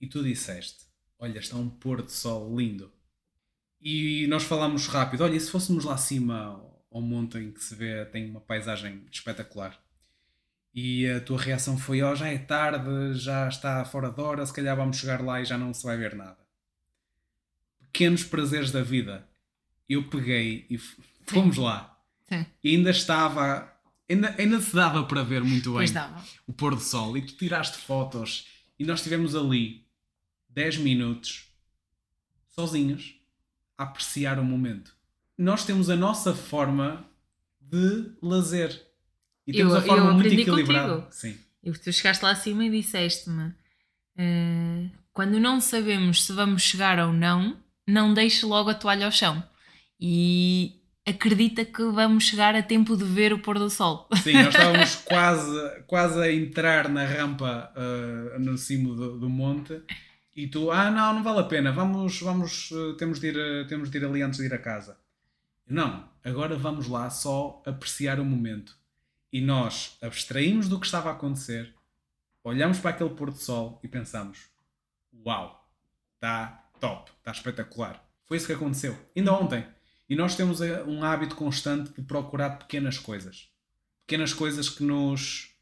e 0.00 0.06
tu 0.06 0.22
disseste: 0.22 0.84
Olha, 1.18 1.40
está 1.40 1.56
um 1.56 1.68
pôr 1.68 2.02
de 2.02 2.12
sol 2.12 2.56
lindo. 2.56 2.92
E 3.80 4.26
nós 4.28 4.44
falámos 4.44 4.86
rápido: 4.86 5.24
Olha, 5.24 5.34
e 5.34 5.40
se 5.40 5.50
fôssemos 5.50 5.84
lá 5.84 5.94
acima 5.94 6.64
ao 6.90 7.00
monte 7.00 7.38
em 7.38 7.50
que 7.50 7.62
se 7.62 7.74
vê, 7.74 8.04
tem 8.04 8.30
uma 8.30 8.40
paisagem 8.40 9.04
espetacular. 9.10 9.82
E 10.74 11.08
a 11.08 11.20
tua 11.20 11.38
reação 11.38 11.76
foi: 11.76 12.02
Oh, 12.02 12.14
já 12.14 12.28
é 12.28 12.38
tarde, 12.38 13.14
já 13.14 13.48
está 13.48 13.84
fora 13.84 14.10
de 14.10 14.20
hora, 14.20 14.46
se 14.46 14.52
calhar 14.52 14.76
vamos 14.76 14.98
chegar 14.98 15.22
lá 15.22 15.40
e 15.40 15.44
já 15.44 15.58
não 15.58 15.74
se 15.74 15.84
vai 15.84 15.96
ver 15.96 16.14
nada. 16.14 16.38
Pequenos 17.92 18.22
prazeres 18.22 18.70
da 18.70 18.82
vida. 18.82 19.26
Eu 19.88 20.08
peguei 20.08 20.66
e 20.70 20.78
fomos 21.26 21.56
Sim. 21.56 21.62
lá. 21.62 21.98
Sim. 22.28 22.46
E 22.62 22.76
ainda 22.76 22.90
estava 22.90 23.70
Ainda, 24.10 24.34
ainda 24.36 24.60
se 24.60 24.74
dava 24.74 25.04
para 25.04 25.22
ver 25.22 25.40
muito 25.44 25.74
bem 25.74 25.86
o 26.44 26.52
pôr 26.52 26.74
do 26.74 26.80
sol. 26.80 27.16
E 27.16 27.22
tu 27.22 27.36
tiraste 27.36 27.78
fotos 27.78 28.48
e 28.76 28.84
nós 28.84 28.98
estivemos 28.98 29.36
ali 29.36 29.86
10 30.48 30.78
minutos 30.78 31.46
sozinhos 32.48 33.14
a 33.78 33.84
apreciar 33.84 34.40
o 34.40 34.44
momento. 34.44 34.96
Nós 35.38 35.64
temos 35.64 35.88
a 35.88 35.94
nossa 35.94 36.34
forma 36.34 37.08
de 37.60 38.12
lazer. 38.20 38.84
E 39.50 39.52
temos 39.52 39.72
eu, 39.72 39.78
a 39.78 39.82
forma 39.82 40.10
eu 40.10 40.14
muito 40.14 40.32
equilibrada. 40.32 41.06
Sim. 41.10 41.36
E 41.62 41.70
tu 41.72 41.92
chegaste 41.92 42.24
lá 42.24 42.30
acima 42.30 42.64
e 42.64 42.70
disseste-me: 42.70 43.48
uh, 43.48 44.90
quando 45.12 45.38
não 45.38 45.60
sabemos 45.60 46.24
se 46.24 46.32
vamos 46.32 46.62
chegar 46.62 46.98
ou 46.98 47.12
não, 47.12 47.56
não 47.86 48.14
deixe 48.14 48.46
logo 48.46 48.70
a 48.70 48.74
toalha 48.74 49.06
ao 49.06 49.12
chão. 49.12 49.42
E 50.00 50.80
acredita 51.06 51.64
que 51.64 51.82
vamos 51.90 52.24
chegar 52.24 52.54
a 52.54 52.62
tempo 52.62 52.96
de 52.96 53.04
ver 53.04 53.32
o 53.32 53.40
pôr 53.40 53.58
do 53.58 53.68
sol. 53.68 54.08
Sim, 54.22 54.34
nós 54.34 54.48
estávamos 54.54 54.94
quase, 54.96 55.82
quase 55.86 56.20
a 56.20 56.32
entrar 56.32 56.88
na 56.88 57.04
rampa 57.04 57.72
uh, 57.76 58.38
no 58.38 58.56
cimo 58.56 58.94
do, 58.94 59.18
do, 59.18 59.28
monte 59.28 59.82
e 60.34 60.46
tu, 60.46 60.70
ah 60.70 60.90
não, 60.90 61.14
não 61.14 61.22
vale 61.22 61.40
a 61.40 61.44
pena, 61.44 61.72
vamos, 61.72 62.20
vamos, 62.20 62.70
uh, 62.70 62.94
temos, 62.94 63.18
de 63.18 63.28
ir, 63.28 63.66
temos 63.66 63.90
de 63.90 63.98
ir 63.98 64.04
ali 64.04 64.22
antes 64.22 64.38
de 64.38 64.46
ir 64.46 64.54
a 64.54 64.58
casa. 64.58 64.96
Não, 65.68 66.08
agora 66.24 66.56
vamos 66.56 66.88
lá 66.88 67.10
só 67.10 67.62
apreciar 67.66 68.18
o 68.18 68.24
momento. 68.24 68.79
E 69.32 69.40
nós 69.40 69.96
abstraímos 70.02 70.68
do 70.68 70.78
que 70.78 70.86
estava 70.86 71.10
a 71.10 71.12
acontecer, 71.12 71.74
olhamos 72.42 72.78
para 72.78 72.90
aquele 72.90 73.10
pôr 73.10 73.30
do 73.30 73.36
sol 73.36 73.80
e 73.82 73.88
pensamos, 73.88 74.48
uau, 75.24 75.70
está 76.14 76.68
top, 76.80 77.10
está 77.18 77.30
espetacular. 77.30 78.04
Foi 78.24 78.36
isso 78.36 78.46
que 78.46 78.52
aconteceu. 78.52 78.98
Ainda 79.16 79.32
ontem 79.32 79.66
e 80.10 80.16
nós 80.16 80.34
temos 80.34 80.60
eh, 80.60 80.82
um 80.82 81.04
hábito 81.04 81.36
constante 81.36 81.92
de 81.92 82.02
procurar 82.02 82.58
pequenas 82.58 82.98
coisas. 82.98 83.48
Pequenas 84.04 84.34
coisas 84.34 84.68
que 84.68 84.82
nos 84.82 85.54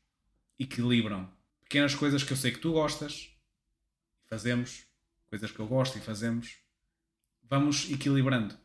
equilibram. 0.59 1.31
Pequenas 1.63 1.95
coisas 1.95 2.23
que 2.23 2.33
eu 2.33 2.37
sei 2.37 2.53
que 2.53 2.59
tu 2.59 2.73
gostas. 2.73 3.29
Fazemos. 4.25 4.87
Coisas 5.27 5.53
que 5.53 5.61
eu 5.61 5.67
gosto 5.67 5.99
e 5.99 6.01
fazemos. 6.01 6.57
Vamos 7.43 7.91
equilibrando. 7.91 8.57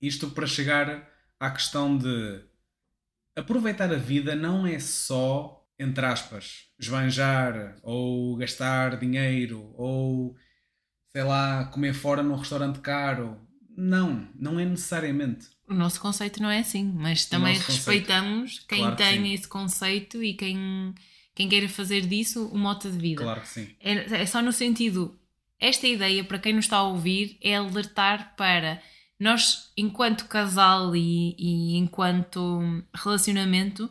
Isto 0.00 0.30
para 0.30 0.46
chegar 0.46 1.10
à 1.38 1.50
questão 1.50 1.96
de 1.96 2.44
aproveitar 3.40 3.92
a 3.92 3.96
vida 3.96 4.34
não 4.34 4.66
é 4.66 4.78
só, 4.78 5.64
entre 5.78 6.04
aspas, 6.04 6.66
esbanjar 6.78 7.76
ou 7.82 8.36
gastar 8.36 8.96
dinheiro 8.96 9.72
ou, 9.76 10.36
sei 11.12 11.22
lá, 11.22 11.64
comer 11.66 11.94
fora 11.94 12.22
num 12.22 12.36
restaurante 12.36 12.80
caro 12.80 13.38
não, 13.76 14.28
não 14.34 14.60
é 14.60 14.64
necessariamente. 14.64 15.48
O 15.68 15.74
nosso 15.74 16.00
conceito 16.00 16.42
não 16.42 16.50
é 16.50 16.58
assim, 16.58 16.84
mas 16.84 17.24
também 17.24 17.56
respeitamos 17.56 18.58
conceito. 18.60 18.68
quem 18.68 18.80
claro 18.80 18.96
tem 18.96 19.22
que 19.22 19.34
esse 19.34 19.48
conceito 19.48 20.22
e 20.22 20.34
quem, 20.34 20.94
quem 21.34 21.48
queira 21.48 21.68
fazer 21.68 22.02
disso 22.02 22.48
o 22.48 22.58
modo 22.58 22.90
de 22.90 22.98
vida. 22.98 23.22
Claro 23.22 23.40
que 23.40 23.48
sim. 23.48 23.68
É, 23.80 24.22
é 24.22 24.26
só 24.26 24.42
no 24.42 24.52
sentido, 24.52 25.18
esta 25.58 25.86
ideia, 25.86 26.24
para 26.24 26.38
quem 26.38 26.52
nos 26.52 26.64
está 26.64 26.78
a 26.78 26.82
ouvir, 26.82 27.38
é 27.40 27.56
alertar 27.56 28.34
para 28.36 28.82
nós, 29.20 29.70
enquanto 29.76 30.24
casal 30.24 30.96
e, 30.96 31.36
e 31.38 31.76
enquanto 31.76 32.82
relacionamento, 32.94 33.90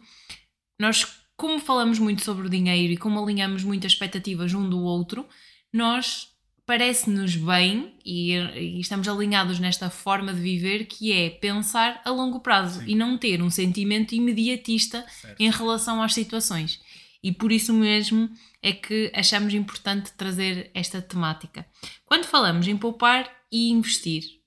nós, 0.82 1.06
como 1.38 1.60
falamos 1.60 2.00
muito 2.00 2.24
sobre 2.24 2.48
o 2.48 2.50
dinheiro 2.50 2.92
e 2.92 2.98
como 2.98 3.24
alinhamos 3.24 3.64
muitas 3.64 3.92
expectativas 3.92 4.56
um 4.56 4.68
do 4.68 4.82
outro, 4.82 5.28
nós 5.72 6.30
parece-nos 6.66 7.36
bem 7.36 7.96
e, 8.04 8.34
e, 8.34 8.80
estamos 8.80 9.08
alinhados 9.08 9.60
nesta 9.60 9.90
forma 9.90 10.34
de 10.34 10.42
viver 10.42 10.86
que 10.86 11.12
é 11.12 11.30
pensar 11.30 12.02
a 12.04 12.10
longo 12.10 12.40
prazo 12.40 12.80
Sim. 12.80 12.86
e 12.88 12.96
não 12.96 13.16
ter 13.16 13.42
um 13.42 13.50
sentimento 13.52 14.16
imediatista 14.16 15.06
certo. 15.08 15.40
em 15.40 15.50
relação 15.52 16.02
às 16.02 16.14
situações. 16.14 16.80
E 17.24 17.32
por 17.32 17.52
isso 17.52 17.74
mesmo 17.74 18.30
é 18.64 18.72
que 18.72 19.12
achamos 19.14 19.54
importante 19.54 20.12
trazer 20.14 20.72
esta 20.74 21.02
temática. 21.02 21.66
Quando 22.06 22.26
falamos 22.26 22.68
em 22.68 22.78
poupar 22.78 23.30
e 23.52 23.70
investir, 23.70 24.39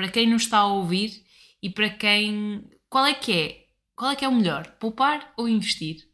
para 0.00 0.08
quem 0.08 0.26
nos 0.26 0.44
está 0.44 0.58
a 0.60 0.66
ouvir 0.66 1.22
e 1.62 1.68
para 1.68 1.90
quem. 1.90 2.64
Qual 2.88 3.04
é 3.04 3.12
que 3.12 3.32
é? 3.32 3.66
Qual 3.94 4.10
é 4.10 4.16
que 4.16 4.24
é 4.24 4.28
o 4.28 4.34
melhor? 4.34 4.66
Poupar 4.80 5.30
ou 5.36 5.46
investir? 5.46 6.08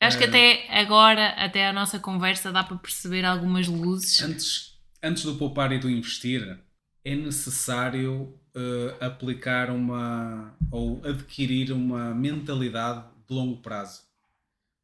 Acho 0.00 0.16
que 0.16 0.24
até 0.24 0.68
agora, 0.70 1.30
até 1.30 1.66
a 1.66 1.72
nossa 1.72 1.98
conversa, 1.98 2.52
dá 2.52 2.62
para 2.62 2.76
perceber 2.76 3.24
algumas 3.24 3.66
luzes. 3.66 4.22
Antes, 4.22 4.78
antes 5.02 5.24
do 5.24 5.34
poupar 5.34 5.72
e 5.72 5.80
do 5.80 5.90
investir, 5.90 6.60
é 7.04 7.16
necessário 7.16 8.38
uh, 8.54 9.04
aplicar 9.04 9.68
uma 9.70 10.56
ou 10.70 11.04
adquirir 11.04 11.72
uma 11.72 12.14
mentalidade 12.14 13.04
de 13.26 13.34
longo 13.34 13.60
prazo. 13.60 14.02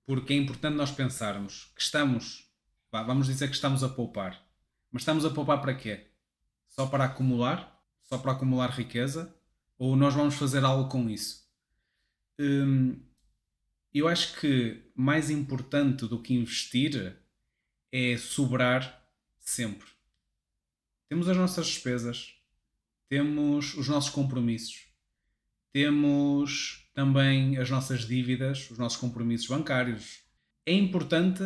Porque 0.05 0.33
é 0.33 0.37
importante 0.37 0.75
nós 0.75 0.91
pensarmos 0.91 1.71
que 1.77 1.83
estamos, 1.83 2.51
vamos 2.91 3.29
dizer 3.29 3.47
que 3.47 3.55
estamos 3.55 3.85
a 3.85 3.89
poupar, 3.89 4.45
mas 4.91 5.03
estamos 5.03 5.25
a 5.25 5.31
poupar 5.31 5.61
para 5.61 5.75
quê? 5.75 6.09
Só 6.67 6.87
para 6.87 7.05
acumular? 7.05 7.74
Só 8.15 8.19
para 8.19 8.31
acumular 8.31 8.71
riqueza? 8.71 9.35
Ou 9.77 9.97
nós 9.97 10.15
vamos 10.15 10.37
fazer 10.37 10.63
algo 10.63 10.89
com 10.89 11.11
isso? 11.11 11.51
Hum, 12.39 12.97
eu 13.93 14.07
acho 14.07 14.39
que 14.39 14.85
mais 14.95 15.31
importante 15.31 16.07
do 16.07 16.23
que 16.23 16.33
investir 16.33 17.17
é 17.91 18.17
sobrar 18.17 19.05
sempre. 19.41 19.89
Temos 21.09 21.29
as 21.29 21.37
nossas 21.37 21.67
despesas, 21.67 22.37
temos 23.09 23.75
os 23.75 23.89
nossos 23.89 24.11
compromissos, 24.11 24.87
temos 25.73 26.89
também 26.95 27.59
as 27.59 27.69
nossas 27.69 28.07
dívidas, 28.07 28.71
os 28.71 28.79
nossos 28.79 29.01
compromissos 29.01 29.49
bancários. 29.49 30.23
É 30.65 30.73
importante 30.73 31.43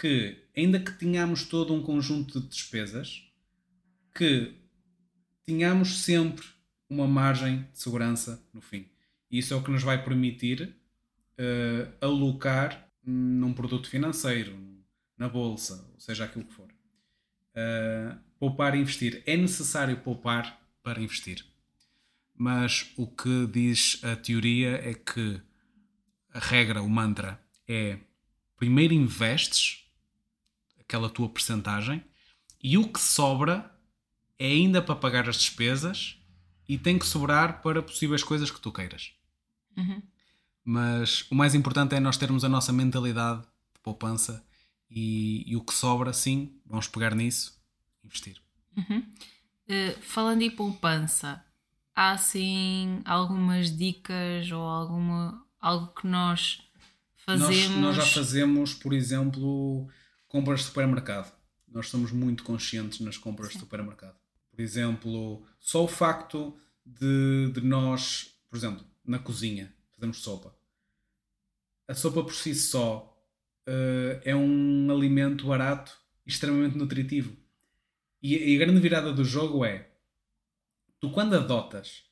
que, 0.00 0.40
ainda 0.56 0.78
que 0.78 0.92
tenhamos 0.92 1.46
todo 1.46 1.74
um 1.74 1.82
conjunto 1.82 2.40
de 2.40 2.46
despesas, 2.46 3.24
que 4.14 4.59
tenhamos 5.50 6.02
sempre 6.02 6.46
uma 6.88 7.08
margem 7.08 7.66
de 7.72 7.78
segurança 7.80 8.40
no 8.54 8.60
fim. 8.60 8.88
Isso 9.28 9.52
é 9.52 9.56
o 9.56 9.62
que 9.62 9.70
nos 9.70 9.82
vai 9.82 10.02
permitir 10.02 10.76
uh, 11.36 11.92
alocar 12.00 12.88
num 13.04 13.52
produto 13.52 13.90
financeiro, 13.90 14.56
na 15.18 15.28
bolsa, 15.28 15.90
ou 15.92 15.98
seja, 15.98 16.24
aquilo 16.24 16.44
que 16.44 16.52
for. 16.52 16.68
Uh, 16.68 18.16
poupar 18.38 18.76
e 18.76 18.78
investir. 18.78 19.24
É 19.26 19.36
necessário 19.36 19.96
poupar 19.98 20.60
para 20.84 21.02
investir. 21.02 21.44
Mas 22.32 22.92
o 22.96 23.08
que 23.08 23.46
diz 23.48 24.00
a 24.04 24.14
teoria 24.14 24.80
é 24.88 24.94
que 24.94 25.42
a 26.32 26.38
regra, 26.38 26.80
o 26.80 26.88
mantra, 26.88 27.42
é 27.66 27.98
primeiro 28.56 28.94
investes 28.94 29.84
aquela 30.78 31.10
tua 31.10 31.28
percentagem 31.28 32.04
e 32.62 32.78
o 32.78 32.86
que 32.86 33.00
sobra 33.00 33.79
é 34.40 34.46
ainda 34.46 34.80
para 34.80 34.96
pagar 34.96 35.28
as 35.28 35.36
despesas 35.36 36.16
e 36.66 36.78
tem 36.78 36.98
que 36.98 37.06
sobrar 37.06 37.60
para 37.60 37.82
possíveis 37.82 38.24
coisas 38.24 38.50
que 38.50 38.58
tu 38.58 38.72
queiras. 38.72 39.12
Uhum. 39.76 40.02
Mas 40.64 41.30
o 41.30 41.34
mais 41.34 41.54
importante 41.54 41.94
é 41.94 42.00
nós 42.00 42.16
termos 42.16 42.42
a 42.42 42.48
nossa 42.48 42.72
mentalidade 42.72 43.42
de 43.42 43.80
poupança 43.82 44.42
e, 44.90 45.44
e 45.46 45.56
o 45.56 45.60
que 45.60 45.74
sobra, 45.74 46.10
sim, 46.14 46.58
vamos 46.64 46.88
pegar 46.88 47.14
nisso 47.14 47.60
e 48.02 48.06
investir. 48.06 48.40
Uhum. 48.78 49.00
Uh, 49.68 50.00
falando 50.00 50.40
em 50.40 50.50
poupança, 50.50 51.44
há 51.94 52.12
assim 52.12 53.02
algumas 53.04 53.76
dicas 53.76 54.50
ou 54.50 54.62
alguma, 54.62 55.46
algo 55.60 55.88
que 55.88 56.06
nós 56.06 56.62
fazemos? 57.26 57.76
Nós, 57.76 57.96
nós 57.96 57.96
já 57.96 58.06
fazemos, 58.06 58.72
por 58.72 58.94
exemplo, 58.94 59.86
compras 60.26 60.60
de 60.60 60.66
supermercado. 60.66 61.30
Nós 61.68 61.88
somos 61.90 62.10
muito 62.10 62.42
conscientes 62.42 63.00
nas 63.00 63.18
compras 63.18 63.48
sim. 63.48 63.58
de 63.58 63.60
supermercado. 63.60 64.19
Por 64.60 64.64
exemplo, 64.64 65.42
só 65.58 65.84
o 65.84 65.88
facto 65.88 66.54
de, 66.84 67.50
de 67.50 67.62
nós, 67.62 68.38
por 68.50 68.58
exemplo, 68.58 68.84
na 69.02 69.18
cozinha, 69.18 69.74
fazemos 69.90 70.18
sopa. 70.18 70.54
A 71.88 71.94
sopa 71.94 72.22
por 72.22 72.34
si 72.34 72.54
só 72.54 73.18
uh, 73.66 74.20
é 74.22 74.36
um 74.36 74.90
alimento 74.90 75.46
barato 75.46 75.98
e 76.26 76.30
extremamente 76.30 76.76
nutritivo. 76.76 77.34
E, 78.22 78.36
e 78.36 78.54
a 78.54 78.58
grande 78.58 78.80
virada 78.80 79.14
do 79.14 79.24
jogo 79.24 79.64
é: 79.64 79.90
tu, 81.00 81.10
quando 81.10 81.36
adotas 81.36 82.04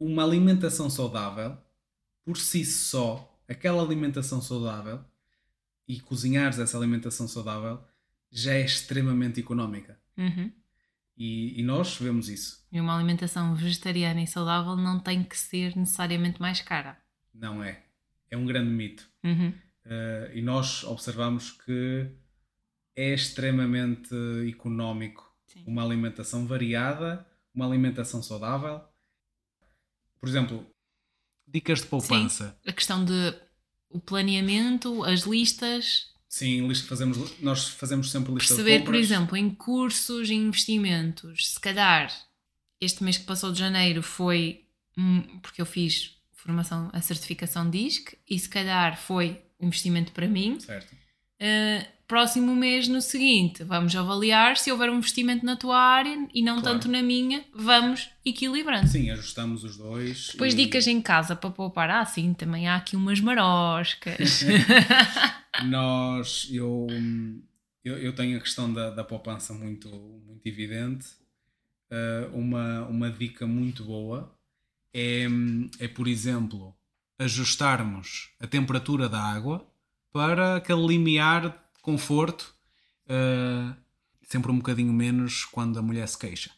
uma 0.00 0.24
alimentação 0.24 0.88
saudável, 0.88 1.58
por 2.24 2.38
si 2.38 2.64
só, 2.64 3.38
aquela 3.46 3.82
alimentação 3.82 4.40
saudável, 4.40 5.04
e 5.86 6.00
cozinhares 6.00 6.58
essa 6.58 6.78
alimentação 6.78 7.28
saudável, 7.28 7.84
já 8.30 8.54
é 8.54 8.64
extremamente 8.64 9.38
económica. 9.38 10.00
Uhum. 10.16 10.50
E, 11.18 11.58
e, 11.58 11.62
nós 11.64 11.96
vemos 11.96 12.28
isso. 12.28 12.64
E 12.70 12.80
uma 12.80 12.94
alimentação 12.94 13.52
vegetariana 13.56 14.22
e 14.22 14.26
saudável 14.26 14.76
não 14.76 15.00
tem 15.00 15.24
que 15.24 15.36
ser 15.36 15.76
necessariamente 15.76 16.40
mais 16.40 16.60
cara. 16.60 16.96
Não 17.34 17.62
é. 17.62 17.82
É 18.30 18.36
um 18.36 18.46
grande 18.46 18.70
mito. 18.70 19.10
Uhum. 19.24 19.48
Uh, 19.48 20.32
e 20.32 20.40
nós 20.40 20.84
observamos 20.84 21.50
que 21.50 22.08
é 22.94 23.12
extremamente 23.14 24.14
económico 24.48 25.28
Sim. 25.46 25.64
uma 25.66 25.82
alimentação 25.82 26.46
variada, 26.46 27.26
uma 27.52 27.66
alimentação 27.66 28.22
saudável. 28.22 28.80
Por 30.20 30.28
exemplo, 30.28 30.64
dicas 31.46 31.80
de 31.80 31.86
poupança. 31.86 32.56
Sim, 32.62 32.70
a 32.70 32.72
questão 32.72 33.04
de 33.04 33.34
o 33.90 33.98
planeamento, 33.98 35.04
as 35.04 35.22
listas. 35.22 36.14
Sim, 36.28 36.72
fazemos, 36.74 37.40
nós 37.40 37.68
fazemos 37.68 38.10
sempre 38.10 38.32
listas 38.32 38.56
Perceber, 38.56 38.84
por 38.84 38.94
exemplo, 38.94 39.36
em 39.36 39.48
cursos, 39.48 40.28
em 40.28 40.46
investimentos, 40.46 41.52
se 41.52 41.60
calhar 41.60 42.12
este 42.80 43.02
mês 43.02 43.16
que 43.18 43.24
passou 43.24 43.50
de 43.50 43.58
janeiro 43.58 44.02
foi 44.02 44.64
porque 45.42 45.60
eu 45.60 45.66
fiz 45.66 46.16
formação, 46.32 46.90
a 46.92 47.00
certificação 47.00 47.68
DISC 47.70 48.16
e 48.28 48.38
se 48.38 48.48
calhar 48.48 49.00
foi 49.00 49.40
investimento 49.60 50.12
para 50.12 50.26
mim. 50.26 50.58
Certo. 50.60 50.94
Uh, 51.40 51.86
próximo 52.08 52.56
mês, 52.56 52.88
no 52.88 53.00
seguinte, 53.02 53.62
vamos 53.62 53.94
avaliar 53.94 54.56
se 54.56 54.72
houver 54.72 54.90
um 54.90 54.96
investimento 54.96 55.44
na 55.44 55.56
tua 55.56 55.78
área 55.78 56.26
e 56.34 56.42
não 56.42 56.60
claro. 56.60 56.78
tanto 56.78 56.90
na 56.90 57.02
minha, 57.02 57.44
vamos 57.54 58.08
equilibrando. 58.24 58.88
Sim, 58.88 59.10
ajustamos 59.10 59.62
os 59.62 59.76
dois. 59.76 60.30
Depois, 60.32 60.54
e... 60.54 60.56
dicas 60.56 60.86
em 60.86 61.00
casa 61.00 61.36
para 61.36 61.50
poupar. 61.50 61.90
Ah, 61.90 62.04
sim, 62.04 62.32
também 62.32 62.66
há 62.66 62.76
aqui 62.76 62.96
umas 62.96 63.20
maroscas. 63.20 64.42
Nós, 65.66 66.48
eu, 66.50 66.86
eu, 67.84 67.98
eu, 67.98 68.14
tenho 68.14 68.38
a 68.38 68.40
questão 68.40 68.72
da, 68.72 68.90
da 68.90 69.04
poupança 69.04 69.52
muito, 69.52 69.88
muito 69.88 70.46
evidente. 70.46 71.06
Uh, 71.90 72.36
uma, 72.36 72.86
uma 72.86 73.10
dica 73.10 73.46
muito 73.46 73.82
boa 73.84 74.34
é, 74.94 75.26
é, 75.78 75.88
por 75.88 76.08
exemplo, 76.08 76.74
ajustarmos 77.18 78.30
a 78.40 78.46
temperatura 78.46 79.08
da 79.08 79.20
água 79.20 79.66
para 80.18 80.56
aquele 80.56 80.84
limiar 80.84 81.48
de 81.48 81.80
conforto, 81.80 82.52
uh, 83.04 83.72
sempre 84.28 84.50
um 84.50 84.56
bocadinho 84.56 84.92
menos 84.92 85.44
quando 85.44 85.78
a 85.78 85.82
mulher 85.82 86.08
se 86.08 86.18
queixa. 86.18 86.50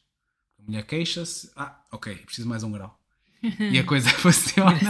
A 0.58 0.62
mulher 0.62 0.82
queixa-se, 0.86 1.52
ah, 1.54 1.78
ok, 1.92 2.16
preciso 2.16 2.48
mais 2.48 2.62
um 2.62 2.72
grau. 2.72 2.98
e 3.70 3.78
a 3.78 3.84
coisa 3.84 4.08
funciona. 4.16 4.80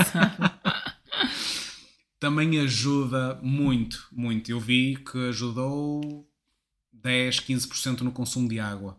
Também 2.20 2.60
ajuda 2.60 3.40
muito, 3.42 4.06
muito. 4.12 4.52
Eu 4.52 4.60
vi 4.60 4.94
que 4.98 5.18
ajudou 5.30 6.30
10, 6.92 7.40
15% 7.40 8.02
no 8.02 8.12
consumo 8.12 8.48
de 8.48 8.60
água. 8.60 8.96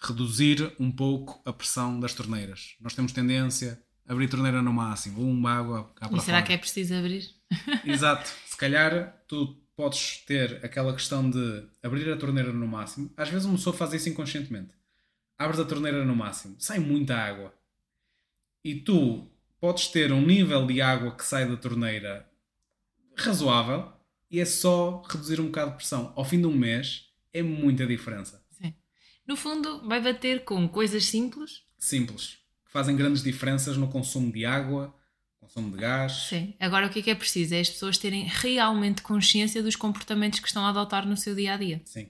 Reduzir 0.00 0.74
um 0.80 0.90
pouco 0.90 1.42
a 1.44 1.52
pressão 1.52 2.00
das 2.00 2.14
torneiras. 2.14 2.74
Nós 2.80 2.94
temos 2.94 3.12
tendência 3.12 3.78
abrir 4.10 4.28
torneira 4.28 4.60
no 4.60 4.72
máximo, 4.72 5.22
uma 5.22 5.52
água 5.52 5.84
cá 5.94 6.08
para 6.08 6.18
E 6.18 6.20
será 6.20 6.38
fora. 6.38 6.46
que 6.48 6.52
é 6.52 6.58
preciso 6.58 6.94
abrir? 6.96 7.30
Exato. 7.86 8.28
Se 8.44 8.56
calhar 8.56 9.22
tu 9.28 9.56
podes 9.76 10.18
ter 10.26 10.58
aquela 10.64 10.92
questão 10.92 11.30
de 11.30 11.64
abrir 11.80 12.10
a 12.12 12.16
torneira 12.16 12.52
no 12.52 12.66
máximo. 12.66 13.12
Às 13.16 13.28
vezes 13.28 13.46
uma 13.46 13.54
pessoa 13.54 13.74
faz 13.74 13.92
isso 13.94 14.08
inconscientemente. 14.08 14.74
Abres 15.38 15.60
a 15.60 15.64
torneira 15.64 16.04
no 16.04 16.14
máximo, 16.14 16.56
sai 16.58 16.80
muita 16.80 17.16
água. 17.16 17.54
E 18.64 18.74
tu 18.74 19.30
podes 19.60 19.86
ter 19.86 20.12
um 20.12 20.20
nível 20.20 20.66
de 20.66 20.82
água 20.82 21.14
que 21.14 21.24
sai 21.24 21.48
da 21.48 21.56
torneira 21.56 22.28
razoável 23.16 23.92
e 24.28 24.40
é 24.40 24.44
só 24.44 25.02
reduzir 25.08 25.40
um 25.40 25.46
bocado 25.46 25.70
de 25.70 25.76
pressão. 25.76 26.12
Ao 26.16 26.24
fim 26.24 26.40
de 26.40 26.46
um 26.46 26.54
mês 26.56 27.06
é 27.32 27.42
muita 27.42 27.86
diferença. 27.86 28.44
Sim. 28.50 28.74
No 29.26 29.36
fundo, 29.36 29.86
vai 29.88 30.02
bater 30.02 30.44
com 30.44 30.68
coisas 30.68 31.04
simples. 31.04 31.62
Simples 31.78 32.39
que 32.70 32.72
fazem 32.72 32.94
grandes 32.94 33.20
diferenças 33.20 33.76
no 33.76 33.88
consumo 33.88 34.32
de 34.32 34.46
água, 34.46 34.94
consumo 35.40 35.72
de 35.72 35.78
gás. 35.78 36.28
Sim. 36.28 36.54
Agora 36.60 36.86
o 36.86 36.90
que 36.90 37.00
é 37.00 37.02
que 37.02 37.10
é 37.10 37.14
preciso? 37.16 37.52
É 37.52 37.60
as 37.60 37.68
pessoas 37.68 37.98
terem 37.98 38.28
realmente 38.28 39.02
consciência 39.02 39.60
dos 39.60 39.74
comportamentos 39.74 40.38
que 40.38 40.46
estão 40.46 40.64
a 40.64 40.68
adotar 40.68 41.04
no 41.04 41.16
seu 41.16 41.34
dia 41.34 41.54
a 41.54 41.56
dia. 41.56 41.82
Sim. 41.84 42.06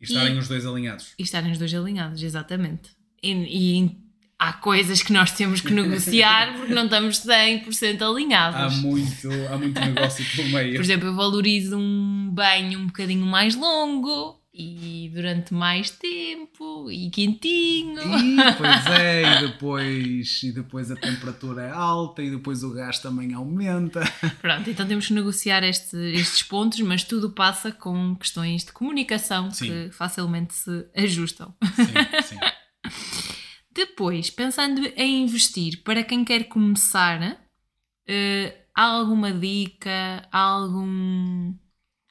E 0.00 0.04
estarem 0.04 0.34
e, 0.34 0.38
os 0.38 0.48
dois 0.48 0.66
alinhados. 0.66 1.14
E 1.16 1.22
estarem 1.22 1.52
os 1.52 1.58
dois 1.58 1.72
alinhados, 1.72 2.20
exatamente. 2.24 2.90
E, 3.22 3.30
e 3.30 3.96
há 4.36 4.52
coisas 4.54 5.00
que 5.00 5.12
nós 5.12 5.30
temos 5.30 5.60
que 5.60 5.72
negociar 5.72 6.54
porque 6.58 6.74
não 6.74 6.86
estamos 6.86 7.20
100% 7.20 8.02
alinhados. 8.02 8.60
Há 8.60 8.70
muito, 8.80 9.28
há 9.48 9.56
muito 9.56 9.80
negócio 9.80 10.24
pelo 10.34 10.48
meio. 10.48 10.74
Por 10.74 10.82
exemplo, 10.82 11.06
eu 11.06 11.14
valorizo 11.14 11.78
um 11.78 12.30
banho 12.32 12.80
um 12.80 12.86
bocadinho 12.86 13.24
mais 13.24 13.54
longo 13.54 14.42
e 14.56 15.10
durante 15.12 15.52
mais 15.52 15.90
tempo 15.90 16.88
e 16.88 17.10
quentinho. 17.10 18.00
E, 18.00 18.36
pois 18.56 18.86
é, 18.86 19.22
e 19.22 19.46
depois, 19.48 20.42
e 20.44 20.52
depois 20.52 20.90
a 20.92 20.96
temperatura 20.96 21.62
é 21.62 21.70
alta 21.70 22.22
e 22.22 22.30
depois 22.30 22.62
o 22.62 22.72
gás 22.72 23.00
também 23.00 23.34
aumenta. 23.34 24.00
Pronto, 24.40 24.70
então 24.70 24.86
temos 24.86 25.08
que 25.08 25.12
negociar 25.12 25.64
este, 25.64 25.96
estes 25.96 26.44
pontos, 26.44 26.80
mas 26.82 27.02
tudo 27.02 27.30
passa 27.30 27.72
com 27.72 28.14
questões 28.14 28.64
de 28.64 28.72
comunicação 28.72 29.50
sim. 29.50 29.66
que 29.66 29.90
facilmente 29.90 30.54
se 30.54 30.86
ajustam. 30.94 31.52
Sim, 31.74 32.22
sim. 32.22 33.34
Depois, 33.74 34.30
pensando 34.30 34.86
em 34.94 35.24
investir, 35.24 35.82
para 35.82 36.04
quem 36.04 36.24
quer 36.24 36.44
começar, 36.44 37.20
uh, 37.22 38.58
há 38.72 38.82
alguma 38.84 39.32
dica? 39.32 40.28
Há 40.30 40.38
algum. 40.38 41.52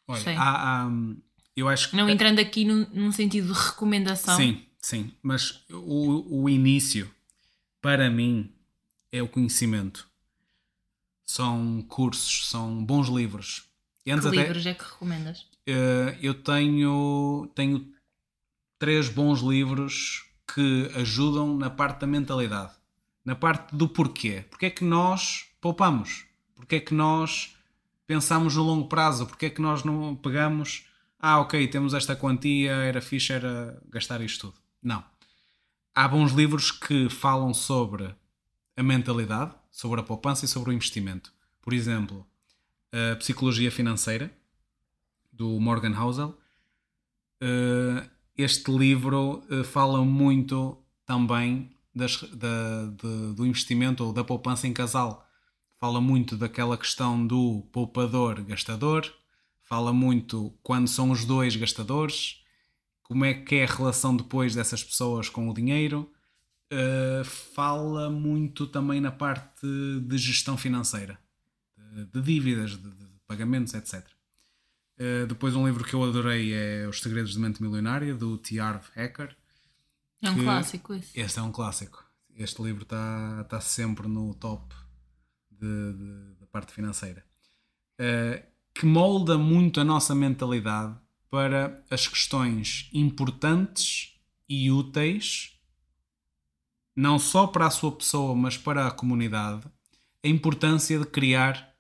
Olha, 0.06 0.38
há, 0.38 0.84
há, 0.84 0.92
eu 1.56 1.68
acho 1.70 1.90
que. 1.90 1.96
Não 1.96 2.10
entrando 2.10 2.40
aqui 2.40 2.66
num, 2.66 2.86
num 2.94 3.12
sentido 3.12 3.54
de 3.54 3.60
recomendação. 3.60 4.36
Sim, 4.36 4.62
sim. 4.80 5.12
Mas 5.22 5.64
o, 5.70 6.44
o 6.44 6.50
início, 6.50 7.10
para 7.82 8.10
mim, 8.10 8.52
é 9.12 9.22
o 9.22 9.28
conhecimento. 9.28 10.08
São 11.26 11.82
cursos, 11.88 12.48
são 12.50 12.84
bons 12.84 13.08
livros. 13.08 13.64
E 14.02 14.06
Que 14.06 14.12
antes 14.12 14.26
até- 14.26 14.38
livros 14.38 14.66
é 14.66 14.74
que 14.74 14.84
recomendas? 14.84 15.46
Eh, 15.66 16.18
eu 16.22 16.34
tenho, 16.34 17.50
tenho 17.56 17.88
três 18.78 19.08
bons 19.08 19.40
livros 19.40 20.26
que 20.54 20.92
ajudam 20.96 21.56
na 21.58 21.70
parte 21.70 22.02
da 22.02 22.08
mentalidade, 22.08 22.74
na 23.24 23.34
parte 23.36 23.74
do 23.76 23.88
porquê. 23.88 24.44
Porquê 24.50 24.66
é 24.68 24.70
que 24.70 24.84
nós 24.84 25.46
poupamos? 25.62 26.26
Porquê 26.56 26.76
é 26.76 26.80
que 26.82 26.94
nós 26.94 27.56
pensamos 28.06 28.56
no 28.58 28.64
longo 28.64 28.88
prazo? 28.90 29.26
Porquê 29.26 29.46
é 29.46 29.50
que 29.50 29.62
nós 29.62 29.84
não 29.86 30.14
pegamos, 30.16 30.86
ah, 31.26 31.40
ok, 31.40 31.68
temos 31.70 31.94
esta 31.94 32.16
quantia, 32.16 32.74
era 32.74 33.02
fixe, 33.02 33.32
era 33.34 33.82
gastar 33.90 34.20
isto 34.22 34.48
tudo? 34.52 34.60
Não. 34.82 35.04
Há 35.96 36.08
bons 36.08 36.34
livros 36.34 36.70
que 36.72 37.10
falam 37.10 37.54
sobre 37.54 38.14
a 38.76 38.84
mentalidade, 38.84 39.56
sobre 39.72 40.02
a 40.02 40.04
poupança 40.04 40.44
e 40.46 40.48
sobre 40.48 40.72
o 40.72 40.74
investimento. 40.74 41.32
Por 41.62 41.74
exemplo, 41.74 42.28
a 42.92 43.16
Psicologia 43.16 43.72
Financeira, 43.72 44.30
do 45.32 45.60
Morgan 45.60 45.98
Housel. 45.98 46.38
Eh, 47.42 48.10
este 48.38 48.72
livro 48.72 49.44
eh, 49.50 49.64
fala 49.64 50.04
muito 50.04 50.78
também 51.06 51.72
das- 51.96 52.24
da- 52.34 52.86
de- 52.88 53.34
do 53.36 53.46
investimento 53.46 54.04
ou 54.04 54.14
da 54.14 54.24
poupança 54.24 54.68
em 54.68 54.74
casal. 54.74 55.26
Fala 55.80 56.02
muito 56.02 56.36
daquela 56.38 56.78
questão 56.78 57.26
do 57.26 57.68
poupador-gastador, 57.72 59.12
fala 59.74 59.92
muito 59.92 60.56
quando 60.62 60.88
são 60.88 61.10
os 61.10 61.26
dois 61.26 61.56
gastadores, 61.56 62.44
como 63.02 63.26
é 63.26 63.34
que 63.34 63.56
é 63.56 63.64
a 63.64 63.68
relação 63.68 64.16
depois 64.16 64.54
dessas 64.54 64.84
pessoas 64.84 65.30
com 65.30 65.50
o 65.50 65.54
dinheiro. 65.54 66.14
Uh, 66.72 67.26
fala 67.26 68.08
muito 68.08 68.68
também 68.68 69.02
na 69.02 69.12
parte 69.12 69.66
de 70.00 70.16
gestão 70.16 70.56
financeira, 70.56 71.20
de, 71.76 72.06
de 72.06 72.22
dívidas, 72.22 72.78
de, 72.78 72.88
de 72.88 73.06
pagamentos, 73.26 73.74
etc. 73.74 74.06
Uh, 75.00 75.26
depois 75.26 75.56
um 75.56 75.66
livro 75.66 75.84
que 75.84 75.96
eu 75.96 76.04
adorei 76.04 76.54
é 76.54 76.88
Os 76.88 77.02
Segredos 77.02 77.34
de 77.34 77.40
Mente 77.40 77.60
Milionária, 77.60 78.14
do 78.14 78.38
T. 78.38 78.60
Harv 78.60 78.86
Eker. 78.96 79.36
É 80.22 80.30
um 80.30 80.44
clássico 80.44 80.94
esse. 80.94 81.20
Este 81.20 81.40
é 81.40 81.42
um 81.42 81.52
clássico. 81.52 82.06
Este 82.36 82.62
livro 82.62 82.84
está 82.84 83.44
tá 83.46 83.60
sempre 83.60 84.08
no 84.08 84.36
top 84.36 84.72
da 85.50 86.46
parte 86.52 86.72
financeira. 86.74 87.26
Uh, 88.00 88.53
que 88.74 88.86
molda 88.86 89.38
muito 89.38 89.80
a 89.80 89.84
nossa 89.84 90.16
mentalidade 90.16 90.96
para 91.30 91.84
as 91.90 92.08
questões 92.08 92.90
importantes 92.94 94.20
e 94.48 94.72
úteis, 94.72 95.60
não 96.96 97.18
só 97.18 97.48
para 97.48 97.68
a 97.68 97.72
sua 97.72 97.92
pessoa, 97.92 98.36
mas 98.36 98.58
para 98.58 98.88
a 98.88 98.92
comunidade, 98.92 99.64
a 100.24 100.28
importância 100.28 101.00
de 101.00 101.06
criar 101.06 101.74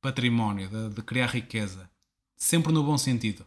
património, 0.00 0.68
de, 0.68 0.94
de 0.94 1.02
criar 1.02 1.26
riqueza. 1.26 1.90
Sempre 2.36 2.72
no 2.72 2.82
bom 2.82 2.98
sentido. 2.98 3.46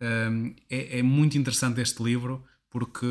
Um, 0.00 0.54
é, 0.70 1.00
é 1.00 1.02
muito 1.02 1.36
interessante 1.36 1.80
este 1.80 2.02
livro 2.02 2.44
porque 2.70 3.06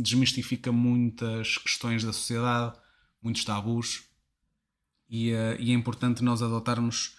desmistifica 0.00 0.70
muitas 0.70 1.58
questões 1.58 2.04
da 2.04 2.12
sociedade, 2.12 2.78
muitos 3.20 3.44
tabus, 3.44 4.04
e, 5.08 5.32
eh, 5.32 5.56
e 5.58 5.72
é 5.72 5.74
importante 5.74 6.22
nós 6.22 6.40
adotarmos 6.40 7.16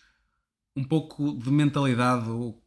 um 0.75 0.83
pouco 0.83 1.33
de 1.33 1.51
mentalidade. 1.51 2.29
O, 2.29 2.57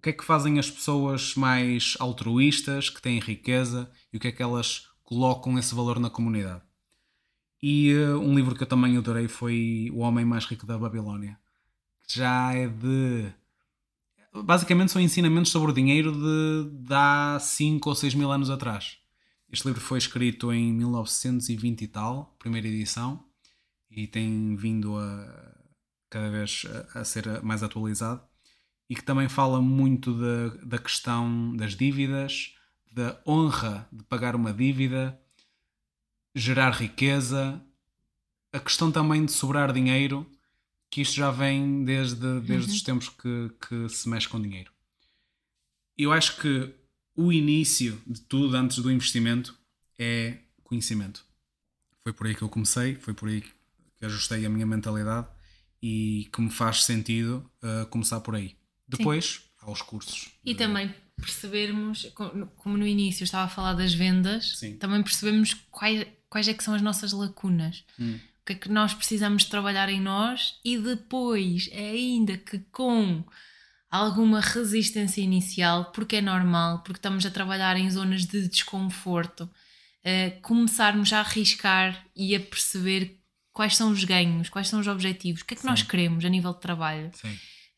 que 0.00 0.10
é 0.10 0.12
que 0.12 0.24
fazem 0.24 0.60
as 0.60 0.70
pessoas 0.70 1.34
mais 1.34 1.96
altruístas, 1.98 2.88
que 2.88 3.02
têm 3.02 3.18
riqueza, 3.18 3.90
e 4.12 4.16
o 4.16 4.20
que 4.20 4.28
é 4.28 4.32
que 4.32 4.42
elas 4.42 4.88
colocam 5.02 5.58
esse 5.58 5.74
valor 5.74 5.98
na 5.98 6.08
comunidade. 6.08 6.62
E 7.60 7.90
eh, 7.90 8.14
um 8.14 8.34
livro 8.34 8.54
que 8.54 8.62
eu 8.62 8.66
também 8.66 8.96
adorei 8.96 9.26
foi 9.26 9.90
O 9.92 9.98
Homem 9.98 10.24
Mais 10.24 10.44
Rico 10.44 10.66
da 10.66 10.78
Babilónia, 10.78 11.36
que 12.06 12.16
já 12.16 12.52
é 12.52 12.68
de 12.68 13.32
basicamente 14.32 14.92
são 14.92 15.00
ensinamentos 15.00 15.50
sobre 15.50 15.70
o 15.70 15.74
dinheiro 15.74 16.12
de, 16.12 16.86
de 16.86 16.94
há 16.94 17.38
5 17.40 17.88
ou 17.88 17.94
6 17.94 18.14
mil 18.14 18.30
anos 18.30 18.50
atrás. 18.50 18.98
Este 19.50 19.66
livro 19.66 19.80
foi 19.80 19.98
escrito 19.98 20.52
em 20.52 20.72
1920 20.72 21.82
e 21.82 21.88
tal, 21.88 22.36
primeira 22.38 22.68
edição, 22.68 23.24
e 23.90 24.06
tem 24.06 24.54
vindo 24.56 24.96
a 24.96 25.57
cada 26.10 26.30
vez 26.30 26.64
a, 26.94 27.00
a 27.00 27.04
ser 27.04 27.42
mais 27.42 27.62
atualizado. 27.62 28.22
E 28.88 28.94
que 28.94 29.02
também 29.02 29.28
fala 29.28 29.60
muito 29.60 30.14
da, 30.14 30.48
da 30.64 30.78
questão 30.78 31.54
das 31.56 31.74
dívidas, 31.76 32.54
da 32.90 33.20
honra 33.26 33.86
de 33.92 34.02
pagar 34.04 34.34
uma 34.34 34.52
dívida, 34.52 35.18
gerar 36.34 36.70
riqueza, 36.70 37.60
a 38.52 38.58
questão 38.60 38.90
também 38.90 39.24
de 39.24 39.32
sobrar 39.32 39.72
dinheiro 39.72 40.26
que 40.90 41.02
isto 41.02 41.14
já 41.16 41.30
vem 41.30 41.84
desde, 41.84 42.40
desde 42.40 42.70
Uhum. 42.70 42.76
os 42.76 42.82
tempos 42.82 43.08
que, 43.10 43.50
que 43.68 43.88
se 43.90 44.08
mexe 44.08 44.26
com 44.28 44.40
dinheiro. 44.40 44.72
Eu 45.96 46.12
acho 46.12 46.40
que 46.40 46.72
o 47.14 47.32
início 47.32 48.00
de 48.06 48.20
tudo, 48.22 48.56
antes 48.56 48.78
do 48.78 48.90
investimento, 48.90 49.54
é 49.98 50.38
conhecimento. 50.64 51.24
Foi 52.02 52.12
por 52.12 52.26
aí 52.26 52.34
que 52.34 52.42
eu 52.42 52.48
comecei, 52.48 52.94
foi 52.94 53.12
por 53.12 53.28
aí 53.28 53.42
que 53.42 54.06
ajustei 54.06 54.46
a 54.46 54.48
minha 54.48 54.64
mentalidade 54.64 55.26
e 55.82 56.28
que 56.32 56.40
me 56.40 56.50
faz 56.50 56.84
sentido 56.84 57.48
uh, 57.62 57.86
começar 57.86 58.20
por 58.20 58.34
aí. 58.34 58.56
Depois, 58.86 59.42
aos 59.60 59.82
cursos. 59.82 60.28
E 60.44 60.52
de- 60.52 60.58
também 60.58 60.94
percebermos, 61.16 62.04
co- 62.14 62.46
como 62.56 62.76
no 62.76 62.86
início 62.86 63.24
estava 63.24 63.44
a 63.44 63.48
falar 63.48 63.74
das 63.74 63.92
vendas, 63.94 64.56
Sim. 64.58 64.76
também 64.76 65.02
percebemos 65.02 65.54
quais, 65.70 66.06
quais 66.28 66.48
é 66.48 66.54
que 66.54 66.64
são 66.64 66.74
as 66.74 66.82
nossas 66.82 67.12
lacunas. 67.12 67.84
Hum. 67.98 68.18
O 68.42 68.46
que 68.46 68.52
é 68.54 68.56
que 68.56 68.68
nós 68.70 68.94
precisamos 68.94 69.44
trabalhar 69.44 69.88
em 69.90 70.00
nós 70.00 70.58
e 70.64 70.78
depois, 70.78 71.68
ainda 71.72 72.38
que 72.38 72.58
com 72.72 73.22
alguma 73.90 74.40
resistência 74.40 75.20
inicial, 75.20 75.92
porque 75.92 76.16
é 76.16 76.20
normal, 76.22 76.78
porque 76.82 76.98
estamos 76.98 77.24
a 77.26 77.30
trabalhar 77.30 77.76
em 77.76 77.90
zonas 77.90 78.24
de 78.26 78.48
desconforto, 78.48 79.48
eh, 80.04 80.30
começarmos 80.42 81.12
a 81.12 81.20
arriscar 81.20 82.06
e 82.16 82.34
a 82.34 82.40
perceber 82.40 83.17
quais 83.58 83.76
são 83.76 83.90
os 83.90 84.04
ganhos, 84.04 84.48
quais 84.48 84.68
são 84.68 84.78
os 84.78 84.86
objetivos, 84.86 85.42
o 85.42 85.44
que 85.44 85.54
é 85.54 85.56
que 85.56 85.66
nós 85.66 85.80
Sim. 85.80 85.86
queremos 85.86 86.24
a 86.24 86.28
nível 86.28 86.54
de 86.54 86.60
trabalho. 86.60 87.10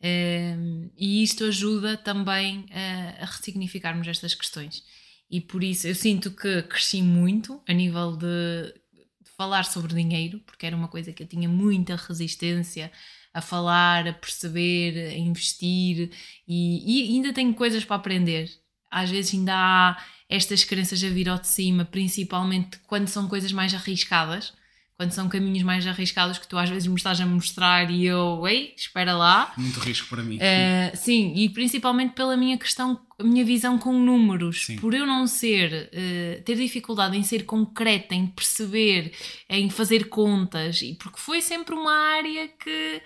Um, 0.05 0.91
e 0.95 1.23
isto 1.23 1.43
ajuda 1.45 1.97
também 1.97 2.67
a, 2.71 3.23
a 3.23 3.25
ressignificarmos 3.25 4.07
estas 4.07 4.35
questões. 4.35 4.83
E 5.31 5.41
por 5.41 5.65
isso 5.65 5.87
eu 5.87 5.95
sinto 5.95 6.33
que 6.33 6.61
cresci 6.65 7.01
muito 7.01 7.63
a 7.67 7.73
nível 7.73 8.15
de, 8.15 8.75
de 9.23 9.31
falar 9.39 9.65
sobre 9.65 9.95
dinheiro, 9.95 10.41
porque 10.41 10.67
era 10.67 10.77
uma 10.77 10.87
coisa 10.87 11.15
que 11.15 11.23
eu 11.23 11.27
tinha 11.27 11.49
muita 11.49 11.97
resistência 11.97 12.93
a 13.33 13.41
falar, 13.41 14.07
a 14.07 14.13
perceber, 14.13 15.15
a 15.15 15.17
investir, 15.17 16.11
e, 16.47 17.09
e 17.09 17.17
ainda 17.17 17.33
tenho 17.33 17.55
coisas 17.55 17.87
para 17.87 17.97
aprender. 17.97 18.51
Às 18.91 19.09
vezes 19.09 19.33
ainda 19.33 19.55
há 19.55 20.05
estas 20.29 20.63
crenças 20.63 21.03
a 21.03 21.09
vir 21.09 21.31
ao 21.31 21.39
de 21.39 21.49
cima, 21.49 21.87
principalmente 21.87 22.79
quando 22.81 23.09
são 23.09 23.27
coisas 23.27 23.51
mais 23.51 23.73
arriscadas, 23.73 24.53
quando 25.01 25.13
são 25.13 25.31
caminhos 25.31 25.63
mais 25.63 25.87
arriscados 25.87 26.37
que 26.37 26.47
tu 26.47 26.59
às 26.59 26.69
vezes 26.69 26.87
me 26.87 26.95
estás 26.95 27.19
a 27.19 27.25
mostrar 27.25 27.91
e 27.91 28.05
eu, 28.05 28.47
ei, 28.47 28.75
espera 28.77 29.15
lá. 29.15 29.51
Muito 29.57 29.81
risco 29.81 30.07
para 30.11 30.23
mim. 30.23 30.37
Uh, 30.37 30.95
sim, 30.95 31.33
e 31.37 31.49
principalmente 31.49 32.13
pela 32.13 32.37
minha 32.37 32.59
questão, 32.59 33.01
a 33.19 33.25
minha 33.25 33.43
visão 33.43 33.79
com 33.79 33.95
números. 33.95 34.67
Sim. 34.67 34.77
Por 34.77 34.93
eu 34.93 35.07
não 35.07 35.27
ser, 35.27 35.89
uh, 35.89 36.43
ter 36.43 36.55
dificuldade 36.55 37.17
em 37.17 37.23
ser 37.23 37.47
concreta, 37.47 38.15
em 38.15 38.27
perceber, 38.27 39.15
em 39.49 39.71
fazer 39.71 40.11
contas, 40.11 40.83
e 40.83 40.93
porque 40.97 41.19
foi 41.19 41.41
sempre 41.41 41.75
uma 41.75 41.95
área 41.95 42.49
que, 42.49 43.03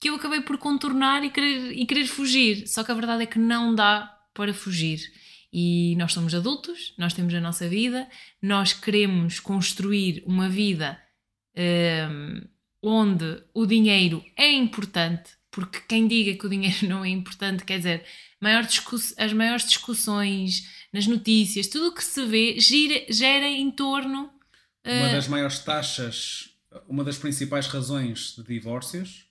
que 0.00 0.10
eu 0.10 0.14
acabei 0.14 0.40
por 0.40 0.56
contornar 0.56 1.24
e 1.24 1.30
querer, 1.30 1.72
e 1.72 1.84
querer 1.84 2.06
fugir. 2.06 2.68
Só 2.68 2.84
que 2.84 2.92
a 2.92 2.94
verdade 2.94 3.24
é 3.24 3.26
que 3.26 3.40
não 3.40 3.74
dá 3.74 4.08
para 4.32 4.54
fugir. 4.54 5.00
E 5.52 5.96
nós 5.96 6.12
somos 6.12 6.32
adultos, 6.32 6.94
nós 6.96 7.12
temos 7.12 7.34
a 7.34 7.40
nossa 7.40 7.68
vida, 7.68 8.08
nós 8.40 8.72
queremos 8.72 9.40
construir 9.40 10.22
uma 10.26 10.48
vida 10.48 11.02
um, 11.56 12.40
onde 12.82 13.42
o 13.52 13.66
dinheiro 13.66 14.24
é 14.36 14.50
importante, 14.52 15.30
porque 15.50 15.80
quem 15.88 16.06
diga 16.06 16.38
que 16.38 16.46
o 16.46 16.50
dinheiro 16.50 16.86
não 16.88 17.04
é 17.04 17.08
importante, 17.08 17.64
quer 17.64 17.78
dizer, 17.78 18.04
maior 18.40 18.66
as 19.16 19.32
maiores 19.32 19.66
discussões 19.66 20.68
nas 20.92 21.06
notícias, 21.06 21.66
tudo 21.66 21.88
o 21.88 21.94
que 21.94 22.04
se 22.04 22.24
vê 22.26 22.58
gira, 22.60 23.04
gera 23.08 23.46
em 23.46 23.70
torno. 23.70 24.30
Uma 24.84 25.08
uh, 25.08 25.12
das 25.12 25.28
maiores 25.28 25.58
taxas, 25.60 26.50
uma 26.88 27.02
das 27.02 27.16
principais 27.16 27.66
razões 27.66 28.34
de 28.36 28.44
divórcios 28.44 29.24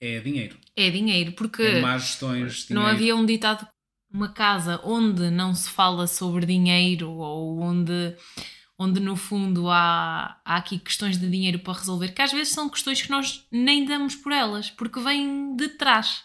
é 0.00 0.20
dinheiro. 0.20 0.56
é 0.76 0.90
dinheiro, 0.90 1.32
porque 1.32 1.62
É 1.62 1.80
más 1.80 2.02
gestões 2.02 2.66
de 2.66 2.74
não 2.74 2.82
dinheiro. 2.82 2.96
havia 2.96 3.16
um 3.16 3.26
ditado 3.26 3.66
uma 4.10 4.28
casa 4.28 4.80
onde 4.84 5.30
não 5.30 5.54
se 5.54 5.68
fala 5.68 6.06
sobre 6.06 6.46
dinheiro 6.46 7.10
ou 7.10 7.60
onde 7.60 8.16
onde 8.78 9.00
no 9.00 9.16
fundo 9.16 9.68
há, 9.68 10.40
há 10.44 10.56
aqui 10.56 10.78
questões 10.78 11.18
de 11.18 11.28
dinheiro 11.28 11.58
para 11.58 11.78
resolver, 11.78 12.12
que 12.12 12.22
às 12.22 12.32
vezes 12.32 12.54
são 12.54 12.68
questões 12.68 13.02
que 13.02 13.10
nós 13.10 13.44
nem 13.50 13.84
damos 13.84 14.14
por 14.14 14.30
elas, 14.30 14.70
porque 14.70 15.00
vêm 15.00 15.56
de 15.56 15.68
trás. 15.70 16.22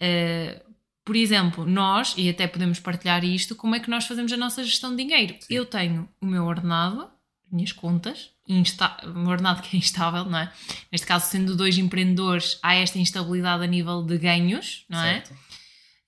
Uh, 0.00 0.72
por 1.04 1.14
exemplo, 1.14 1.64
nós, 1.64 2.14
e 2.16 2.28
até 2.28 2.46
podemos 2.48 2.80
partilhar 2.80 3.24
isto, 3.24 3.54
como 3.54 3.76
é 3.76 3.80
que 3.80 3.90
nós 3.90 4.06
fazemos 4.06 4.32
a 4.32 4.36
nossa 4.36 4.64
gestão 4.64 4.90
de 4.90 5.04
dinheiro? 5.04 5.36
Sim. 5.40 5.54
Eu 5.54 5.64
tenho 5.64 6.08
o 6.20 6.26
meu 6.26 6.44
ordenado, 6.44 7.08
minhas 7.50 7.72
contas, 7.72 8.30
insta 8.48 8.96
o 9.04 9.18
meu 9.18 9.30
ordenado 9.30 9.62
que 9.62 9.76
é 9.76 9.78
instável, 9.78 10.24
não 10.24 10.38
é? 10.38 10.52
Neste 10.90 11.06
caso, 11.06 11.30
sendo 11.30 11.56
dois 11.56 11.78
empreendedores, 11.78 12.58
há 12.62 12.74
esta 12.74 12.98
instabilidade 12.98 13.62
a 13.62 13.66
nível 13.66 14.02
de 14.02 14.18
ganhos, 14.18 14.84
não 14.88 15.00
é? 15.00 15.14
certo. 15.14 15.32
é? 15.32 15.61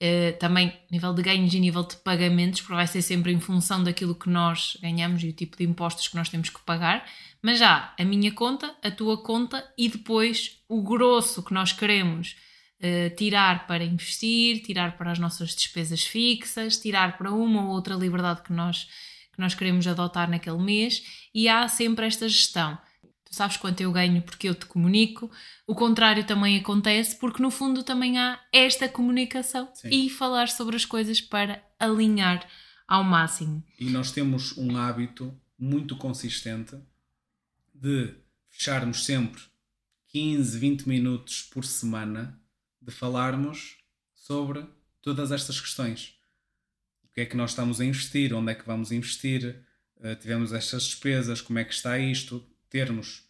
Uh, 0.04 0.36
também 0.38 0.76
nível 0.90 1.14
de 1.14 1.22
ganhos 1.22 1.54
e 1.54 1.60
nível 1.60 1.82
de 1.82 1.96
pagamentos, 1.96 2.60
porque 2.60 2.74
vai 2.74 2.86
ser 2.86 3.00
sempre 3.00 3.32
em 3.32 3.40
função 3.40 3.82
daquilo 3.82 4.14
que 4.14 4.28
nós 4.28 4.76
ganhamos 4.82 5.22
e 5.22 5.28
o 5.28 5.32
tipo 5.32 5.56
de 5.56 5.64
impostos 5.64 6.08
que 6.08 6.16
nós 6.16 6.28
temos 6.28 6.50
que 6.50 6.60
pagar. 6.60 7.06
Mas 7.40 7.58
já 7.58 7.94
a 7.98 8.04
minha 8.04 8.30
conta, 8.32 8.74
a 8.82 8.90
tua 8.90 9.22
conta 9.22 9.64
e 9.78 9.88
depois 9.88 10.58
o 10.68 10.82
grosso 10.82 11.42
que 11.42 11.54
nós 11.54 11.72
queremos 11.72 12.36
eh, 12.80 13.08
tirar 13.10 13.66
para 13.66 13.82
investir, 13.82 14.62
tirar 14.62 14.98
para 14.98 15.10
as 15.10 15.18
nossas 15.18 15.54
despesas 15.54 16.04
fixas, 16.04 16.76
tirar 16.76 17.16
para 17.16 17.32
uma 17.32 17.64
ou 17.64 17.70
outra 17.70 17.94
liberdade 17.94 18.42
que 18.42 18.52
nós, 18.52 18.84
que 19.32 19.40
nós 19.40 19.54
queremos 19.54 19.86
adotar 19.86 20.28
naquele 20.28 20.58
mês 20.58 21.02
e 21.34 21.48
há 21.48 21.66
sempre 21.66 22.06
esta 22.06 22.28
gestão. 22.28 22.76
Sabes 23.34 23.56
quanto 23.56 23.80
eu 23.80 23.92
ganho 23.92 24.22
porque 24.22 24.48
eu 24.48 24.54
te 24.54 24.66
comunico, 24.66 25.30
o 25.66 25.74
contrário 25.74 26.24
também 26.24 26.58
acontece 26.58 27.16
porque 27.16 27.42
no 27.42 27.50
fundo 27.50 27.82
também 27.82 28.18
há 28.18 28.40
esta 28.52 28.88
comunicação 28.88 29.68
Sim. 29.74 29.88
e 29.90 30.08
falar 30.08 30.48
sobre 30.48 30.76
as 30.76 30.84
coisas 30.84 31.20
para 31.20 31.62
alinhar 31.78 32.48
ao 32.86 33.02
máximo. 33.02 33.62
E 33.78 33.90
nós 33.90 34.12
temos 34.12 34.56
um 34.56 34.76
hábito 34.76 35.36
muito 35.58 35.96
consistente 35.96 36.76
de 37.74 38.14
fecharmos 38.50 39.04
sempre 39.04 39.42
15, 40.08 40.58
20 40.58 40.88
minutos 40.88 41.42
por 41.42 41.64
semana 41.64 42.40
de 42.80 42.92
falarmos 42.92 43.78
sobre 44.14 44.64
todas 45.02 45.32
estas 45.32 45.60
questões. 45.60 46.14
O 47.02 47.08
que 47.14 47.22
é 47.22 47.26
que 47.26 47.36
nós 47.36 47.50
estamos 47.50 47.80
a 47.80 47.84
investir, 47.84 48.32
onde 48.32 48.52
é 48.52 48.54
que 48.54 48.66
vamos 48.66 48.92
investir, 48.92 49.64
uh, 49.96 50.14
tivemos 50.16 50.52
estas 50.52 50.84
despesas, 50.84 51.40
como 51.40 51.58
é 51.58 51.64
que 51.64 51.74
está 51.74 51.98
isto, 51.98 52.46
termos, 52.74 53.22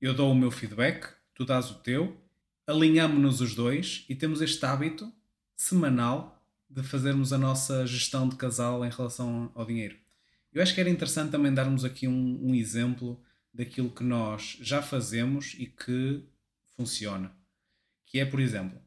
eu 0.00 0.12
dou 0.12 0.32
o 0.32 0.34
meu 0.34 0.50
feedback, 0.50 1.06
tu 1.36 1.44
dás 1.44 1.70
o 1.70 1.74
teu, 1.74 2.20
alinhamos-nos 2.66 3.40
os 3.40 3.54
dois 3.54 4.04
e 4.08 4.14
temos 4.16 4.42
este 4.42 4.66
hábito 4.66 5.08
semanal 5.54 6.44
de 6.68 6.82
fazermos 6.82 7.32
a 7.32 7.38
nossa 7.38 7.86
gestão 7.86 8.28
de 8.28 8.34
casal 8.34 8.84
em 8.84 8.90
relação 8.90 9.52
ao 9.54 9.64
dinheiro. 9.64 9.96
Eu 10.52 10.60
acho 10.60 10.74
que 10.74 10.80
era 10.80 10.90
interessante 10.90 11.30
também 11.30 11.54
darmos 11.54 11.84
aqui 11.84 12.08
um, 12.08 12.40
um 12.42 12.56
exemplo 12.56 13.22
daquilo 13.54 13.88
que 13.88 14.02
nós 14.02 14.58
já 14.60 14.82
fazemos 14.82 15.54
e 15.56 15.66
que 15.66 16.24
funciona. 16.76 17.30
Que 18.04 18.18
é, 18.18 18.24
por 18.24 18.40
exemplo, 18.40 18.80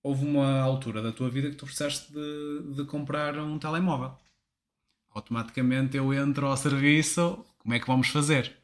houve 0.00 0.24
uma 0.24 0.60
altura 0.60 1.02
da 1.02 1.10
tua 1.10 1.28
vida 1.28 1.50
que 1.50 1.56
tu 1.56 1.64
precisaste 1.64 2.12
de, 2.12 2.72
de 2.72 2.84
comprar 2.84 3.36
um 3.36 3.58
telemóvel. 3.58 4.16
Automaticamente 5.10 5.96
eu 5.96 6.14
entro 6.14 6.46
ao 6.46 6.56
serviço, 6.56 7.44
como 7.58 7.74
é 7.74 7.80
que 7.80 7.86
vamos 7.88 8.06
fazer? 8.06 8.56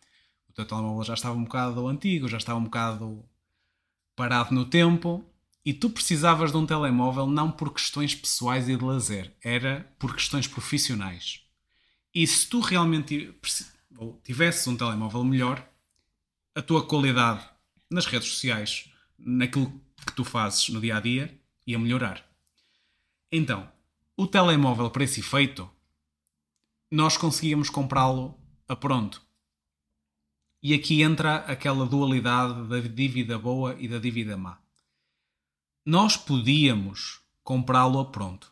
O 0.55 0.57
teu 0.57 0.65
telemóvel 0.65 1.03
já 1.03 1.15
estava 1.15 1.35
um 1.35 1.43
bocado 1.43 1.89
antigo, 1.89 2.29
já 2.29 2.37
estava 2.37 2.61
um 2.61 2.65
bocado 2.65 3.25
parado 4.15 4.55
no 4.55 4.65
tempo 4.65 5.29
e 5.65 5.75
tu 5.75 5.91
precisavas 5.91 6.53
de 6.53 6.57
um 6.57 6.65
telemóvel 6.65 7.27
não 7.27 7.51
por 7.51 7.73
questões 7.73 8.15
pessoais 8.15 8.69
e 8.69 8.77
de 8.77 8.85
lazer, 8.85 9.37
era 9.43 9.93
por 9.99 10.15
questões 10.15 10.47
profissionais. 10.47 11.41
E 12.15 12.25
se 12.25 12.49
tu 12.49 12.61
realmente 12.61 13.35
tivesses 14.23 14.65
um 14.69 14.77
telemóvel 14.77 15.25
melhor, 15.25 15.69
a 16.55 16.63
tua 16.63 16.87
qualidade 16.87 17.45
nas 17.91 18.07
redes 18.07 18.29
sociais, 18.29 18.89
naquilo 19.19 19.73
que 20.07 20.13
tu 20.13 20.23
fazes 20.23 20.69
no 20.69 20.81
dia 20.81 20.99
a 20.99 21.01
dia 21.01 21.37
ia 21.67 21.81
melhorar. 21.81 22.25
Então, 23.33 23.69
o 24.17 24.25
telemóvel 24.25 24.89
para 24.89 25.03
esse 25.03 25.19
efeito, 25.19 25.69
nós 26.89 27.17
conseguíamos 27.17 27.69
comprá-lo 27.69 28.39
a 28.69 28.77
pronto. 28.77 29.24
E 30.65 30.73
aqui 30.73 31.03
entra 31.03 31.37
aquela 31.41 31.85
dualidade 31.85 32.67
da 32.67 32.81
dívida 32.81 33.39
boa 33.39 33.77
e 33.79 33.87
da 33.87 33.99
dívida 33.99 34.35
má. 34.35 34.59
Nós 35.85 36.17
podíamos 36.17 37.21
comprá-lo 37.43 37.99
a 37.99 38.07
pronto, 38.07 38.51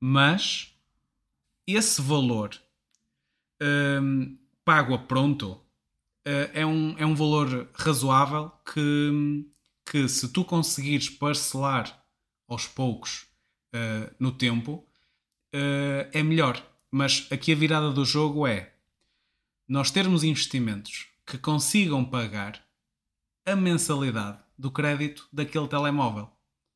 mas 0.00 0.74
esse 1.66 2.00
valor 2.00 2.58
hum, 4.00 4.38
pago 4.64 4.94
a 4.94 4.98
pronto 4.98 5.50
uh, 5.52 6.50
é, 6.54 6.64
um, 6.64 6.96
é 6.96 7.04
um 7.04 7.14
valor 7.14 7.68
razoável 7.74 8.50
que, 8.72 9.44
que 9.84 10.08
se 10.08 10.32
tu 10.32 10.42
conseguires 10.42 11.10
parcelar 11.10 12.02
aos 12.48 12.66
poucos 12.66 13.26
uh, 13.74 14.10
no 14.18 14.32
tempo 14.32 14.82
uh, 15.54 16.08
é 16.10 16.22
melhor. 16.22 16.66
Mas 16.90 17.28
aqui 17.30 17.52
a 17.52 17.56
virada 17.56 17.90
do 17.90 18.02
jogo 18.02 18.46
é 18.46 18.71
nós 19.72 19.90
termos 19.90 20.22
investimentos 20.22 21.06
que 21.26 21.38
consigam 21.38 22.04
pagar 22.04 22.62
a 23.46 23.56
mensalidade 23.56 24.38
do 24.58 24.70
crédito 24.70 25.26
daquele 25.32 25.66
telemóvel. 25.66 26.28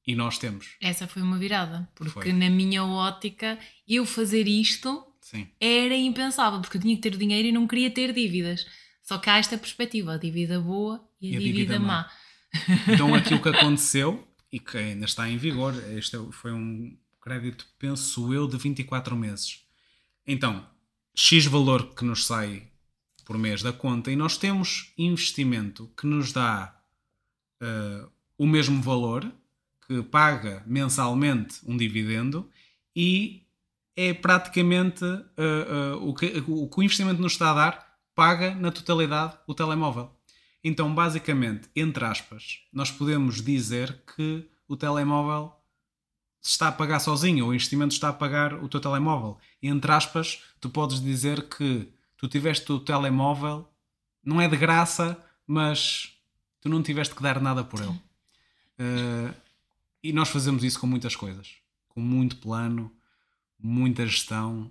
E 0.07 0.15
nós 0.15 0.39
temos. 0.39 0.77
Essa 0.81 1.07
foi 1.07 1.21
uma 1.21 1.37
virada, 1.37 1.87
porque 1.95 2.11
foi. 2.11 2.33
na 2.33 2.49
minha 2.49 2.83
ótica, 2.87 3.59
eu 3.87 4.07
fazer 4.07 4.49
isto 4.49 5.05
Sim. 5.21 5.47
era 5.61 5.95
impensável, 5.95 6.59
porque 6.63 6.79
eu 6.79 6.81
tinha 6.81 6.97
que 6.97 7.03
ter 7.03 7.19
dinheiro 7.19 7.49
e 7.49 7.53
não 7.53 7.67
queria 7.67 7.91
ter 7.91 8.15
dívidas. 8.15 8.67
Só 9.03 9.19
que 9.19 9.29
há 9.29 9.37
esta 9.37 9.59
perspectiva, 9.59 10.15
a 10.15 10.17
dívida 10.17 10.59
boa 10.59 11.07
e 11.21 11.29
a, 11.29 11.33
e 11.33 11.37
a 11.37 11.39
dívida, 11.39 11.59
dívida 11.59 11.79
má. 11.79 11.87
má. 11.87 12.11
Então 12.95 13.13
aqui 13.15 13.35
o 13.35 13.43
que 13.43 13.51
aconteceu, 13.51 14.27
e 14.51 14.59
que 14.59 14.79
ainda 14.79 15.05
está 15.05 15.29
em 15.29 15.37
vigor, 15.37 15.75
este 15.93 16.17
foi 16.33 16.53
um 16.53 16.97
crédito, 17.21 17.67
penso 17.79 18.33
eu, 18.33 18.49
de 18.49 18.57
24 18.57 19.15
meses. 19.15 19.67
Então, 20.27 20.67
X 21.15 21.45
valor 21.45 21.95
que 21.95 22.03
nos 22.03 22.25
sai 22.25 22.75
por 23.27 23.37
mês 23.37 23.61
da 23.61 23.73
conta 23.73 24.11
e 24.11 24.17
nós 24.17 24.39
temos 24.39 24.93
investimento 24.97 25.91
que 25.97 26.07
nos 26.07 26.33
dá 26.33 26.75
uh, 27.61 28.09
o 28.39 28.47
mesmo 28.47 28.81
valor, 28.81 29.31
que 29.87 30.01
paga 30.05 30.63
mensalmente 30.65 31.59
um 31.67 31.77
dividendo 31.77 32.49
e 32.95 33.43
é 33.97 34.15
praticamente 34.15 35.05
uh, 35.05 35.97
uh, 35.99 36.09
o, 36.09 36.15
que, 36.15 36.27
o 36.47 36.69
que 36.69 36.81
o 36.81 36.83
investimento 36.83 37.21
nos 37.21 37.33
está 37.33 37.51
a 37.51 37.55
dar, 37.55 37.99
paga 38.15 38.55
na 38.55 38.71
totalidade 38.71 39.37
o 39.47 39.55
telemóvel. 39.55 40.11
Então, 40.63 40.95
basicamente, 40.95 41.69
entre 41.75 42.05
aspas, 42.05 42.61
nós 42.73 42.91
podemos 42.91 43.43
dizer 43.43 44.03
que 44.17 44.49
o 44.69 44.77
telemóvel 44.77 45.53
está 46.41 46.69
a 46.69 46.73
pagar 46.73 47.01
sozinho, 47.01 47.47
o 47.47 47.55
investimento 47.55 47.93
está 47.93 48.09
a 48.11 48.13
pagar 48.13 48.55
o 48.55 48.69
teu 48.69 48.81
telemóvel. 48.81 49.37
Entre 49.61 49.91
aspas, 49.91 50.43
tu 50.61 50.71
podes 50.71 51.01
dizer 51.01 51.49
que 51.49 51.89
tu 52.17 52.29
tiveste 52.29 52.71
o 52.73 52.81
telemóvel, 52.81 53.69
não 54.25 54.41
é 54.41 54.49
de 54.49 54.57
graça, 54.57 55.17
mas 55.47 56.13
tu 56.61 56.69
não 56.69 56.83
tiveste 56.83 57.15
que 57.15 57.23
dar 57.23 57.41
nada 57.41 57.63
por 57.63 57.81
ele. 57.81 58.01
Uh, 58.79 59.35
e 60.03 60.13
nós 60.13 60.29
fazemos 60.29 60.63
isso 60.65 60.79
com 60.79 60.87
muitas 60.87 61.17
coisas, 61.17 61.57
com 61.89 62.01
muito 62.01 62.37
plano, 62.37 62.93
muita 63.59 64.07
gestão, 64.07 64.71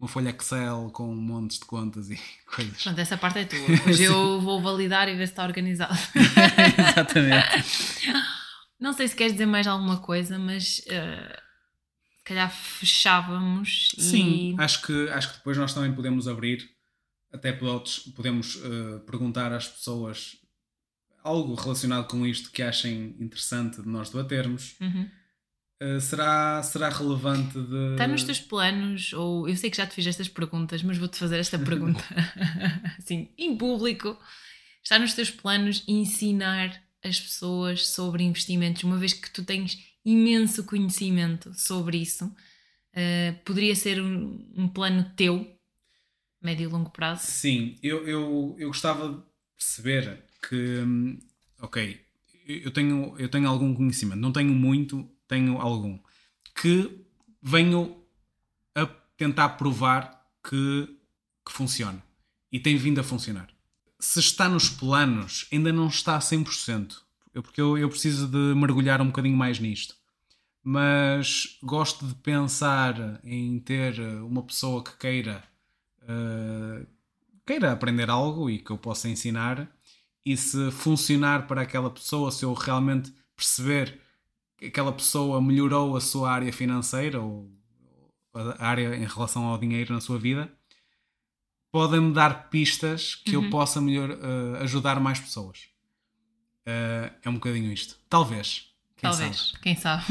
uma 0.00 0.08
folha 0.08 0.30
Excel 0.30 0.90
com 0.94 1.14
montes 1.14 1.58
de 1.58 1.66
contas 1.66 2.10
e 2.10 2.18
coisas. 2.54 2.82
Pronto, 2.82 2.98
essa 2.98 3.18
parte 3.18 3.40
é 3.40 3.44
tua. 3.44 3.58
Hoje 3.86 4.04
eu 4.04 4.40
vou 4.40 4.60
validar 4.62 5.08
e 5.08 5.14
ver 5.14 5.26
se 5.26 5.32
está 5.32 5.44
organizado. 5.44 5.94
Exatamente. 6.78 8.10
Não 8.78 8.94
sei 8.94 9.08
se 9.08 9.14
queres 9.14 9.34
dizer 9.34 9.46
mais 9.46 9.66
alguma 9.66 9.98
coisa, 9.98 10.38
mas 10.38 10.78
uh, 10.78 11.36
se 12.16 12.24
calhar 12.24 12.50
fechávamos. 12.50 13.90
Sim, 13.98 14.54
e... 14.54 14.62
acho, 14.62 14.80
que, 14.80 15.08
acho 15.10 15.32
que 15.32 15.36
depois 15.36 15.58
nós 15.58 15.74
também 15.74 15.92
podemos 15.92 16.26
abrir, 16.26 16.70
até 17.32 17.52
podemos 17.52 18.56
uh, 18.56 19.00
perguntar 19.06 19.52
às 19.52 19.68
pessoas 19.68 20.36
algo 21.22 21.54
relacionado 21.54 22.08
com 22.08 22.26
isto 22.26 22.50
que 22.50 22.62
achem 22.62 23.14
interessante 23.20 23.82
de 23.82 23.88
nós 23.88 24.10
debatermos. 24.10 24.74
Uhum 24.80 25.08
eh, 25.80 25.98
será, 25.98 26.62
será 26.62 26.90
relevante 26.90 27.58
de. 27.58 27.92
Está 27.92 28.06
nos 28.06 28.22
teus 28.22 28.38
planos, 28.38 29.14
ou 29.14 29.48
eu 29.48 29.56
sei 29.56 29.70
que 29.70 29.78
já 29.78 29.86
te 29.86 29.94
fiz 29.94 30.06
estas 30.06 30.28
perguntas, 30.28 30.82
mas 30.82 30.98
vou-te 30.98 31.16
fazer 31.16 31.38
esta 31.38 31.56
pergunta 31.64 32.04
assim, 32.98 33.30
em 33.38 33.56
público. 33.56 34.18
Está 34.82 34.98
nos 34.98 35.14
teus 35.14 35.30
planos 35.30 35.82
ensinar 35.88 36.82
as 37.02 37.18
pessoas 37.18 37.88
sobre 37.88 38.22
investimentos, 38.22 38.84
uma 38.84 38.98
vez 38.98 39.14
que 39.14 39.30
tu 39.30 39.42
tens 39.42 39.78
imenso 40.04 40.64
conhecimento 40.64 41.52
sobre 41.54 41.98
isso? 41.98 42.26
Uh, 42.94 43.32
poderia 43.44 43.74
ser 43.74 44.02
um, 44.02 44.52
um, 44.56 44.68
plano 44.68 45.10
teu, 45.16 45.46
médio 46.40 46.64
e 46.64 46.72
longo 46.72 46.90
prazo? 46.90 47.26
Sim, 47.26 47.76
eu, 47.82 48.06
eu, 48.06 48.56
eu 48.58 48.68
gostava 48.68 49.08
de 49.12 49.22
perceber 49.56 50.24
que, 50.48 50.80
hum, 50.80 51.18
ok, 51.60 52.00
eu 52.46 52.70
tenho, 52.70 53.14
eu 53.18 53.28
tenho 53.28 53.48
algum 53.48 53.74
conhecimento, 53.74 54.20
não 54.20 54.32
tenho 54.32 54.52
muito, 54.52 55.08
tenho 55.28 55.60
algum, 55.60 55.98
que 56.60 57.04
venho 57.42 57.96
a 58.74 58.86
tentar 59.16 59.50
provar 59.50 60.26
que, 60.42 60.96
que 61.44 61.52
funcione. 61.52 62.02
E 62.50 62.58
tem 62.58 62.76
vindo 62.76 63.00
a 63.00 63.04
funcionar. 63.04 63.48
Se 63.98 64.18
está 64.18 64.48
nos 64.48 64.68
planos, 64.68 65.46
ainda 65.52 65.72
não 65.72 65.86
está 65.86 66.16
a 66.16 66.20
100%. 66.20 66.96
Eu, 67.32 67.42
porque 67.42 67.60
eu, 67.60 67.78
eu 67.78 67.88
preciso 67.88 68.26
de 68.26 68.54
mergulhar 68.58 69.00
um 69.00 69.06
bocadinho 69.06 69.36
mais 69.36 69.60
nisto. 69.60 69.94
Mas 70.62 71.58
gosto 71.62 72.06
de 72.06 72.14
pensar 72.16 73.20
em 73.22 73.58
ter 73.60 74.00
uma 74.22 74.42
pessoa 74.42 74.82
que 74.82 74.96
queira, 74.96 75.44
uh, 76.02 76.86
queira 77.46 77.72
aprender 77.72 78.10
algo 78.10 78.48
e 78.48 78.58
que 78.58 78.70
eu 78.70 78.78
possa 78.78 79.08
ensinar. 79.08 79.70
E 80.24 80.36
se 80.36 80.70
funcionar 80.70 81.46
para 81.46 81.62
aquela 81.62 81.90
pessoa, 81.90 82.30
se 82.30 82.44
eu 82.44 82.52
realmente 82.52 83.12
perceber 83.34 83.98
que 84.56 84.66
aquela 84.66 84.92
pessoa 84.92 85.40
melhorou 85.40 85.96
a 85.96 86.00
sua 86.00 86.30
área 86.30 86.52
financeira 86.52 87.20
ou 87.20 87.50
a 88.34 88.66
área 88.66 88.94
em 88.94 89.06
relação 89.06 89.44
ao 89.44 89.58
dinheiro 89.58 89.94
na 89.94 90.00
sua 90.00 90.18
vida, 90.18 90.52
podem-me 91.72 92.12
dar 92.12 92.50
pistas 92.50 93.14
que 93.14 93.36
uhum. 93.36 93.44
eu 93.44 93.50
possa 93.50 93.80
melhor 93.80 94.10
uh, 94.10 94.56
ajudar 94.60 95.00
mais 95.00 95.18
pessoas. 95.18 95.68
Uh, 96.66 97.10
é 97.22 97.28
um 97.28 97.34
bocadinho 97.34 97.72
isto. 97.72 97.98
Talvez. 98.08 98.69
Quem 99.00 99.10
talvez, 99.10 99.36
sabe? 99.36 99.62
quem 99.62 99.76
sabe. 99.76 100.04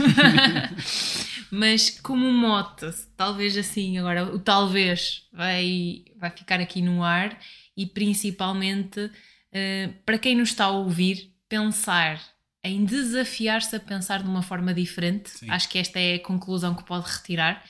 Mas 1.52 1.90
como 1.90 2.32
mote, 2.32 2.92
talvez 3.16 3.56
assim, 3.56 3.98
agora 3.98 4.26
o 4.26 4.40
talvez 4.40 5.28
vai, 5.32 6.06
vai 6.18 6.32
ficar 6.32 6.60
aqui 6.60 6.82
no 6.82 7.04
ar 7.04 7.40
e 7.78 7.86
principalmente 7.86 9.00
uh, 9.00 9.94
para 10.06 10.18
quem 10.18 10.36
nos 10.36 10.50
está 10.50 10.66
a 10.66 10.72
ouvir, 10.72 11.32
pensar 11.48 12.20
em 12.64 12.84
desafiar-se 12.84 13.76
a 13.76 13.80
pensar 13.80 14.22
de 14.22 14.30
uma 14.30 14.42
forma 14.42 14.74
diferente. 14.74 15.30
Sim. 15.30 15.50
Acho 15.50 15.70
que 15.70 15.78
esta 15.78 16.00
é 16.00 16.16
a 16.16 16.24
conclusão 16.24 16.76
que 16.76 16.84
pode 16.84 17.10
retirar. 17.10 17.64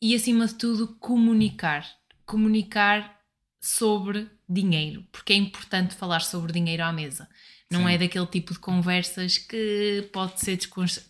E 0.00 0.14
acima 0.14 0.46
de 0.46 0.54
tudo, 0.54 0.96
comunicar. 0.98 1.86
Comunicar 2.26 3.20
sobre 3.60 4.28
dinheiro, 4.48 5.06
porque 5.10 5.32
é 5.32 5.36
importante 5.36 5.94
falar 5.94 6.20
sobre 6.20 6.52
dinheiro 6.52 6.82
à 6.82 6.92
mesa. 6.92 7.28
Não 7.74 7.88
Sim. 7.88 7.94
é 7.94 7.98
daquele 7.98 8.26
tipo 8.26 8.52
de 8.52 8.60
conversas 8.60 9.36
que 9.36 10.08
pode 10.12 10.40
ser 10.40 10.58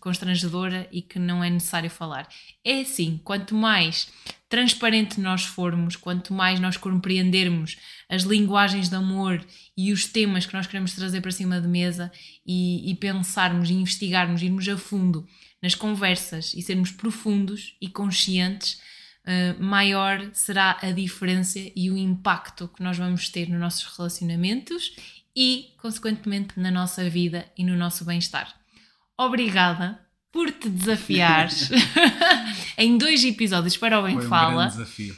constrangedora 0.00 0.88
e 0.90 1.02
que 1.02 1.18
não 1.18 1.44
é 1.44 1.50
necessário 1.50 1.90
falar. 1.90 2.26
É 2.64 2.80
assim, 2.80 3.20
quanto 3.22 3.54
mais 3.54 4.08
transparente 4.48 5.20
nós 5.20 5.44
formos, 5.44 5.94
quanto 5.96 6.32
mais 6.32 6.58
nós 6.60 6.78
compreendermos 6.78 7.76
as 8.08 8.22
linguagens 8.22 8.88
de 8.88 8.94
amor 8.94 9.44
e 9.76 9.92
os 9.92 10.06
temas 10.06 10.46
que 10.46 10.54
nós 10.54 10.66
queremos 10.66 10.94
trazer 10.94 11.20
para 11.20 11.30
cima 11.30 11.60
de 11.60 11.68
mesa 11.68 12.10
e, 12.46 12.90
e 12.90 12.94
pensarmos 12.94 13.68
e 13.68 13.74
investigarmos, 13.74 14.42
irmos 14.42 14.66
a 14.68 14.78
fundo 14.78 15.26
nas 15.60 15.74
conversas 15.74 16.54
e 16.54 16.62
sermos 16.62 16.90
profundos 16.90 17.76
e 17.80 17.88
conscientes, 17.88 18.80
uh, 19.26 19.62
maior 19.62 20.30
será 20.32 20.78
a 20.80 20.90
diferença 20.90 21.58
e 21.74 21.90
o 21.90 21.96
impacto 21.96 22.68
que 22.68 22.82
nós 22.82 22.96
vamos 22.96 23.28
ter 23.28 23.48
nos 23.48 23.60
nossos 23.60 23.96
relacionamentos 23.96 24.94
e, 25.36 25.74
consequentemente, 25.80 26.58
na 26.58 26.70
nossa 26.70 27.08
vida 27.08 27.46
e 27.56 27.64
no 27.64 27.76
nosso 27.76 28.04
bem-estar. 28.04 28.54
Obrigada 29.18 30.00
por 30.32 30.50
te 30.50 30.68
desafiares 30.68 31.70
em 32.76 32.98
dois 32.98 33.22
episódios 33.24 33.76
para 33.76 34.00
o 34.00 34.02
Bem 34.02 34.16
Foi 34.18 34.28
Fala. 34.28 34.66
Um 34.66 34.68
desafio. 34.68 35.16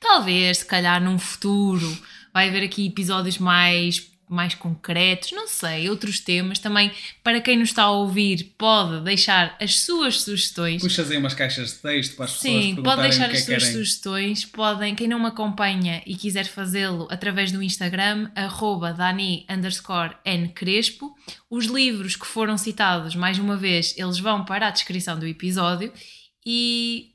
Talvez, 0.00 0.58
se 0.58 0.66
calhar, 0.66 1.02
num 1.02 1.18
futuro, 1.18 1.98
vai 2.32 2.48
haver 2.48 2.62
aqui 2.64 2.86
episódios 2.86 3.38
mais 3.38 4.10
mais 4.28 4.54
concretos, 4.54 5.32
não 5.32 5.46
sei, 5.46 5.88
outros 5.88 6.20
temas. 6.20 6.58
Também, 6.58 6.92
para 7.22 7.40
quem 7.40 7.56
nos 7.58 7.70
está 7.70 7.84
a 7.84 7.90
ouvir, 7.90 8.54
pode 8.58 9.02
deixar 9.02 9.56
as 9.60 9.80
suas 9.80 10.20
sugestões. 10.22 10.82
Puxas 10.82 11.10
aí 11.10 11.16
umas 11.16 11.34
caixas 11.34 11.74
de 11.74 11.78
texto 11.78 12.16
para 12.16 12.24
as 12.26 12.32
Sim, 12.32 12.76
pessoas 12.76 12.84
pode 12.84 13.02
deixar 13.02 13.30
as 13.30 13.38
é 13.38 13.40
suas 13.40 13.64
sugestões. 13.64 14.44
Podem, 14.44 14.94
quem 14.94 15.08
não 15.08 15.18
me 15.18 15.26
acompanha 15.26 16.02
e 16.06 16.14
quiser 16.14 16.46
fazê-lo 16.46 17.08
através 17.10 17.52
do 17.52 17.62
Instagram, 17.62 18.30
arroba 18.34 18.92
Dani 18.92 19.46
underscore 19.48 20.14
N 20.24 20.48
Crespo. 20.48 21.14
Os 21.50 21.66
livros 21.66 22.16
que 22.16 22.26
foram 22.26 22.58
citados, 22.58 23.14
mais 23.14 23.38
uma 23.38 23.56
vez, 23.56 23.94
eles 23.96 24.18
vão 24.18 24.44
para 24.44 24.68
a 24.68 24.70
descrição 24.70 25.18
do 25.18 25.26
episódio. 25.26 25.92
E 26.44 27.12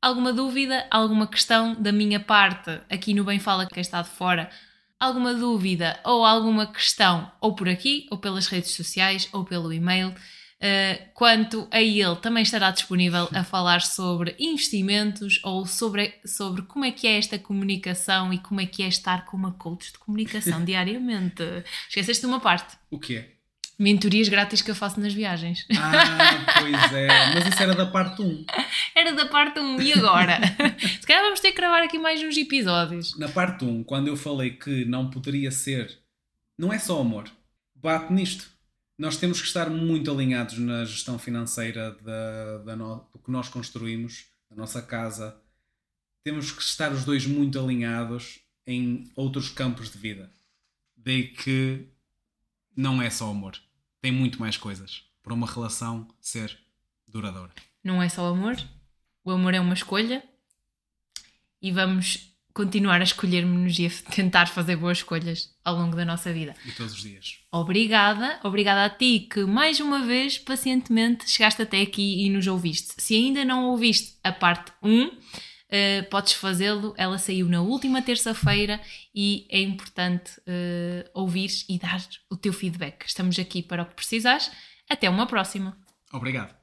alguma 0.00 0.32
dúvida, 0.32 0.86
alguma 0.90 1.26
questão 1.26 1.74
da 1.74 1.90
minha 1.90 2.20
parte 2.20 2.70
aqui 2.88 3.12
no 3.12 3.24
Bem 3.24 3.38
Fala, 3.38 3.66
quem 3.66 3.80
está 3.80 4.02
de 4.02 4.10
fora, 4.10 4.48
alguma 4.98 5.34
dúvida 5.34 5.98
ou 6.04 6.24
alguma 6.24 6.66
questão, 6.66 7.30
ou 7.40 7.54
por 7.54 7.68
aqui, 7.68 8.06
ou 8.10 8.18
pelas 8.18 8.46
redes 8.46 8.72
sociais, 8.72 9.28
ou 9.32 9.44
pelo 9.44 9.72
e-mail. 9.72 10.14
Uh, 10.56 11.12
quanto 11.12 11.68
a 11.70 11.82
ele, 11.82 12.16
também 12.16 12.42
estará 12.42 12.70
disponível 12.70 13.28
a 13.34 13.44
falar 13.44 13.82
sobre 13.82 14.34
investimentos 14.38 15.38
ou 15.44 15.66
sobre, 15.66 16.14
sobre 16.24 16.62
como 16.62 16.84
é 16.84 16.90
que 16.90 17.06
é 17.06 17.18
esta 17.18 17.38
comunicação 17.38 18.32
e 18.32 18.38
como 18.38 18.62
é 18.62 18.66
que 18.66 18.82
é 18.82 18.88
estar 18.88 19.26
com 19.26 19.36
uma 19.36 19.52
coach 19.52 19.92
de 19.92 19.98
comunicação 19.98 20.64
diariamente. 20.64 21.42
Esqueceste 21.88 22.22
de 22.22 22.26
uma 22.26 22.40
parte. 22.40 22.74
O 22.90 22.98
quê? 22.98 23.35
Mentorias 23.78 24.28
grátis 24.28 24.62
que 24.62 24.70
eu 24.70 24.74
faço 24.74 24.98
nas 25.00 25.12
viagens. 25.12 25.66
Ah, 25.78 26.60
pois 26.60 26.92
é. 26.92 27.06
Mas 27.34 27.48
isso 27.48 27.62
era 27.62 27.74
da 27.74 27.86
parte 27.86 28.22
1. 28.22 28.46
Era 28.94 29.12
da 29.12 29.26
parte 29.26 29.60
1. 29.60 29.80
E 29.82 29.92
agora? 29.92 30.40
Se 30.80 31.06
calhar 31.06 31.22
vamos 31.22 31.40
ter 31.40 31.50
que 31.50 31.56
gravar 31.56 31.82
aqui 31.82 31.98
mais 31.98 32.22
uns 32.22 32.36
episódios. 32.36 33.16
Na 33.18 33.28
parte 33.28 33.64
1, 33.64 33.84
quando 33.84 34.08
eu 34.08 34.16
falei 34.16 34.50
que 34.50 34.84
não 34.86 35.10
poderia 35.10 35.50
ser, 35.50 35.98
não 36.58 36.72
é 36.72 36.78
só 36.78 37.00
amor. 37.00 37.30
Bate 37.74 38.12
nisto. 38.12 38.50
Nós 38.98 39.18
temos 39.18 39.40
que 39.40 39.46
estar 39.46 39.68
muito 39.68 40.10
alinhados 40.10 40.58
na 40.58 40.84
gestão 40.86 41.18
financeira 41.18 41.92
da, 42.00 42.58
da 42.58 42.76
no, 42.76 43.06
do 43.12 43.18
que 43.18 43.30
nós 43.30 43.48
construímos, 43.48 44.24
da 44.50 44.56
nossa 44.56 44.80
casa. 44.80 45.36
Temos 46.24 46.50
que 46.50 46.62
estar 46.62 46.90
os 46.92 47.04
dois 47.04 47.26
muito 47.26 47.60
alinhados 47.60 48.40
em 48.66 49.04
outros 49.14 49.50
campos 49.50 49.90
de 49.90 49.98
vida. 49.98 50.32
Daí 50.96 51.28
que 51.28 51.86
não 52.74 53.02
é 53.02 53.10
só 53.10 53.30
amor 53.30 53.60
tem 54.00 54.12
muito 54.12 54.40
mais 54.40 54.56
coisas 54.56 55.04
para 55.22 55.34
uma 55.34 55.46
relação 55.46 56.06
ser 56.20 56.56
duradoura. 57.06 57.52
Não 57.82 58.02
é 58.02 58.08
só 58.08 58.26
amor, 58.26 58.56
o 59.24 59.30
amor 59.30 59.54
é 59.54 59.60
uma 59.60 59.74
escolha 59.74 60.22
e 61.60 61.72
vamos 61.72 62.36
continuar 62.56 63.00
a 63.02 63.04
escolher-nos 63.04 63.78
e 63.78 63.86
a 63.86 63.90
tentar 64.12 64.46
fazer 64.46 64.76
boas 64.76 64.98
escolhas 64.98 65.54
ao 65.62 65.76
longo 65.76 65.94
da 65.94 66.06
nossa 66.06 66.32
vida. 66.32 66.54
E 66.64 66.72
todos 66.72 66.94
os 66.94 67.02
dias. 67.02 67.40
Obrigada, 67.52 68.40
obrigada 68.42 68.86
a 68.86 68.90
ti 68.90 69.28
que 69.30 69.44
mais 69.44 69.78
uma 69.78 70.06
vez 70.06 70.38
pacientemente 70.38 71.28
chegaste 71.28 71.60
até 71.60 71.82
aqui 71.82 72.24
e 72.24 72.30
nos 72.30 72.46
ouviste. 72.46 72.94
Se 72.96 73.14
ainda 73.14 73.44
não 73.44 73.66
ouviste 73.66 74.16
a 74.24 74.32
parte 74.32 74.72
1, 74.82 75.10
uh, 75.70 76.08
podes 76.10 76.32
fazê-lo. 76.32 76.94
Ela 76.96 77.18
saiu 77.18 77.48
na 77.48 77.60
última 77.60 78.02
terça-feira 78.02 78.80
e 79.14 79.46
é 79.50 79.60
importante 79.60 80.32
uh, 80.40 81.08
ouvir 81.14 81.50
e 81.68 81.78
dar 81.78 82.04
o 82.30 82.36
teu 82.36 82.52
feedback. 82.52 83.04
Estamos 83.06 83.38
aqui 83.38 83.62
para 83.62 83.82
o 83.82 83.86
que 83.86 83.94
precisares. 83.94 84.50
Até 84.88 85.10
uma 85.10 85.26
próxima. 85.26 85.76
Obrigado. 86.12 86.54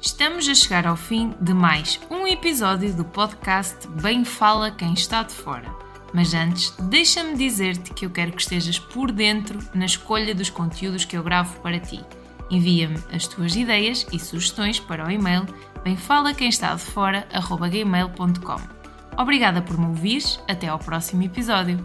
Estamos 0.00 0.48
a 0.48 0.54
chegar 0.54 0.86
ao 0.86 0.96
fim 0.96 1.32
de 1.40 1.54
mais 1.54 2.00
um 2.10 2.26
episódio 2.26 2.92
do 2.92 3.04
podcast 3.04 3.86
Bem 4.02 4.24
Fala 4.24 4.70
Quem 4.70 4.94
Está 4.94 5.22
de 5.22 5.32
Fora. 5.32 5.72
Mas 6.12 6.34
antes, 6.34 6.70
deixa-me 6.88 7.36
dizer-te 7.36 7.94
que 7.94 8.04
eu 8.04 8.10
quero 8.10 8.32
que 8.32 8.42
estejas 8.42 8.78
por 8.78 9.12
dentro 9.12 9.58
na 9.72 9.86
escolha 9.86 10.34
dos 10.34 10.50
conteúdos 10.50 11.04
que 11.04 11.16
eu 11.16 11.22
gravo 11.22 11.60
para 11.60 11.78
ti. 11.78 12.00
Envia-me 12.50 12.98
as 13.14 13.26
tuas 13.26 13.54
ideias 13.54 14.06
e 14.12 14.18
sugestões 14.18 14.78
para 14.78 15.06
o 15.06 15.10
e-mail 15.10 15.46
bem 15.84 15.96
fala 15.96 16.34
quem 16.34 16.48
está 16.48 16.74
de 16.74 16.82
fora, 16.82 17.26
gmail.com. 17.70 18.82
Obrigada 19.16 19.60
por 19.60 19.78
me 19.78 19.86
ouvires, 19.86 20.40
até 20.48 20.68
ao 20.68 20.78
próximo 20.78 21.22
episódio. 21.22 21.84